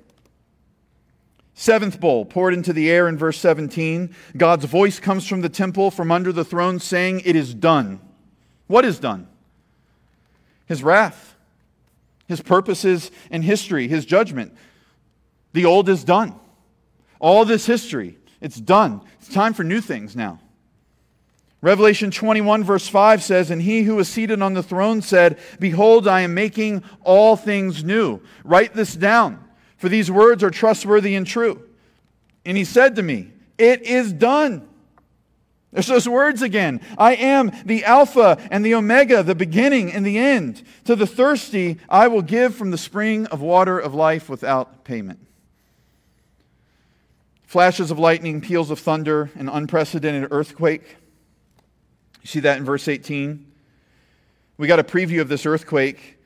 Seventh 1.60 2.00
bowl 2.00 2.24
poured 2.24 2.54
into 2.54 2.72
the 2.72 2.90
air 2.90 3.10
in 3.10 3.18
verse 3.18 3.38
17. 3.38 4.16
God's 4.38 4.64
voice 4.64 4.98
comes 4.98 5.28
from 5.28 5.42
the 5.42 5.50
temple, 5.50 5.92
from 5.92 6.10
under 6.10 6.32
the 6.32 6.46
throne, 6.46 6.80
saying, 6.80 7.22
It 7.26 7.36
is 7.36 7.54
done. 7.54 8.00
What 8.68 8.86
is 8.86 8.98
done? 8.98 9.28
His 10.68 10.84
wrath, 10.84 11.36
his 12.30 12.40
purposes 12.40 13.12
in 13.30 13.42
history, 13.42 13.90
his 13.90 14.06
judgment. 14.06 14.54
The 15.52 15.66
old 15.66 15.90
is 15.90 16.06
done. 16.06 16.40
All 17.20 17.44
this 17.44 17.66
history, 17.66 18.18
it's 18.40 18.56
done. 18.56 19.02
It's 19.20 19.28
time 19.28 19.54
for 19.54 19.66
new 19.66 19.82
things 19.82 20.16
now. 20.16 20.40
Revelation 21.62 22.10
21, 22.10 22.64
verse 22.64 22.88
5 22.88 23.22
says, 23.22 23.52
And 23.52 23.62
he 23.62 23.84
who 23.84 23.98
was 23.98 24.08
seated 24.08 24.42
on 24.42 24.54
the 24.54 24.64
throne 24.64 25.02
said, 25.02 25.38
Behold, 25.60 26.08
I 26.08 26.22
am 26.22 26.34
making 26.34 26.86
all 27.04 27.36
things 27.36 27.84
new. 27.84 28.22
Write 28.46 28.76
this 28.76 28.96
down, 28.96 29.44
for 29.80 29.90
these 29.90 30.12
words 30.12 30.44
are 30.44 30.52
trustworthy 30.52 31.16
and 31.16 31.26
true. 31.26 31.64
And 32.46 32.58
he 32.58 32.66
said 32.66 32.98
to 32.98 33.02
me, 33.02 33.32
It 33.58 33.82
is 33.82 34.14
done. 34.14 34.68
There's 35.72 35.88
those 35.88 36.10
words 36.10 36.42
again. 36.42 36.82
I 36.98 37.16
am 37.16 37.52
the 37.64 37.86
Alpha 37.86 38.38
and 38.52 38.66
the 38.66 38.76
Omega, 38.76 39.24
the 39.24 39.36
beginning 39.36 39.92
and 39.94 40.06
the 40.06 40.18
end. 40.18 40.64
To 40.86 40.96
the 40.96 41.08
thirsty, 41.08 41.78
I 41.88 42.08
will 42.08 42.22
give 42.22 42.56
from 42.56 42.72
the 42.72 42.78
spring 42.78 43.28
of 43.28 43.42
water 43.42 43.80
of 43.80 43.94
life 43.94 44.30
without 44.30 44.84
payment. 44.84 45.20
Flashes 47.46 47.90
of 47.90 47.98
lightning, 47.98 48.42
peals 48.42 48.72
of 48.72 48.80
thunder, 48.80 49.32
an 49.36 49.48
unprecedented 49.48 50.28
earthquake. 50.32 50.98
You 52.22 52.28
see 52.28 52.40
that 52.42 52.58
in 52.58 52.66
verse 52.66 52.88
18? 52.88 53.46
We 54.58 54.68
got 54.68 54.80
a 54.80 54.84
preview 54.84 55.22
of 55.22 55.30
this 55.30 55.46
earthquake 55.46 56.19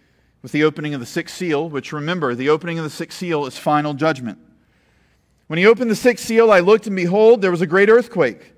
with 0.44 0.52
the 0.52 0.64
opening 0.64 0.94
of 0.94 1.00
the 1.00 1.06
sixth 1.08 1.36
seal, 1.36 1.68
which 1.68 1.92
remember, 1.92 2.36
the 2.36 2.50
opening 2.50 2.78
of 2.78 2.84
the 2.84 2.90
sixth 2.92 3.18
seal 3.18 3.46
is 3.48 3.58
final 3.58 3.96
judgment. 3.96 4.38
When 5.48 5.58
he 5.58 5.66
opened 5.66 5.90
the 5.90 5.96
sixth 5.96 6.26
seal, 6.26 6.52
I 6.52 6.60
looked, 6.60 6.86
and 6.86 6.96
behold, 6.96 7.42
there 7.42 7.50
was 7.50 7.62
a 7.62 7.68
great 7.68 7.90
earthquake. 7.90 8.54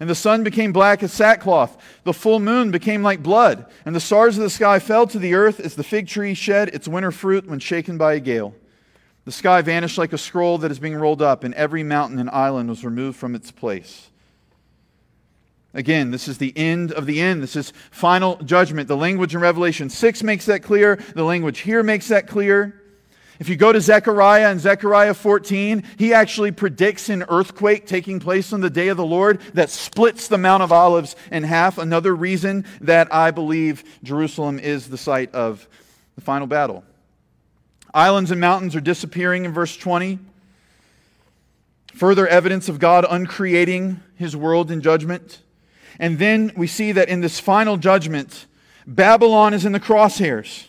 And 0.00 0.08
the 0.08 0.14
sun 0.14 0.42
became 0.42 0.72
black 0.72 1.02
as 1.02 1.12
sackcloth. 1.12 1.76
The 2.04 2.12
full 2.14 2.38
moon 2.38 2.70
became 2.70 3.02
like 3.02 3.22
blood. 3.22 3.66
And 3.84 3.94
the 3.94 4.00
stars 4.00 4.38
of 4.38 4.44
the 4.44 4.50
sky 4.50 4.78
fell 4.78 5.06
to 5.08 5.18
the 5.18 5.34
earth 5.34 5.60
as 5.60 5.74
the 5.74 5.82
fig 5.82 6.06
tree 6.06 6.34
shed 6.34 6.68
its 6.68 6.88
winter 6.88 7.10
fruit 7.10 7.46
when 7.46 7.58
shaken 7.58 7.98
by 7.98 8.14
a 8.14 8.20
gale. 8.20 8.54
The 9.24 9.32
sky 9.32 9.60
vanished 9.60 9.98
like 9.98 10.12
a 10.12 10.18
scroll 10.18 10.56
that 10.58 10.70
is 10.70 10.78
being 10.78 10.94
rolled 10.94 11.20
up, 11.20 11.44
and 11.44 11.52
every 11.54 11.82
mountain 11.82 12.18
and 12.18 12.30
island 12.30 12.70
was 12.70 12.84
removed 12.84 13.18
from 13.18 13.34
its 13.34 13.50
place. 13.50 14.10
Again, 15.74 16.10
this 16.10 16.28
is 16.28 16.38
the 16.38 16.56
end 16.56 16.92
of 16.92 17.06
the 17.06 17.20
end. 17.20 17.42
This 17.42 17.54
is 17.54 17.72
final 17.90 18.36
judgment. 18.36 18.88
The 18.88 18.96
language 18.96 19.34
in 19.34 19.40
Revelation 19.40 19.90
6 19.90 20.22
makes 20.22 20.46
that 20.46 20.62
clear. 20.62 20.96
The 21.14 21.24
language 21.24 21.60
here 21.60 21.82
makes 21.82 22.08
that 22.08 22.26
clear. 22.26 22.82
If 23.38 23.48
you 23.48 23.54
go 23.54 23.72
to 23.72 23.80
Zechariah 23.80 24.50
and 24.50 24.58
Zechariah 24.58 25.14
14, 25.14 25.84
he 25.96 26.12
actually 26.12 26.50
predicts 26.50 27.08
an 27.08 27.24
earthquake 27.28 27.86
taking 27.86 28.18
place 28.18 28.52
on 28.52 28.60
the 28.60 28.70
day 28.70 28.88
of 28.88 28.96
the 28.96 29.06
Lord 29.06 29.40
that 29.54 29.70
splits 29.70 30.26
the 30.26 30.38
Mount 30.38 30.62
of 30.62 30.72
Olives 30.72 31.14
in 31.30 31.44
half. 31.44 31.78
Another 31.78 32.16
reason 32.16 32.64
that 32.80 33.14
I 33.14 33.30
believe 33.30 33.84
Jerusalem 34.02 34.58
is 34.58 34.88
the 34.88 34.98
site 34.98 35.32
of 35.34 35.68
the 36.16 36.20
final 36.20 36.48
battle. 36.48 36.82
Islands 37.94 38.32
and 38.32 38.40
mountains 38.40 38.74
are 38.74 38.80
disappearing 38.80 39.44
in 39.44 39.52
verse 39.52 39.76
20. 39.76 40.18
Further 41.94 42.26
evidence 42.26 42.68
of 42.68 42.80
God 42.80 43.06
uncreating 43.08 44.00
his 44.16 44.34
world 44.34 44.70
in 44.70 44.80
judgment. 44.80 45.42
And 45.98 46.18
then 46.18 46.52
we 46.56 46.66
see 46.66 46.92
that 46.92 47.08
in 47.08 47.20
this 47.20 47.40
final 47.40 47.76
judgment, 47.76 48.46
Babylon 48.86 49.54
is 49.54 49.64
in 49.64 49.72
the 49.72 49.80
crosshairs. 49.80 50.66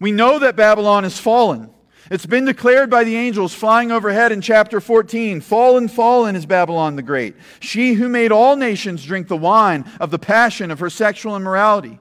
We 0.00 0.12
know 0.12 0.38
that 0.38 0.56
Babylon 0.56 1.04
is 1.04 1.18
fallen. 1.18 1.70
It's 2.10 2.26
been 2.26 2.44
declared 2.44 2.90
by 2.90 3.04
the 3.04 3.16
angels 3.16 3.54
flying 3.54 3.92
overhead 3.92 4.32
in 4.32 4.40
chapter 4.40 4.80
14 4.80 5.40
Fallen, 5.40 5.86
fallen 5.86 6.34
is 6.34 6.44
Babylon 6.44 6.96
the 6.96 7.02
Great. 7.02 7.36
She 7.60 7.92
who 7.92 8.08
made 8.08 8.32
all 8.32 8.56
nations 8.56 9.04
drink 9.04 9.28
the 9.28 9.36
wine 9.36 9.84
of 10.00 10.10
the 10.10 10.18
passion 10.18 10.72
of 10.72 10.80
her 10.80 10.90
sexual 10.90 11.36
immorality. 11.36 12.00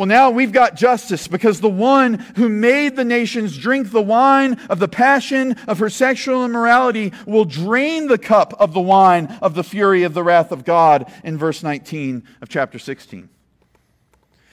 Well, 0.00 0.06
now 0.06 0.30
we've 0.30 0.50
got 0.50 0.76
justice 0.76 1.28
because 1.28 1.60
the 1.60 1.68
one 1.68 2.14
who 2.36 2.48
made 2.48 2.96
the 2.96 3.04
nations 3.04 3.58
drink 3.58 3.90
the 3.90 4.00
wine 4.00 4.54
of 4.70 4.78
the 4.78 4.88
passion 4.88 5.52
of 5.68 5.78
her 5.78 5.90
sexual 5.90 6.42
immorality 6.42 7.12
will 7.26 7.44
drain 7.44 8.08
the 8.08 8.16
cup 8.16 8.54
of 8.58 8.72
the 8.72 8.80
wine 8.80 9.26
of 9.42 9.54
the 9.54 9.62
fury 9.62 10.04
of 10.04 10.14
the 10.14 10.22
wrath 10.22 10.52
of 10.52 10.64
God 10.64 11.12
in 11.22 11.36
verse 11.36 11.62
19 11.62 12.22
of 12.40 12.48
chapter 12.48 12.78
16. 12.78 13.28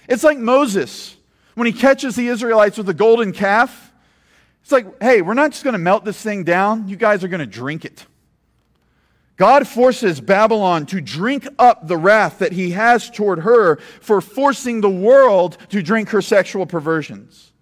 It's 0.09 0.25
like 0.25 0.37
Moses 0.37 1.15
when 1.55 1.65
he 1.65 1.71
catches 1.71 2.17
the 2.17 2.27
Israelites 2.27 2.75
with 2.75 2.87
the 2.87 2.93
golden 2.93 3.31
calf. 3.31 3.93
It's 4.63 4.73
like, 4.73 5.01
hey, 5.01 5.21
we're 5.21 5.33
not 5.33 5.51
just 5.51 5.63
going 5.63 5.75
to 5.75 5.79
melt 5.79 6.03
this 6.03 6.21
thing 6.21 6.43
down, 6.43 6.89
you 6.89 6.97
guys 6.97 7.23
are 7.23 7.29
going 7.29 7.39
to 7.39 7.45
drink 7.45 7.85
it. 7.85 8.05
God 9.37 9.67
forces 9.67 10.19
Babylon 10.19 10.87
to 10.87 10.99
drink 10.99 11.47
up 11.59 11.87
the 11.87 11.95
wrath 11.95 12.39
that 12.39 12.51
he 12.51 12.71
has 12.71 13.09
toward 13.09 13.39
her 13.39 13.77
for 14.01 14.19
forcing 14.19 14.81
the 14.81 14.89
world 14.89 15.57
to 15.69 15.83
drink 15.83 16.09
her 16.09 16.23
sexual 16.23 16.65
perversions. 16.65 17.53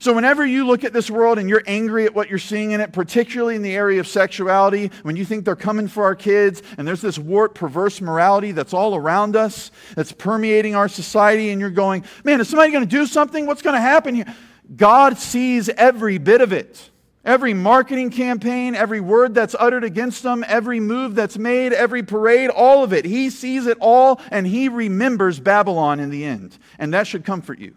So, 0.00 0.14
whenever 0.14 0.46
you 0.46 0.66
look 0.66 0.82
at 0.82 0.94
this 0.94 1.10
world 1.10 1.38
and 1.38 1.48
you're 1.48 1.62
angry 1.66 2.06
at 2.06 2.14
what 2.14 2.30
you're 2.30 2.38
seeing 2.38 2.70
in 2.70 2.80
it, 2.80 2.90
particularly 2.90 3.54
in 3.54 3.60
the 3.60 3.76
area 3.76 4.00
of 4.00 4.08
sexuality, 4.08 4.90
when 5.02 5.14
you 5.14 5.26
think 5.26 5.44
they're 5.44 5.54
coming 5.54 5.88
for 5.88 6.04
our 6.04 6.14
kids 6.14 6.62
and 6.78 6.88
there's 6.88 7.02
this 7.02 7.18
warped, 7.18 7.54
perverse 7.54 8.00
morality 8.00 8.52
that's 8.52 8.72
all 8.72 8.96
around 8.96 9.36
us, 9.36 9.70
that's 9.94 10.10
permeating 10.10 10.74
our 10.74 10.88
society, 10.88 11.50
and 11.50 11.60
you're 11.60 11.68
going, 11.68 12.02
man, 12.24 12.40
is 12.40 12.48
somebody 12.48 12.72
going 12.72 12.82
to 12.82 12.90
do 12.90 13.04
something? 13.04 13.46
What's 13.46 13.60
going 13.60 13.76
to 13.76 13.80
happen 13.80 14.14
here? 14.14 14.34
God 14.74 15.18
sees 15.18 15.68
every 15.68 16.16
bit 16.16 16.40
of 16.40 16.54
it. 16.54 16.90
Every 17.24 17.52
marketing 17.52 18.10
campaign, 18.10 18.74
every 18.74 19.00
word 19.00 19.34
that's 19.34 19.54
uttered 19.58 19.84
against 19.84 20.22
them, 20.22 20.42
every 20.46 20.80
move 20.80 21.14
that's 21.14 21.36
made, 21.36 21.72
every 21.72 22.02
parade, 22.02 22.48
all 22.48 22.82
of 22.82 22.94
it. 22.94 23.04
He 23.04 23.28
sees 23.28 23.66
it 23.66 23.76
all 23.80 24.20
and 24.30 24.46
he 24.46 24.70
remembers 24.70 25.38
Babylon 25.38 26.00
in 26.00 26.08
the 26.08 26.24
end. 26.24 26.56
And 26.78 26.94
that 26.94 27.06
should 27.06 27.24
comfort 27.24 27.58
you. 27.58 27.74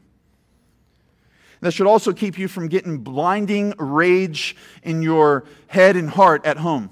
That 1.59 1.73
should 1.73 1.87
also 1.87 2.13
keep 2.13 2.37
you 2.37 2.47
from 2.47 2.69
getting 2.69 2.99
blinding 2.99 3.73
rage 3.77 4.55
in 4.81 5.01
your 5.01 5.43
head 5.67 5.97
and 5.97 6.09
heart 6.09 6.45
at 6.45 6.57
home. 6.57 6.89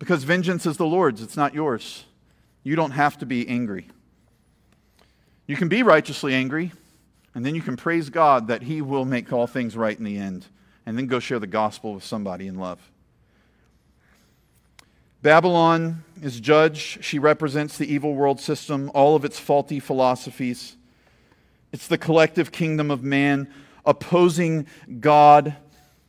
Because 0.00 0.24
vengeance 0.24 0.66
is 0.66 0.76
the 0.76 0.86
Lord's, 0.86 1.22
it's 1.22 1.36
not 1.36 1.54
yours. 1.54 2.04
You 2.64 2.74
don't 2.76 2.92
have 2.92 3.18
to 3.18 3.26
be 3.26 3.48
angry. 3.48 3.88
You 5.46 5.56
can 5.56 5.68
be 5.68 5.82
righteously 5.82 6.34
angry, 6.34 6.72
and 7.34 7.44
then 7.44 7.54
you 7.54 7.62
can 7.62 7.76
praise 7.76 8.10
God 8.10 8.48
that 8.48 8.62
He 8.62 8.80
will 8.80 9.04
make 9.04 9.32
all 9.32 9.46
things 9.46 9.76
right 9.76 9.96
in 9.96 10.04
the 10.04 10.18
end 10.18 10.46
and 10.86 10.96
then 10.98 11.06
go 11.06 11.18
share 11.18 11.38
the 11.38 11.46
gospel 11.46 11.94
with 11.94 12.04
somebody 12.04 12.46
in 12.46 12.58
love. 12.58 12.78
Babylon 15.22 16.04
is 16.20 16.38
judge. 16.38 16.98
She 17.02 17.18
represents 17.18 17.78
the 17.78 17.90
evil 17.90 18.14
world 18.14 18.40
system, 18.40 18.90
all 18.94 19.16
of 19.16 19.24
its 19.24 19.38
faulty 19.38 19.80
philosophies. 19.80 20.76
It's 21.72 21.86
the 21.86 21.96
collective 21.96 22.52
kingdom 22.52 22.90
of 22.90 23.02
man 23.02 23.52
opposing 23.86 24.66
God, 25.00 25.56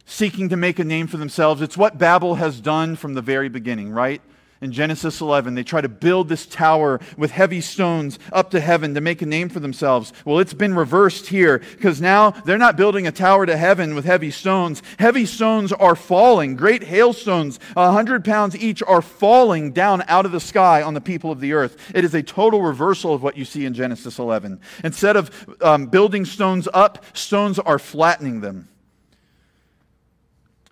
seeking 0.06 0.50
to 0.50 0.58
make 0.58 0.80
a 0.80 0.84
name 0.84 1.08
for 1.08 1.18
themselves. 1.18 1.62
It's 1.62 1.78
what 1.78 1.98
Babel 1.98 2.36
has 2.36 2.60
done 2.60 2.96
from 2.96 3.14
the 3.14 3.22
very 3.22 3.50
beginning, 3.50 3.90
right? 3.90 4.22
In 4.62 4.72
Genesis 4.72 5.22
11. 5.22 5.56
They 5.56 5.64
try 5.64 5.82
to 5.82 5.90
build 5.90 6.30
this 6.30 6.46
tower 6.46 7.00
with 7.18 7.32
heavy 7.32 7.62
stones 7.62 8.20
up 8.32 8.52
to 8.52 8.60
heaven 8.60 8.94
to 8.96 9.02
make 9.02 9.22
a 9.22 9.26
name 9.26 9.50
for 9.50 9.60
themselves. 9.60 10.14
Well, 10.24 10.40
it's 10.40 10.54
been 10.54 10.76
reversed 10.76 11.28
here 11.28 11.60
because 11.60 12.02
now 12.02 12.32
they're 12.32 12.58
not 12.58 12.78
building 12.78 13.08
a 13.08 13.12
tower 13.12 13.46
to 13.46 13.58
heaven 13.58 13.96
with 13.96 14.06
heavy 14.06 14.32
stones. 14.32 14.82
Heavy 14.98 15.26
stones 15.26 15.72
are 15.74 15.96
falling. 15.96 16.56
Great 16.56 16.84
hailstones, 16.84 17.60
100 17.74 18.24
pounds 18.24 18.56
each, 18.56 18.82
are 18.84 19.02
falling 19.02 19.72
down 19.72 20.04
out 20.08 20.26
of 20.26 20.32
the 20.32 20.40
sky 20.40 20.82
on 20.82 20.94
the 20.94 21.02
people 21.02 21.32
of 21.32 21.40
the 21.40 21.54
earth. 21.54 21.92
It 21.94 22.06
is 22.06 22.14
a 22.14 22.24
total 22.24 22.62
reversal 22.62 23.14
of 23.14 23.24
what 23.24 23.38
you 23.38 23.46
see 23.46 23.66
in 23.66 23.74
Genesis 23.74 24.20
11. 24.20 24.60
Instead 24.84 25.16
of 25.16 25.56
um, 25.62 25.88
building 25.88 26.26
stones 26.26 26.68
up, 26.74 27.06
stones 27.16 27.60
are 27.60 27.80
flattening 27.80 28.42
them. 28.42 28.70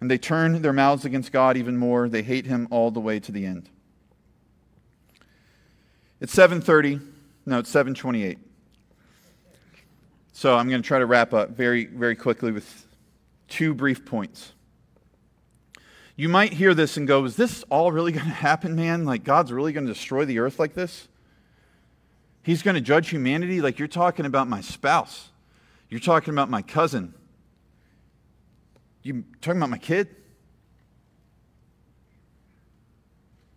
And 0.04 0.12
they 0.12 0.18
turn 0.18 0.62
their 0.62 0.74
mouths 0.74 1.06
against 1.06 1.32
God 1.32 1.56
even 1.56 1.78
more. 1.78 2.10
They 2.10 2.24
hate 2.24 2.45
him 2.45 2.68
all 2.72 2.91
the 2.91 2.99
way 2.99 3.22
to 3.22 3.32
the 3.32 3.45
end. 3.45 3.70
It's 6.20 6.36
7:30. 6.36 6.99
No, 7.45 7.60
it's 7.60 7.72
7:28. 7.72 8.38
So 10.34 10.58
I'm 10.58 10.68
going 10.68 10.82
to 10.82 10.86
try 10.86 10.99
to 10.99 11.06
wrap 11.06 11.34
up 11.34 11.51
very 11.51 11.86
very 11.86 12.18
quickly 12.18 12.51
with 12.51 12.86
two 13.47 13.74
brief 13.74 14.04
points. 14.04 14.51
You 16.18 16.28
might 16.28 16.51
hear 16.51 16.74
this 16.74 16.97
and 16.97 17.08
go, 17.08 17.24
"Is 17.24 17.38
this 17.38 17.64
all 17.70 17.93
really 17.93 18.12
going 18.12 18.26
to 18.26 18.30
happen, 18.30 18.76
man? 18.76 19.06
Like 19.06 19.24
God's 19.24 19.54
really 19.54 19.72
going 19.72 19.88
to 19.88 19.93
destroy 19.93 20.26
the 20.26 20.39
earth 20.39 20.60
like 20.60 20.74
this? 20.74 21.08
He's 22.41 22.62
going 22.62 22.76
to 22.76 22.82
judge 22.82 23.08
humanity 23.08 23.62
like 23.62 23.80
you're 23.80 23.88
talking 23.88 24.26
about 24.26 24.49
my 24.49 24.60
spouse. 24.60 25.30
You're 25.88 26.01
talking 26.01 26.34
about 26.34 26.49
my 26.49 26.62
cousin. 26.62 27.14
You 29.04 29.24
talking 29.41 29.60
about 29.60 29.70
my 29.70 29.78
kid?" 29.78 30.08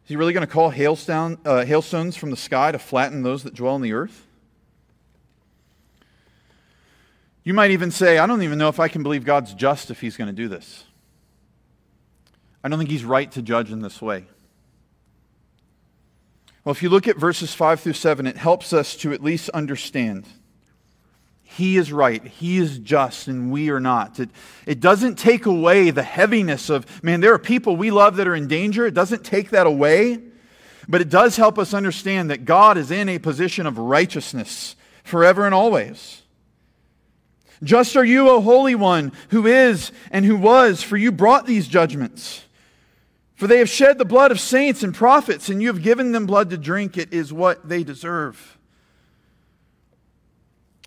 Is 0.07 0.11
he 0.11 0.17
really 0.17 0.33
going 0.33 0.47
to 0.47 0.53
call 0.53 0.71
hailstone, 0.71 1.39
uh, 1.45 1.65
hailstones 1.65 2.15
from 2.15 2.31
the 2.31 2.37
sky 2.37 2.71
to 2.71 2.79
flatten 2.79 3.25
those 3.25 3.43
that 3.43 3.55
dwell 3.55 3.75
on 3.75 3.83
the 3.83 3.93
earth? 3.93 4.25
You 7.43 7.55
might 7.55 7.73
even 7.73 7.91
say, 7.91 8.19
I 8.19 8.27
don't 8.27 8.43
even 8.43 8.57
know 8.57 8.69
if 8.69 8.79
I 8.79 8.87
can 8.87 9.03
believe 9.03 9.25
God's 9.25 9.53
just 9.53 9.91
if 9.91 10.01
he's 10.01 10.17
going 10.17 10.29
to 10.29 10.33
do 10.33 10.47
this. 10.47 10.85
I 12.63 12.69
don't 12.69 12.79
think 12.79 12.91
he's 12.91 13.05
right 13.05 13.29
to 13.33 13.43
judge 13.43 13.73
in 13.73 13.83
this 13.83 14.01
way. 14.01 14.27
Well, 16.65 16.73
if 16.73 16.85
you 16.85 16.89
look 16.89 17.09
at 17.09 17.17
verses 17.17 17.53
5 17.53 17.81
through 17.81 17.93
7, 17.95 18.29
it 18.29 18.37
helps 18.37 18.73
us 18.73 18.95
to 18.99 19.13
at 19.13 19.25
least 19.25 19.49
understand 19.51 20.27
he 21.57 21.79
is 21.79 21.91
right. 21.91 22.23
He 22.23 22.59
is 22.59 22.79
just, 22.79 23.29
and 23.29 23.51
we 23.51 23.71
are 23.71 23.81
not. 23.81 24.21
It, 24.21 24.29
it 24.67 24.79
doesn't 24.79 25.17
take 25.17 25.47
away 25.47 25.91
the 25.91 26.03
heaviness 26.03 26.69
of, 26.69 27.03
man, 27.03 27.21
there 27.21 27.33
are 27.33 27.39
people 27.39 27.77
we 27.77 27.91
love 27.91 28.17
that 28.17 28.29
are 28.29 28.35
in 28.35 28.47
danger. 28.47 28.85
It 28.85 28.93
doesn't 28.93 29.25
take 29.25 29.51
that 29.51 29.67
away. 29.67 30.21
But 30.87 31.01
it 31.01 31.09
does 31.09 31.37
help 31.37 31.59
us 31.59 31.73
understand 31.73 32.31
that 32.31 32.45
God 32.45 32.77
is 32.77 32.91
in 32.91 33.09
a 33.09 33.19
position 33.19 33.67
of 33.67 33.79
righteousness 33.79 34.77
forever 35.03 35.47
and 35.47 35.55
always. 35.55 36.23
Just 37.63 37.97
are 37.97 38.05
you, 38.05 38.29
O 38.29 38.43
Holy 38.43 38.75
One, 38.75 39.13
who 39.31 39.47
is 39.47 39.93
and 40.11 40.27
who 40.27 40.37
was, 40.37 40.83
for 40.83 40.99
you 40.99 41.11
brought 41.11 41.47
these 41.47 41.69
judgments. 41.69 42.45
For 43.35 43.47
they 43.47 43.59
have 43.59 43.71
shed 43.71 43.97
the 43.97 44.05
blood 44.05 44.31
of 44.31 44.41
saints 44.41 44.83
and 44.83 44.95
prophets, 44.95 45.49
and 45.49 45.63
you 45.63 45.69
have 45.69 45.83
given 45.83 46.13
them 46.13 46.27
blood 46.27 46.51
to 46.51 46.59
drink. 46.59 46.99
It 46.99 47.15
is 47.15 47.33
what 47.33 47.67
they 47.67 47.83
deserve. 47.83 48.56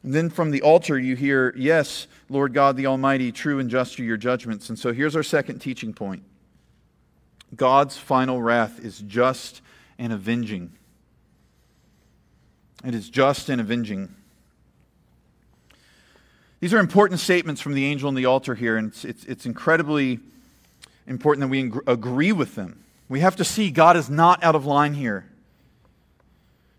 And 0.04 0.14
then 0.14 0.30
from 0.30 0.52
the 0.52 0.62
altar, 0.62 0.98
you 0.98 1.16
hear, 1.16 1.54
Yes, 1.58 2.08
Lord 2.30 2.54
God 2.54 2.78
the 2.78 2.88
Almighty, 2.88 3.32
true 3.32 3.60
and 3.60 3.70
just 3.70 4.00
are 4.00 4.04
your 4.04 4.18
judgments. 4.18 4.70
And 4.70 4.80
so 4.80 4.94
here's 4.94 5.16
our 5.16 5.24
second 5.24 5.60
teaching 5.60 5.94
point 5.94 6.24
God's 7.56 7.98
final 7.98 8.42
wrath 8.42 8.84
is 8.84 9.00
just 9.00 9.62
and 9.98 10.14
avenging. 10.14 10.72
It 12.86 12.96
is 12.96 13.10
just 13.10 13.50
and 13.50 13.60
avenging. 13.60 14.16
These 16.62 16.74
are 16.74 16.80
important 16.80 17.20
statements 17.20 17.62
from 17.62 17.74
the 17.74 17.86
angel 17.86 18.08
on 18.08 18.16
the 18.16 18.26
altar 18.26 18.56
here, 18.56 18.78
and 18.78 18.90
it's, 18.90 19.06
it's, 19.06 19.24
it's 19.26 19.46
incredibly 19.46 20.20
important 21.08 21.42
that 21.42 21.48
we 21.48 21.72
agree 21.88 22.32
with 22.32 22.56
them. 22.56 22.84
We 23.08 23.22
have 23.22 23.36
to 23.38 23.46
see 23.46 23.72
God 23.72 23.98
is 23.98 24.10
not 24.10 24.44
out 24.44 24.56
of 24.56 24.66
line 24.66 24.94
here. 24.94 25.29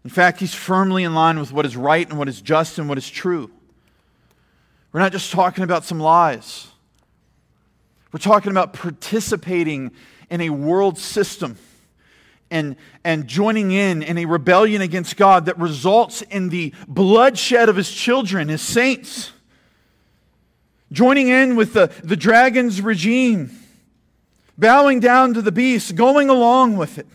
In 0.04 0.10
fact, 0.10 0.40
he's 0.40 0.54
firmly 0.54 1.04
in 1.04 1.14
line 1.14 1.38
with 1.38 1.52
what 1.52 1.66
is 1.66 1.76
right 1.76 2.08
and 2.08 2.18
what 2.18 2.28
is 2.28 2.40
just 2.40 2.78
and 2.78 2.88
what 2.88 2.98
is 2.98 3.08
true. 3.08 3.50
We're 4.92 5.00
not 5.00 5.12
just 5.12 5.30
talking 5.30 5.62
about 5.62 5.84
some 5.84 6.00
lies. 6.00 6.68
We're 8.12 8.18
talking 8.18 8.50
about 8.50 8.72
participating 8.72 9.92
in 10.30 10.40
a 10.40 10.50
world 10.50 10.98
system 10.98 11.58
and, 12.50 12.76
and 13.04 13.28
joining 13.28 13.70
in 13.70 14.02
in 14.02 14.18
a 14.18 14.24
rebellion 14.24 14.82
against 14.82 15.16
God 15.16 15.46
that 15.46 15.58
results 15.58 16.22
in 16.22 16.48
the 16.48 16.74
bloodshed 16.88 17.68
of 17.68 17.76
his 17.76 17.90
children, 17.90 18.48
his 18.48 18.62
saints. 18.62 19.32
Joining 20.90 21.28
in 21.28 21.54
with 21.54 21.72
the, 21.72 21.92
the 22.02 22.16
dragon's 22.16 22.82
regime, 22.82 23.52
bowing 24.58 24.98
down 24.98 25.34
to 25.34 25.42
the 25.42 25.52
beast, 25.52 25.94
going 25.94 26.28
along 26.28 26.76
with 26.76 26.98
it. 26.98 27.06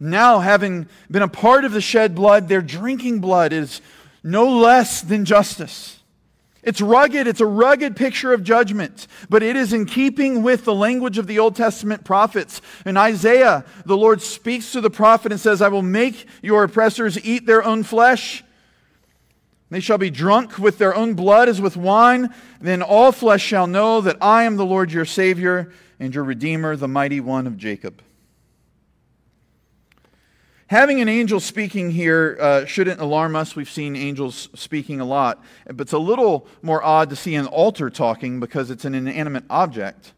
Now, 0.00 0.40
having 0.40 0.88
been 1.10 1.22
a 1.22 1.28
part 1.28 1.64
of 1.64 1.72
the 1.72 1.80
shed 1.80 2.14
blood, 2.14 2.48
their 2.48 2.62
drinking 2.62 3.20
blood 3.20 3.52
is 3.52 3.80
no 4.22 4.46
less 4.46 5.00
than 5.00 5.24
justice. 5.24 6.00
It's 6.64 6.80
rugged, 6.80 7.26
it's 7.26 7.42
a 7.42 7.46
rugged 7.46 7.94
picture 7.94 8.32
of 8.32 8.42
judgment, 8.42 9.06
but 9.28 9.42
it 9.42 9.54
is 9.54 9.74
in 9.74 9.84
keeping 9.84 10.42
with 10.42 10.64
the 10.64 10.74
language 10.74 11.18
of 11.18 11.26
the 11.26 11.38
Old 11.38 11.56
Testament 11.56 12.04
prophets. 12.04 12.62
In 12.86 12.96
Isaiah, 12.96 13.66
the 13.84 13.96
Lord 13.96 14.22
speaks 14.22 14.72
to 14.72 14.80
the 14.80 14.90
prophet 14.90 15.30
and 15.30 15.40
says, 15.40 15.60
I 15.60 15.68
will 15.68 15.82
make 15.82 16.26
your 16.42 16.64
oppressors 16.64 17.22
eat 17.22 17.44
their 17.44 17.62
own 17.62 17.82
flesh. 17.82 18.42
They 19.68 19.80
shall 19.80 19.98
be 19.98 20.10
drunk 20.10 20.58
with 20.58 20.78
their 20.78 20.94
own 20.94 21.14
blood 21.14 21.50
as 21.50 21.60
with 21.60 21.76
wine. 21.76 22.32
Then 22.60 22.80
all 22.80 23.12
flesh 23.12 23.42
shall 23.42 23.66
know 23.66 24.00
that 24.00 24.16
I 24.22 24.44
am 24.44 24.56
the 24.56 24.64
Lord 24.64 24.90
your 24.90 25.04
Savior 25.04 25.70
and 26.00 26.14
your 26.14 26.24
Redeemer, 26.24 26.76
the 26.76 26.88
mighty 26.88 27.20
one 27.20 27.46
of 27.46 27.58
Jacob. 27.58 28.00
Having 30.74 31.02
an 31.02 31.08
angel 31.08 31.38
speaking 31.38 31.92
here 31.92 32.36
uh, 32.40 32.64
shouldn't 32.64 33.00
alarm 33.00 33.36
us. 33.36 33.54
We've 33.54 33.70
seen 33.70 33.94
angels 33.94 34.48
speaking 34.56 35.00
a 35.00 35.04
lot. 35.04 35.40
But 35.66 35.82
it's 35.82 35.92
a 35.92 35.98
little 35.98 36.48
more 36.62 36.82
odd 36.82 37.10
to 37.10 37.16
see 37.16 37.36
an 37.36 37.46
altar 37.46 37.90
talking 37.90 38.40
because 38.40 38.72
it's 38.72 38.84
an 38.84 38.92
inanimate 38.92 39.44
object. 39.48 40.14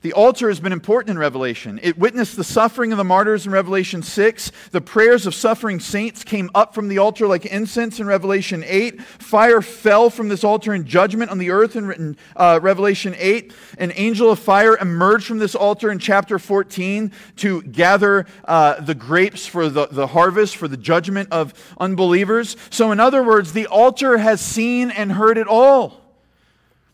The 0.00 0.12
altar 0.12 0.46
has 0.46 0.60
been 0.60 0.72
important 0.72 1.10
in 1.10 1.18
Revelation. 1.18 1.80
It 1.82 1.98
witnessed 1.98 2.36
the 2.36 2.44
suffering 2.44 2.92
of 2.92 2.98
the 2.98 3.04
martyrs 3.04 3.46
in 3.46 3.52
Revelation 3.52 4.04
6. 4.04 4.52
The 4.70 4.80
prayers 4.80 5.26
of 5.26 5.34
suffering 5.34 5.80
saints 5.80 6.22
came 6.22 6.50
up 6.54 6.72
from 6.72 6.86
the 6.86 6.98
altar 6.98 7.26
like 7.26 7.44
incense 7.46 7.98
in 7.98 8.06
Revelation 8.06 8.62
8. 8.64 9.02
Fire 9.02 9.60
fell 9.60 10.08
from 10.08 10.28
this 10.28 10.44
altar 10.44 10.72
in 10.72 10.86
judgment 10.86 11.32
on 11.32 11.38
the 11.38 11.50
earth 11.50 11.74
in 11.74 12.16
uh, 12.36 12.60
Revelation 12.62 13.16
8. 13.18 13.52
An 13.78 13.92
angel 13.96 14.30
of 14.30 14.38
fire 14.38 14.76
emerged 14.76 15.26
from 15.26 15.38
this 15.38 15.56
altar 15.56 15.90
in 15.90 15.98
chapter 15.98 16.38
14 16.38 17.10
to 17.38 17.62
gather 17.62 18.24
uh, 18.44 18.80
the 18.80 18.94
grapes 18.94 19.46
for 19.48 19.68
the, 19.68 19.88
the 19.88 20.06
harvest, 20.06 20.56
for 20.56 20.68
the 20.68 20.76
judgment 20.76 21.32
of 21.32 21.52
unbelievers. 21.80 22.56
So, 22.70 22.92
in 22.92 23.00
other 23.00 23.24
words, 23.24 23.52
the 23.52 23.66
altar 23.66 24.18
has 24.18 24.40
seen 24.40 24.92
and 24.92 25.10
heard 25.10 25.38
it 25.38 25.48
all. 25.48 26.07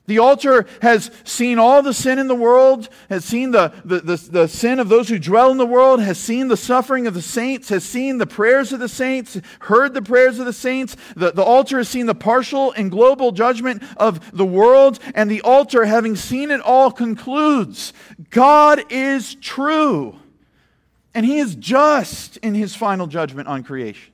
The 0.07 0.19
altar 0.19 0.67
has 0.83 1.11
seen 1.25 1.59
all 1.59 1.83
the 1.83 1.95
sin 1.95 2.19
in 2.19 2.29
the 2.29 2.35
world, 2.35 2.91
has 3.09 3.25
seen 3.25 3.53
the, 3.53 3.73
the, 3.87 4.01
the, 4.01 4.17
the, 4.17 4.49
sin 4.49 4.79
of 4.79 4.91
those 4.91 5.09
who 5.09 5.19
dwell 5.19 5.51
in 5.51 5.57
the 5.57 5.65
world, 5.65 6.03
has 6.03 6.19
seen 6.19 6.49
the 6.49 6.59
suffering 6.59 7.07
of 7.07 7.15
the 7.15 7.23
saints, 7.23 7.71
has 7.71 7.85
seen 7.85 8.19
the 8.19 8.27
prayers 8.27 8.71
of 8.75 8.81
the 8.81 8.89
saints, 8.89 9.41
heard 9.61 9.95
the 9.95 10.03
prayers 10.03 10.39
of 10.39 10.45
the 10.45 10.53
saints. 10.53 10.95
The, 11.17 11.33
the 11.33 11.43
altar 11.43 11.79
has 11.79 11.89
seen 11.89 12.05
the 12.05 12.15
partial 12.15 12.73
and 12.73 12.91
global 12.91 13.33
judgment 13.33 13.83
of 13.97 14.37
the 14.37 14.45
world, 14.45 14.99
and 15.15 15.31
the 15.31 15.41
altar, 15.41 15.87
having 15.87 16.17
seen 16.17 16.51
it 16.51 16.61
all, 16.61 16.91
concludes 16.91 17.95
God 18.29 18.83
is 18.91 19.37
true, 19.37 20.17
and 21.15 21.25
He 21.25 21.39
is 21.39 21.55
just 21.55 22.37
in 22.39 22.55
His 22.55 22.75
final 22.75 23.07
judgment 23.07 23.49
on 23.49 23.63
creation 23.63 24.14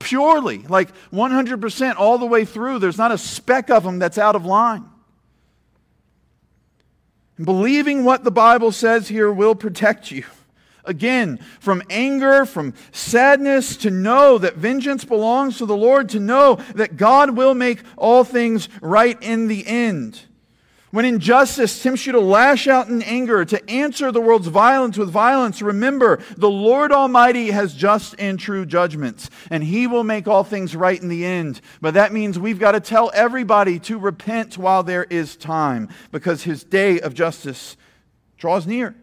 purely, 0.00 0.58
like 0.58 0.90
100% 1.12 1.94
all 1.96 2.18
the 2.18 2.26
way 2.26 2.44
through. 2.44 2.80
There's 2.80 2.98
not 2.98 3.12
a 3.12 3.18
speck 3.18 3.70
of 3.70 3.84
them 3.84 4.00
that's 4.00 4.18
out 4.18 4.34
of 4.34 4.44
line. 4.44 4.86
Believing 7.42 8.04
what 8.04 8.24
the 8.24 8.32
Bible 8.32 8.72
says 8.72 9.08
here 9.08 9.32
will 9.32 9.54
protect 9.54 10.10
you. 10.10 10.24
Again, 10.84 11.38
from 11.60 11.82
anger, 11.88 12.44
from 12.44 12.74
sadness, 12.90 13.76
to 13.78 13.90
know 13.90 14.38
that 14.38 14.56
vengeance 14.56 15.04
belongs 15.04 15.58
to 15.58 15.66
the 15.66 15.76
Lord, 15.76 16.08
to 16.10 16.20
know 16.20 16.56
that 16.74 16.96
God 16.96 17.36
will 17.36 17.54
make 17.54 17.82
all 17.96 18.24
things 18.24 18.68
right 18.80 19.16
in 19.22 19.46
the 19.46 19.66
end. 19.66 20.22
When 20.90 21.04
injustice 21.04 21.80
tempts 21.80 22.04
you 22.04 22.12
to 22.12 22.20
lash 22.20 22.66
out 22.66 22.88
in 22.88 23.00
anger, 23.02 23.44
to 23.44 23.70
answer 23.70 24.10
the 24.10 24.20
world's 24.20 24.48
violence 24.48 24.98
with 24.98 25.08
violence, 25.08 25.62
remember 25.62 26.18
the 26.36 26.50
Lord 26.50 26.90
Almighty 26.90 27.52
has 27.52 27.74
just 27.74 28.16
and 28.18 28.40
true 28.40 28.66
judgments, 28.66 29.30
and 29.50 29.62
He 29.62 29.86
will 29.86 30.02
make 30.02 30.26
all 30.26 30.42
things 30.42 30.74
right 30.74 31.00
in 31.00 31.08
the 31.08 31.24
end. 31.24 31.60
But 31.80 31.94
that 31.94 32.12
means 32.12 32.40
we've 32.40 32.58
got 32.58 32.72
to 32.72 32.80
tell 32.80 33.12
everybody 33.14 33.78
to 33.80 33.98
repent 33.98 34.58
while 34.58 34.82
there 34.82 35.04
is 35.04 35.36
time, 35.36 35.88
because 36.10 36.42
His 36.42 36.64
day 36.64 36.98
of 36.98 37.14
justice 37.14 37.76
draws 38.36 38.66
near. 38.66 38.96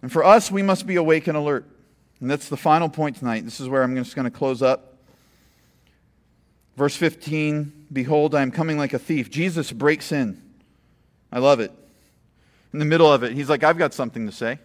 And 0.00 0.10
for 0.10 0.24
us, 0.24 0.50
we 0.50 0.62
must 0.62 0.86
be 0.86 0.96
awake 0.96 1.26
and 1.26 1.36
alert. 1.36 1.66
And 2.20 2.30
that's 2.30 2.48
the 2.48 2.56
final 2.56 2.88
point 2.88 3.16
tonight. 3.16 3.44
This 3.44 3.60
is 3.60 3.68
where 3.68 3.82
I'm 3.82 3.94
just 3.94 4.16
going 4.16 4.24
to 4.24 4.30
close 4.30 4.62
up. 4.62 4.96
Verse 6.76 6.96
15 6.96 7.75
Behold, 7.92 8.34
I 8.34 8.42
am 8.42 8.50
coming 8.50 8.78
like 8.78 8.92
a 8.92 8.98
thief. 8.98 9.30
Jesus 9.30 9.72
breaks 9.72 10.12
in. 10.12 10.42
I 11.30 11.38
love 11.38 11.60
it. 11.60 11.72
In 12.72 12.78
the 12.78 12.84
middle 12.84 13.10
of 13.10 13.22
it, 13.22 13.32
he's 13.32 13.48
like, 13.48 13.64
I've 13.64 13.78
got 13.78 13.94
something 13.94 14.26
to 14.26 14.32
say. 14.32 14.58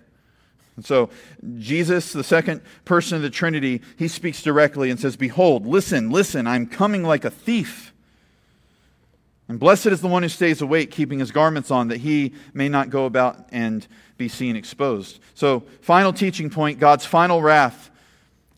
And 0.76 0.86
so, 0.86 1.10
Jesus, 1.58 2.14
the 2.14 2.24
second 2.24 2.62
person 2.86 3.18
of 3.18 3.22
the 3.22 3.30
Trinity, 3.30 3.82
he 3.98 4.08
speaks 4.08 4.42
directly 4.42 4.90
and 4.90 5.00
says, 5.00 5.16
Behold, 5.16 5.66
listen, 5.66 6.10
listen, 6.10 6.48
I'm 6.48 6.66
coming 6.66 7.04
like 7.04 7.26
a 7.26 7.30
thief. 7.30 7.94
And 9.48 9.60
blessed 9.60 9.88
is 9.88 10.02
the 10.02 10.08
one 10.08 10.24
who 10.24 10.30
stays 10.30 10.62
awake, 10.62 10.92
keeping 10.92 11.20
his 11.20 11.32
garments 11.32 11.72
on, 11.72 11.90
that 11.90 11.98
he 11.98 12.34
may 12.54 12.70
not 12.70 12.90
go 12.90 13.06
about 13.06 13.50
and 13.52 13.86
be 14.18 14.30
seen 14.30 14.56
exposed. 14.56 15.20
So, 15.36 15.64
final 15.82 16.14
teaching 16.14 16.50
point 16.50 16.80
God's 16.80 17.06
final 17.06 17.42
wrath. 17.42 17.90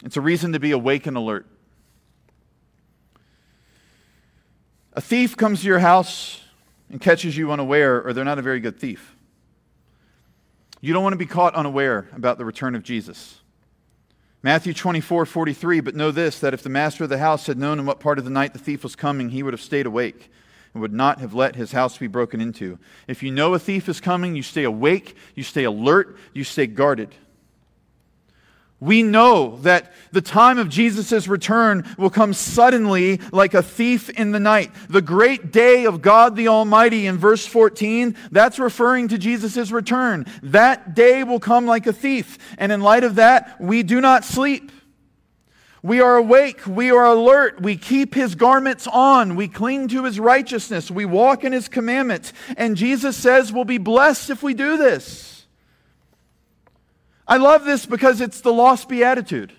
It's 0.05 0.17
a 0.17 0.21
reason 0.21 0.53
to 0.53 0.59
be 0.59 0.71
awake 0.71 1.07
and 1.07 1.17
alert. 1.17 1.47
A 4.95 5.01
thief 5.01 5.35
comes 5.35 5.61
to 5.61 5.67
your 5.67 5.79
house 5.79 6.41
and 6.89 7.01
catches 7.01 7.35
you 7.35 7.51
unaware, 7.51 8.01
or 8.05 8.13
they're 8.13 8.23
not 8.23 8.39
a 8.39 8.43
very 8.43 8.59
good 8.59 8.79
thief. 8.79 9.15
You 10.81 10.93
don't 10.93 11.03
want 11.03 11.13
to 11.13 11.17
be 11.17 11.25
caught 11.25 11.55
unaware 11.55 12.07
about 12.13 12.37
the 12.37 12.45
return 12.45 12.75
of 12.75 12.83
Jesus. 12.83 13.39
Matthew 14.43 14.73
24, 14.73 15.25
43, 15.25 15.79
but 15.79 15.95
know 15.95 16.11
this, 16.11 16.39
that 16.41 16.53
if 16.53 16.61
the 16.61 16.69
master 16.69 17.05
of 17.05 17.09
the 17.09 17.17
house 17.17 17.47
had 17.47 17.57
known 17.57 17.79
in 17.79 17.85
what 17.85 18.01
part 18.01 18.19
of 18.19 18.25
the 18.25 18.29
night 18.29 18.53
the 18.53 18.59
thief 18.59 18.83
was 18.83 18.95
coming, 18.95 19.29
he 19.29 19.41
would 19.41 19.53
have 19.53 19.61
stayed 19.61 19.85
awake 19.85 20.29
and 20.73 20.81
would 20.81 20.93
not 20.93 21.19
have 21.19 21.33
let 21.33 21.55
his 21.55 21.71
house 21.71 21.97
be 21.97 22.07
broken 22.07 22.41
into. 22.41 22.77
If 23.07 23.23
you 23.23 23.31
know 23.31 23.53
a 23.53 23.59
thief 23.59 23.87
is 23.87 24.01
coming, 24.01 24.35
you 24.35 24.43
stay 24.43 24.65
awake, 24.65 25.15
you 25.33 25.43
stay 25.43 25.63
alert, 25.63 26.17
you 26.33 26.43
stay 26.43 26.67
guarded. 26.67 27.15
We 28.79 29.01
know 29.01 29.59
that 29.61 29.93
the 30.11 30.21
time 30.21 30.57
of 30.57 30.67
Jesus' 30.67 31.27
return 31.27 31.85
will 31.97 32.09
come 32.09 32.33
suddenly 32.33 33.21
like 33.31 33.53
a 33.53 33.63
thief 33.63 34.09
in 34.09 34.31
the 34.31 34.41
night. 34.41 34.71
The 34.89 35.01
great 35.01 35.53
day 35.53 35.85
of 35.85 36.01
God 36.01 36.35
the 36.35 36.49
Almighty 36.49 37.07
in 37.07 37.17
verse 37.17 37.45
14, 37.45 38.15
that's 38.29 38.59
referring 38.59 39.07
to 39.07 39.17
Jesus' 39.17 39.71
return. 39.71 40.25
That 40.41 40.95
day 40.95 41.23
will 41.23 41.39
come 41.39 41.65
like 41.65 41.87
a 41.87 41.93
thief. 41.93 42.37
And 42.57 42.73
in 42.73 42.81
light 42.81 43.05
of 43.05 43.15
that, 43.15 43.59
we 43.61 43.83
do 43.83 44.01
not 44.01 44.25
sleep. 44.25 44.69
We 45.81 45.99
are 45.99 46.17
awake. 46.17 46.67
We 46.67 46.91
are 46.91 47.05
alert. 47.05 47.61
We 47.61 47.77
keep 47.77 48.13
his 48.13 48.35
garments 48.35 48.87
on. 48.87 49.35
We 49.35 49.47
cling 49.47 49.87
to 49.89 50.03
his 50.03 50.19
righteousness. 50.19 50.91
We 50.91 51.05
walk 51.05 51.43
in 51.43 51.53
his 51.53 51.67
commandments. 51.67 52.31
And 52.57 52.77
Jesus 52.77 53.17
says 53.17 53.51
we'll 53.51 53.65
be 53.65 53.77
blessed 53.77 54.29
if 54.29 54.43
we 54.43 54.53
do 54.53 54.77
this. 54.77 55.32
I 57.27 57.37
love 57.37 57.65
this 57.65 57.85
because 57.85 58.21
it's 58.21 58.41
the 58.41 58.53
lost 58.53 58.89
beatitude. 58.89 59.53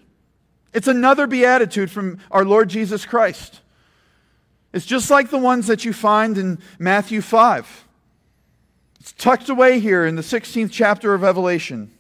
It's 0.73 0.89
another 0.89 1.27
beatitude 1.27 1.91
from 1.91 2.19
our 2.31 2.45
Lord 2.45 2.69
Jesus 2.69 3.07
Christ. 3.07 3.61
It's 4.73 4.85
just 4.85 5.11
like 5.11 5.31
the 5.31 5.39
ones 5.39 5.69
that 5.69 5.85
you 5.85 5.93
find 5.93 6.37
in 6.37 6.59
Matthew 6.79 7.21
5. 7.21 7.85
It's 9.01 9.13
tucked 9.13 9.49
away 9.49 9.79
here 9.79 10.05
in 10.05 10.17
the 10.17 10.23
16th 10.23 10.73
chapter 10.73 11.15
of 11.15 11.23
Revelation. 11.23 11.93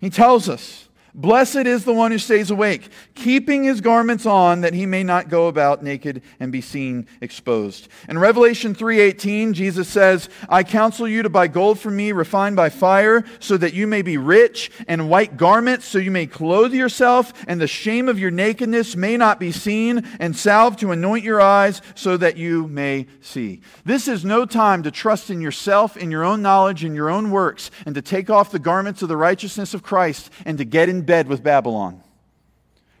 He 0.00 0.10
tells 0.10 0.48
us 0.48 0.88
Blessed 1.14 1.66
is 1.66 1.84
the 1.84 1.92
one 1.92 2.12
who 2.12 2.18
stays 2.18 2.50
awake, 2.50 2.88
keeping 3.14 3.64
his 3.64 3.80
garments 3.80 4.26
on 4.26 4.60
that 4.60 4.74
he 4.74 4.86
may 4.86 5.02
not 5.02 5.28
go 5.28 5.48
about 5.48 5.82
naked 5.82 6.22
and 6.38 6.52
be 6.52 6.60
seen 6.60 7.06
exposed. 7.20 7.88
In 8.08 8.18
Revelation 8.18 8.74
3:18, 8.74 9.52
Jesus 9.52 9.88
says, 9.88 10.28
"I 10.48 10.62
counsel 10.62 11.08
you 11.08 11.22
to 11.22 11.28
buy 11.28 11.48
gold 11.48 11.78
from 11.78 11.96
me 11.96 12.12
refined 12.12 12.56
by 12.56 12.68
fire, 12.68 13.24
so 13.38 13.56
that 13.56 13.74
you 13.74 13.86
may 13.86 14.02
be 14.02 14.16
rich, 14.16 14.70
and 14.86 15.08
white 15.08 15.36
garments 15.36 15.86
so 15.86 15.98
you 15.98 16.10
may 16.10 16.26
clothe 16.26 16.72
yourself, 16.72 17.32
and 17.48 17.60
the 17.60 17.66
shame 17.66 18.08
of 18.08 18.18
your 18.18 18.30
nakedness 18.30 18.96
may 18.96 19.16
not 19.16 19.40
be 19.40 19.52
seen, 19.52 20.04
and 20.18 20.36
salve 20.36 20.76
to 20.76 20.92
anoint 20.92 21.24
your 21.24 21.40
eyes 21.40 21.82
so 21.94 22.16
that 22.16 22.36
you 22.36 22.68
may 22.68 23.06
see." 23.20 23.60
This 23.84 24.06
is 24.06 24.24
no 24.24 24.44
time 24.44 24.82
to 24.84 24.90
trust 24.90 25.30
in 25.30 25.40
yourself, 25.40 25.96
in 25.96 26.10
your 26.10 26.24
own 26.24 26.42
knowledge, 26.42 26.84
in 26.84 26.94
your 26.94 27.10
own 27.10 27.30
works, 27.30 27.70
and 27.84 27.94
to 27.94 28.02
take 28.02 28.30
off 28.30 28.52
the 28.52 28.58
garments 28.58 29.02
of 29.02 29.08
the 29.08 29.16
righteousness 29.16 29.74
of 29.74 29.82
Christ 29.82 30.30
and 30.46 30.56
to 30.58 30.64
get 30.64 30.88
in 30.88 30.99
bed 31.02 31.28
with 31.28 31.42
Babylon. 31.42 32.02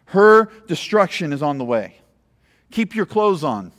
Her 0.06 0.46
destruction 0.66 1.32
is 1.32 1.42
on 1.42 1.58
the 1.58 1.64
way. 1.64 1.96
Keep 2.70 2.94
your 2.94 3.06
clothes 3.06 3.44
on. 3.44 3.72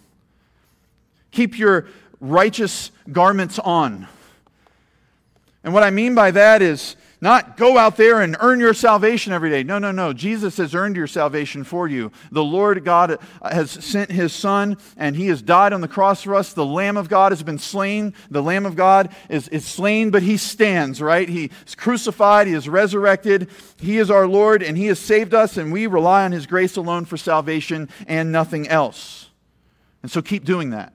Keep 1.32 1.58
your 1.58 1.88
righteous 2.20 2.92
garments 3.12 3.60
on. 3.60 4.08
And 5.64 5.74
what 5.74 5.84
I 5.84 5.90
mean 5.90 6.16
by 6.16 6.32
that 6.32 6.62
is 6.62 6.96
not 7.22 7.56
go 7.56 7.78
out 7.78 7.98
there 7.98 8.20
and 8.20 8.36
earn 8.40 8.60
your 8.60 8.74
salvation 8.74 9.32
every 9.32 9.52
day. 9.52 9.62
No, 9.62 9.78
no, 9.78 9.92
no. 9.92 10.12
Jesus 10.12 10.58
has 10.58 10.74
earned 10.74 10.96
your 10.96 11.06
salvation 11.06 11.64
for 11.64 11.88
you. 11.88 12.12
The 12.32 12.44
Lord 12.44 12.84
God 12.84 13.20
has 13.44 13.70
sent 13.70 14.10
his 14.10 14.34
Son, 14.34 14.76
and 14.98 15.16
he 15.16 15.28
has 15.28 15.44
died 15.44 15.72
on 15.72 15.82
the 15.82 15.88
cross 15.88 16.24
for 16.24 16.34
us. 16.34 16.52
The 16.52 16.66
Lamb 16.66 16.98
of 16.98 17.10
God 17.10 17.32
has 17.32 17.44
been 17.44 17.60
slain. 17.60 18.16
The 18.32 18.42
Lamb 18.42 18.66
of 18.66 18.76
God 18.76 19.14
is, 19.30 19.48
is 19.50 19.66
slain, 19.66 20.10
but 20.10 20.24
he 20.24 20.36
stands, 20.36 21.00
right? 21.00 21.30
He 21.30 21.52
is 21.68 21.76
crucified, 21.76 22.48
he 22.48 22.54
is 22.54 22.68
resurrected. 22.68 23.50
He 23.78 24.00
is 24.00 24.10
our 24.10 24.28
Lord, 24.28 24.64
and 24.64 24.76
he 24.76 24.88
has 24.88 24.98
saved 24.98 25.36
us, 25.36 25.58
and 25.58 25.72
we 25.72 25.86
rely 25.86 26.26
on 26.26 26.32
his 26.32 26.48
grace 26.48 26.76
alone 26.76 27.06
for 27.06 27.18
salvation 27.18 27.88
and 28.08 28.32
nothing 28.32 28.68
else. 28.68 29.30
And 30.02 30.10
so 30.10 30.24
keep 30.24 30.44
doing 30.44 30.72
that. 30.72 30.94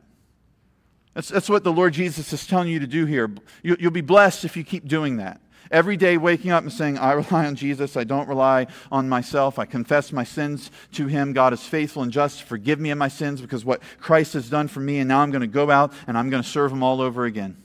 That's, 1.15 1.29
that's 1.29 1.49
what 1.49 1.65
the 1.65 1.73
Lord 1.73 1.95
Jesus 1.95 2.33
is 2.33 2.47
telling 2.47 2.69
you 2.69 2.81
to 2.81 2.87
do 2.87 3.07
here. 3.07 3.31
You, 3.63 3.77
you'll 3.79 3.91
be 3.91 4.01
blessed 4.01 4.45
if 4.45 4.57
you 4.57 4.65
keep 4.65 4.87
doing 4.87 5.17
that. 5.19 5.41
Every 5.71 5.97
day 5.97 6.17
waking 6.17 6.51
up 6.51 6.63
and 6.63 6.73
saying, 6.73 6.99
I 6.99 7.13
rely 7.13 7.47
on 7.47 7.57
Jesus. 7.57 7.97
I 7.97 8.05
don't 8.05 8.29
rely 8.29 8.67
on 8.91 9.09
myself. 9.09 9.59
I 9.59 9.65
confess 9.65 10.13
my 10.13 10.25
sins 10.25 10.71
to 10.93 11.07
Him. 11.07 11.33
God 11.33 11.53
is 11.53 11.63
faithful 11.63 12.03
and 12.03 12.13
just 12.13 12.43
forgive 12.43 12.79
me 12.79 12.91
of 12.91 12.99
my 12.99 13.09
sins 13.09 13.41
because 13.41 13.65
what 13.65 13.83
Christ 14.01 14.35
has 14.35 14.49
done 14.49 14.69
for 14.69 14.81
me. 14.81 14.99
And 14.99 15.09
now 15.09 15.21
I'm 15.21 15.31
going 15.31 15.41
to 15.41 15.47
go 15.47 15.71
out 15.71 15.93
and 16.07 16.17
I'm 16.17 16.31
going 16.31 16.43
to 16.43 16.49
serve 16.49 16.73
Him 16.73 16.83
all 16.83 17.01
over 17.01 17.25
again. 17.25 17.57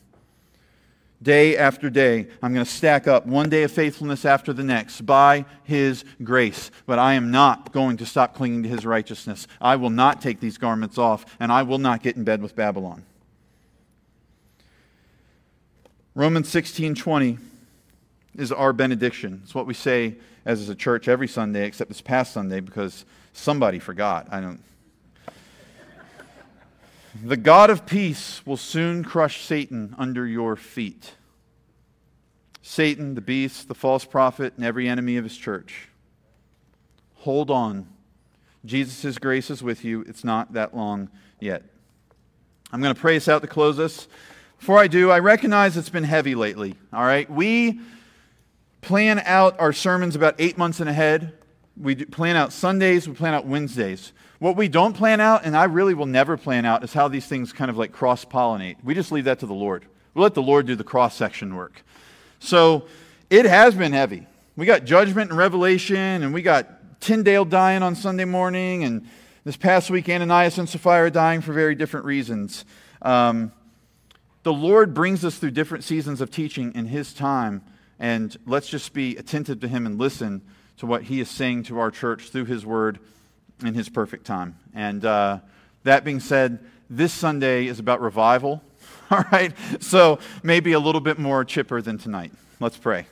Day 1.21 1.55
after 1.55 1.91
day, 1.91 2.27
I'm 2.41 2.51
going 2.51 2.65
to 2.65 2.71
stack 2.71 3.07
up 3.07 3.27
one 3.27 3.47
day 3.47 3.61
of 3.61 3.71
faithfulness 3.71 4.25
after 4.25 4.53
the 4.53 4.63
next 4.63 5.01
by 5.01 5.45
His 5.63 6.03
grace. 6.23 6.71
But 6.87 6.97
I 6.97 7.13
am 7.13 7.29
not 7.29 7.71
going 7.71 7.97
to 7.97 8.07
stop 8.07 8.33
clinging 8.33 8.63
to 8.63 8.69
His 8.69 8.87
righteousness. 8.87 9.47
I 9.59 9.75
will 9.75 9.91
not 9.91 10.19
take 10.19 10.39
these 10.39 10.57
garments 10.57 10.97
off, 10.97 11.25
and 11.39 11.51
I 11.51 11.61
will 11.61 11.77
not 11.77 12.01
get 12.01 12.15
in 12.15 12.23
bed 12.23 12.41
with 12.41 12.55
Babylon. 12.55 13.05
Romans 16.15 16.49
16 16.49 16.95
20 16.95 17.37
is 18.35 18.51
our 18.51 18.73
benediction. 18.73 19.41
It's 19.43 19.55
what 19.55 19.65
we 19.65 19.73
say 19.73 20.15
as 20.45 20.69
a 20.69 20.75
church 20.75 21.07
every 21.07 21.27
Sunday, 21.27 21.65
except 21.65 21.89
this 21.89 22.01
past 22.01 22.33
Sunday 22.33 22.59
because 22.59 23.05
somebody 23.33 23.79
forgot. 23.79 24.27
I 24.31 24.41
don't. 24.41 24.61
The 27.23 27.37
God 27.37 27.69
of 27.69 27.85
peace 27.85 28.41
will 28.45 28.57
soon 28.57 29.03
crush 29.03 29.43
Satan 29.43 29.95
under 29.97 30.25
your 30.25 30.55
feet. 30.55 31.13
Satan, 32.61 33.15
the 33.15 33.21
beast, 33.21 33.67
the 33.67 33.75
false 33.75 34.05
prophet, 34.05 34.53
and 34.55 34.65
every 34.65 34.87
enemy 34.87 35.17
of 35.17 35.25
his 35.25 35.35
church. 35.35 35.89
Hold 37.15 37.51
on. 37.51 37.87
Jesus' 38.63 39.17
grace 39.17 39.49
is 39.49 39.61
with 39.61 39.83
you. 39.83 40.05
It's 40.07 40.23
not 40.23 40.53
that 40.53 40.75
long 40.75 41.09
yet. 41.39 41.63
I'm 42.71 42.81
going 42.81 42.95
to 42.95 42.99
pray 42.99 43.17
us 43.17 43.27
out 43.27 43.41
to 43.41 43.47
close 43.47 43.77
us. 43.77 44.07
Before 44.59 44.77
I 44.77 44.87
do, 44.87 45.11
I 45.11 45.19
recognize 45.19 45.75
it's 45.75 45.89
been 45.89 46.03
heavy 46.03 46.35
lately. 46.35 46.75
All 46.93 47.03
right? 47.03 47.29
We 47.29 47.81
plan 48.81 49.21
out 49.25 49.59
our 49.59 49.73
sermons 49.73 50.15
about 50.15 50.35
eight 50.39 50.57
months 50.57 50.79
in 50.79 50.87
ahead. 50.87 51.33
We 51.77 51.95
plan 51.95 52.35
out 52.35 52.51
Sundays, 52.51 53.07
we 53.07 53.15
plan 53.15 53.33
out 53.33 53.45
Wednesdays. 53.45 54.11
What 54.39 54.55
we 54.55 54.67
don't 54.67 54.93
plan 54.93 55.21
out, 55.21 55.45
and 55.45 55.55
I 55.55 55.65
really 55.65 55.93
will 55.93 56.07
never 56.07 56.35
plan 56.35 56.65
out, 56.65 56.83
is 56.83 56.93
how 56.93 57.07
these 57.07 57.27
things 57.27 57.53
kind 57.53 57.69
of 57.69 57.77
like 57.77 57.91
cross 57.91 58.25
pollinate. 58.25 58.77
We 58.83 58.93
just 58.93 59.11
leave 59.11 59.25
that 59.25 59.39
to 59.39 59.45
the 59.45 59.53
Lord. 59.53 59.85
We'll 60.13 60.23
let 60.23 60.33
the 60.33 60.41
Lord 60.41 60.65
do 60.65 60.75
the 60.75 60.83
cross 60.83 61.15
section 61.15 61.55
work. 61.55 61.83
So 62.39 62.87
it 63.29 63.45
has 63.45 63.75
been 63.75 63.93
heavy. 63.93 64.25
We 64.57 64.65
got 64.65 64.83
judgment 64.83 65.29
and 65.29 65.37
revelation, 65.37 66.23
and 66.23 66.33
we 66.33 66.41
got 66.41 66.99
Tyndale 66.99 67.45
dying 67.45 67.83
on 67.83 67.95
Sunday 67.95 68.25
morning, 68.25 68.83
and 68.83 69.07
this 69.43 69.57
past 69.57 69.89
week, 69.89 70.09
Ananias 70.09 70.57
and 70.57 70.67
Sapphira 70.67 71.09
dying 71.09 71.41
for 71.41 71.53
very 71.53 71.73
different 71.73 72.05
reasons. 72.05 72.65
Um, 73.01 73.51
the 74.43 74.53
Lord 74.53 74.93
brings 74.93 75.23
us 75.23 75.37
through 75.37 75.51
different 75.51 75.83
seasons 75.83 76.19
of 76.19 76.29
teaching 76.29 76.73
in 76.75 76.87
His 76.87 77.13
time, 77.13 77.63
and 78.01 78.35
let's 78.47 78.67
just 78.67 78.93
be 78.93 79.15
attentive 79.15 79.59
to 79.59 79.67
Him 79.67 79.85
and 79.85 79.99
listen 79.99 80.41
to 80.77 80.87
what 80.87 81.03
He 81.03 81.19
is 81.21 81.29
saying 81.29 81.63
to 81.63 81.79
our 81.79 81.91
church 81.91 82.29
through 82.29 82.45
His 82.45 82.65
Word 82.65 82.97
in 83.63 83.75
His 83.75 83.89
perfect 83.89 84.25
time. 84.25 84.57
And 84.73 85.05
uh, 85.05 85.39
that 85.83 86.03
being 86.03 86.19
said, 86.19 86.59
this 86.89 87.13
Sunday 87.13 87.67
is 87.67 87.77
about 87.77 88.01
revival, 88.01 88.63
all 89.11 89.23
right? 89.31 89.53
So 89.79 90.17
maybe 90.41 90.73
a 90.73 90.79
little 90.79 90.99
bit 90.99 91.19
more 91.19 91.45
chipper 91.45 91.79
than 91.79 91.99
tonight. 91.99 92.31
Let's 92.59 92.75
pray. 92.75 93.05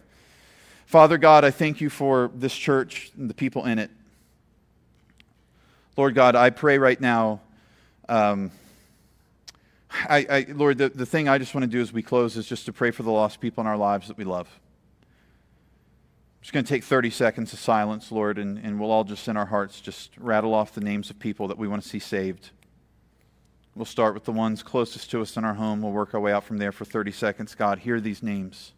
Father 0.87 1.19
God, 1.19 1.45
I 1.45 1.51
thank 1.51 1.81
you 1.81 1.91
for 1.91 2.31
this 2.33 2.55
church 2.55 3.11
and 3.15 3.29
the 3.29 3.35
people 3.35 3.65
in 3.65 3.77
it. 3.77 3.91
Lord 5.95 6.15
God, 6.15 6.35
I 6.35 6.49
pray 6.49 6.79
right 6.79 6.99
now. 6.99 7.41
Um, 8.07 8.51
I, 9.91 10.25
I, 10.29 10.45
Lord, 10.49 10.79
the, 10.79 10.89
the 10.89 11.05
thing 11.05 11.29
I 11.29 11.37
just 11.37 11.53
want 11.53 11.61
to 11.61 11.69
do 11.69 11.79
as 11.79 11.93
we 11.93 12.01
close 12.01 12.37
is 12.37 12.47
just 12.47 12.65
to 12.65 12.73
pray 12.73 12.89
for 12.89 13.03
the 13.03 13.11
lost 13.11 13.39
people 13.39 13.61
in 13.61 13.67
our 13.67 13.77
lives 13.77 14.07
that 14.07 14.17
we 14.17 14.23
love. 14.23 14.49
Just 16.49 16.53
going 16.55 16.65
to 16.65 16.73
take 16.73 16.83
30 16.83 17.11
seconds 17.11 17.53
of 17.53 17.59
silence, 17.59 18.11
Lord, 18.11 18.39
and, 18.39 18.57
and 18.57 18.79
we'll 18.79 18.89
all 18.89 19.03
just 19.03 19.27
in 19.27 19.37
our 19.37 19.45
hearts 19.45 19.79
just 19.79 20.09
rattle 20.17 20.55
off 20.55 20.73
the 20.73 20.81
names 20.81 21.11
of 21.11 21.19
people 21.19 21.47
that 21.47 21.59
we 21.59 21.67
want 21.67 21.83
to 21.83 21.87
see 21.87 21.99
saved. 21.99 22.49
We'll 23.75 23.85
start 23.85 24.15
with 24.15 24.23
the 24.23 24.31
ones 24.31 24.63
closest 24.63 25.11
to 25.11 25.21
us 25.21 25.37
in 25.37 25.45
our 25.45 25.53
home. 25.53 25.83
We'll 25.83 25.91
work 25.91 26.15
our 26.15 26.19
way 26.19 26.33
out 26.33 26.43
from 26.43 26.57
there 26.57 26.71
for 26.71 26.85
30 26.85 27.11
seconds. 27.11 27.53
God, 27.53 27.77
hear 27.77 28.01
these 28.01 28.23
names. 28.23 28.73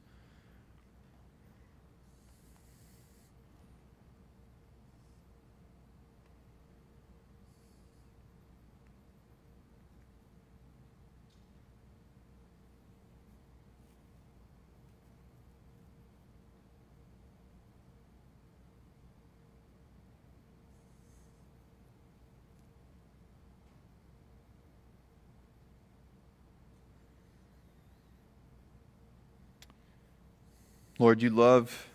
Lord, 31.01 31.23
you 31.23 31.31
love 31.31 31.89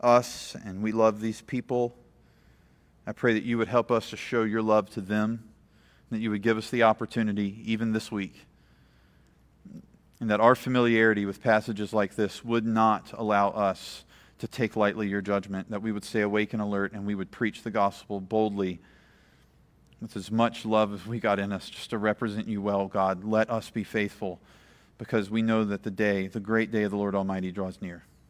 us 0.00 0.56
and 0.64 0.82
we 0.82 0.90
love 0.90 1.20
these 1.20 1.40
people. 1.40 1.94
I 3.06 3.12
pray 3.12 3.32
that 3.34 3.44
you 3.44 3.56
would 3.58 3.68
help 3.68 3.92
us 3.92 4.10
to 4.10 4.16
show 4.16 4.42
your 4.42 4.60
love 4.60 4.90
to 4.94 5.00
them, 5.00 5.44
that 6.10 6.18
you 6.18 6.30
would 6.30 6.42
give 6.42 6.58
us 6.58 6.68
the 6.68 6.82
opportunity, 6.82 7.62
even 7.64 7.92
this 7.92 8.10
week, 8.10 8.44
and 10.18 10.28
that 10.30 10.40
our 10.40 10.56
familiarity 10.56 11.26
with 11.26 11.40
passages 11.40 11.92
like 11.92 12.16
this 12.16 12.44
would 12.44 12.66
not 12.66 13.12
allow 13.12 13.50
us 13.50 14.04
to 14.40 14.48
take 14.48 14.74
lightly 14.74 15.06
your 15.06 15.22
judgment, 15.22 15.70
that 15.70 15.80
we 15.80 15.92
would 15.92 16.04
stay 16.04 16.22
awake 16.22 16.52
and 16.52 16.60
alert 16.60 16.92
and 16.92 17.06
we 17.06 17.14
would 17.14 17.30
preach 17.30 17.62
the 17.62 17.70
gospel 17.70 18.18
boldly 18.20 18.80
with 20.00 20.16
as 20.16 20.28
much 20.28 20.64
love 20.66 20.92
as 20.92 21.06
we 21.06 21.20
got 21.20 21.38
in 21.38 21.52
us 21.52 21.70
just 21.70 21.90
to 21.90 21.98
represent 21.98 22.48
you 22.48 22.60
well, 22.60 22.88
God. 22.88 23.22
Let 23.22 23.48
us 23.48 23.70
be 23.70 23.84
faithful 23.84 24.40
because 24.98 25.30
we 25.30 25.40
know 25.40 25.62
that 25.62 25.84
the 25.84 25.90
day, 25.92 26.26
the 26.26 26.40
great 26.40 26.72
day 26.72 26.82
of 26.82 26.90
the 26.90 26.96
Lord 26.96 27.14
Almighty, 27.14 27.52
draws 27.52 27.80
near. 27.80 28.02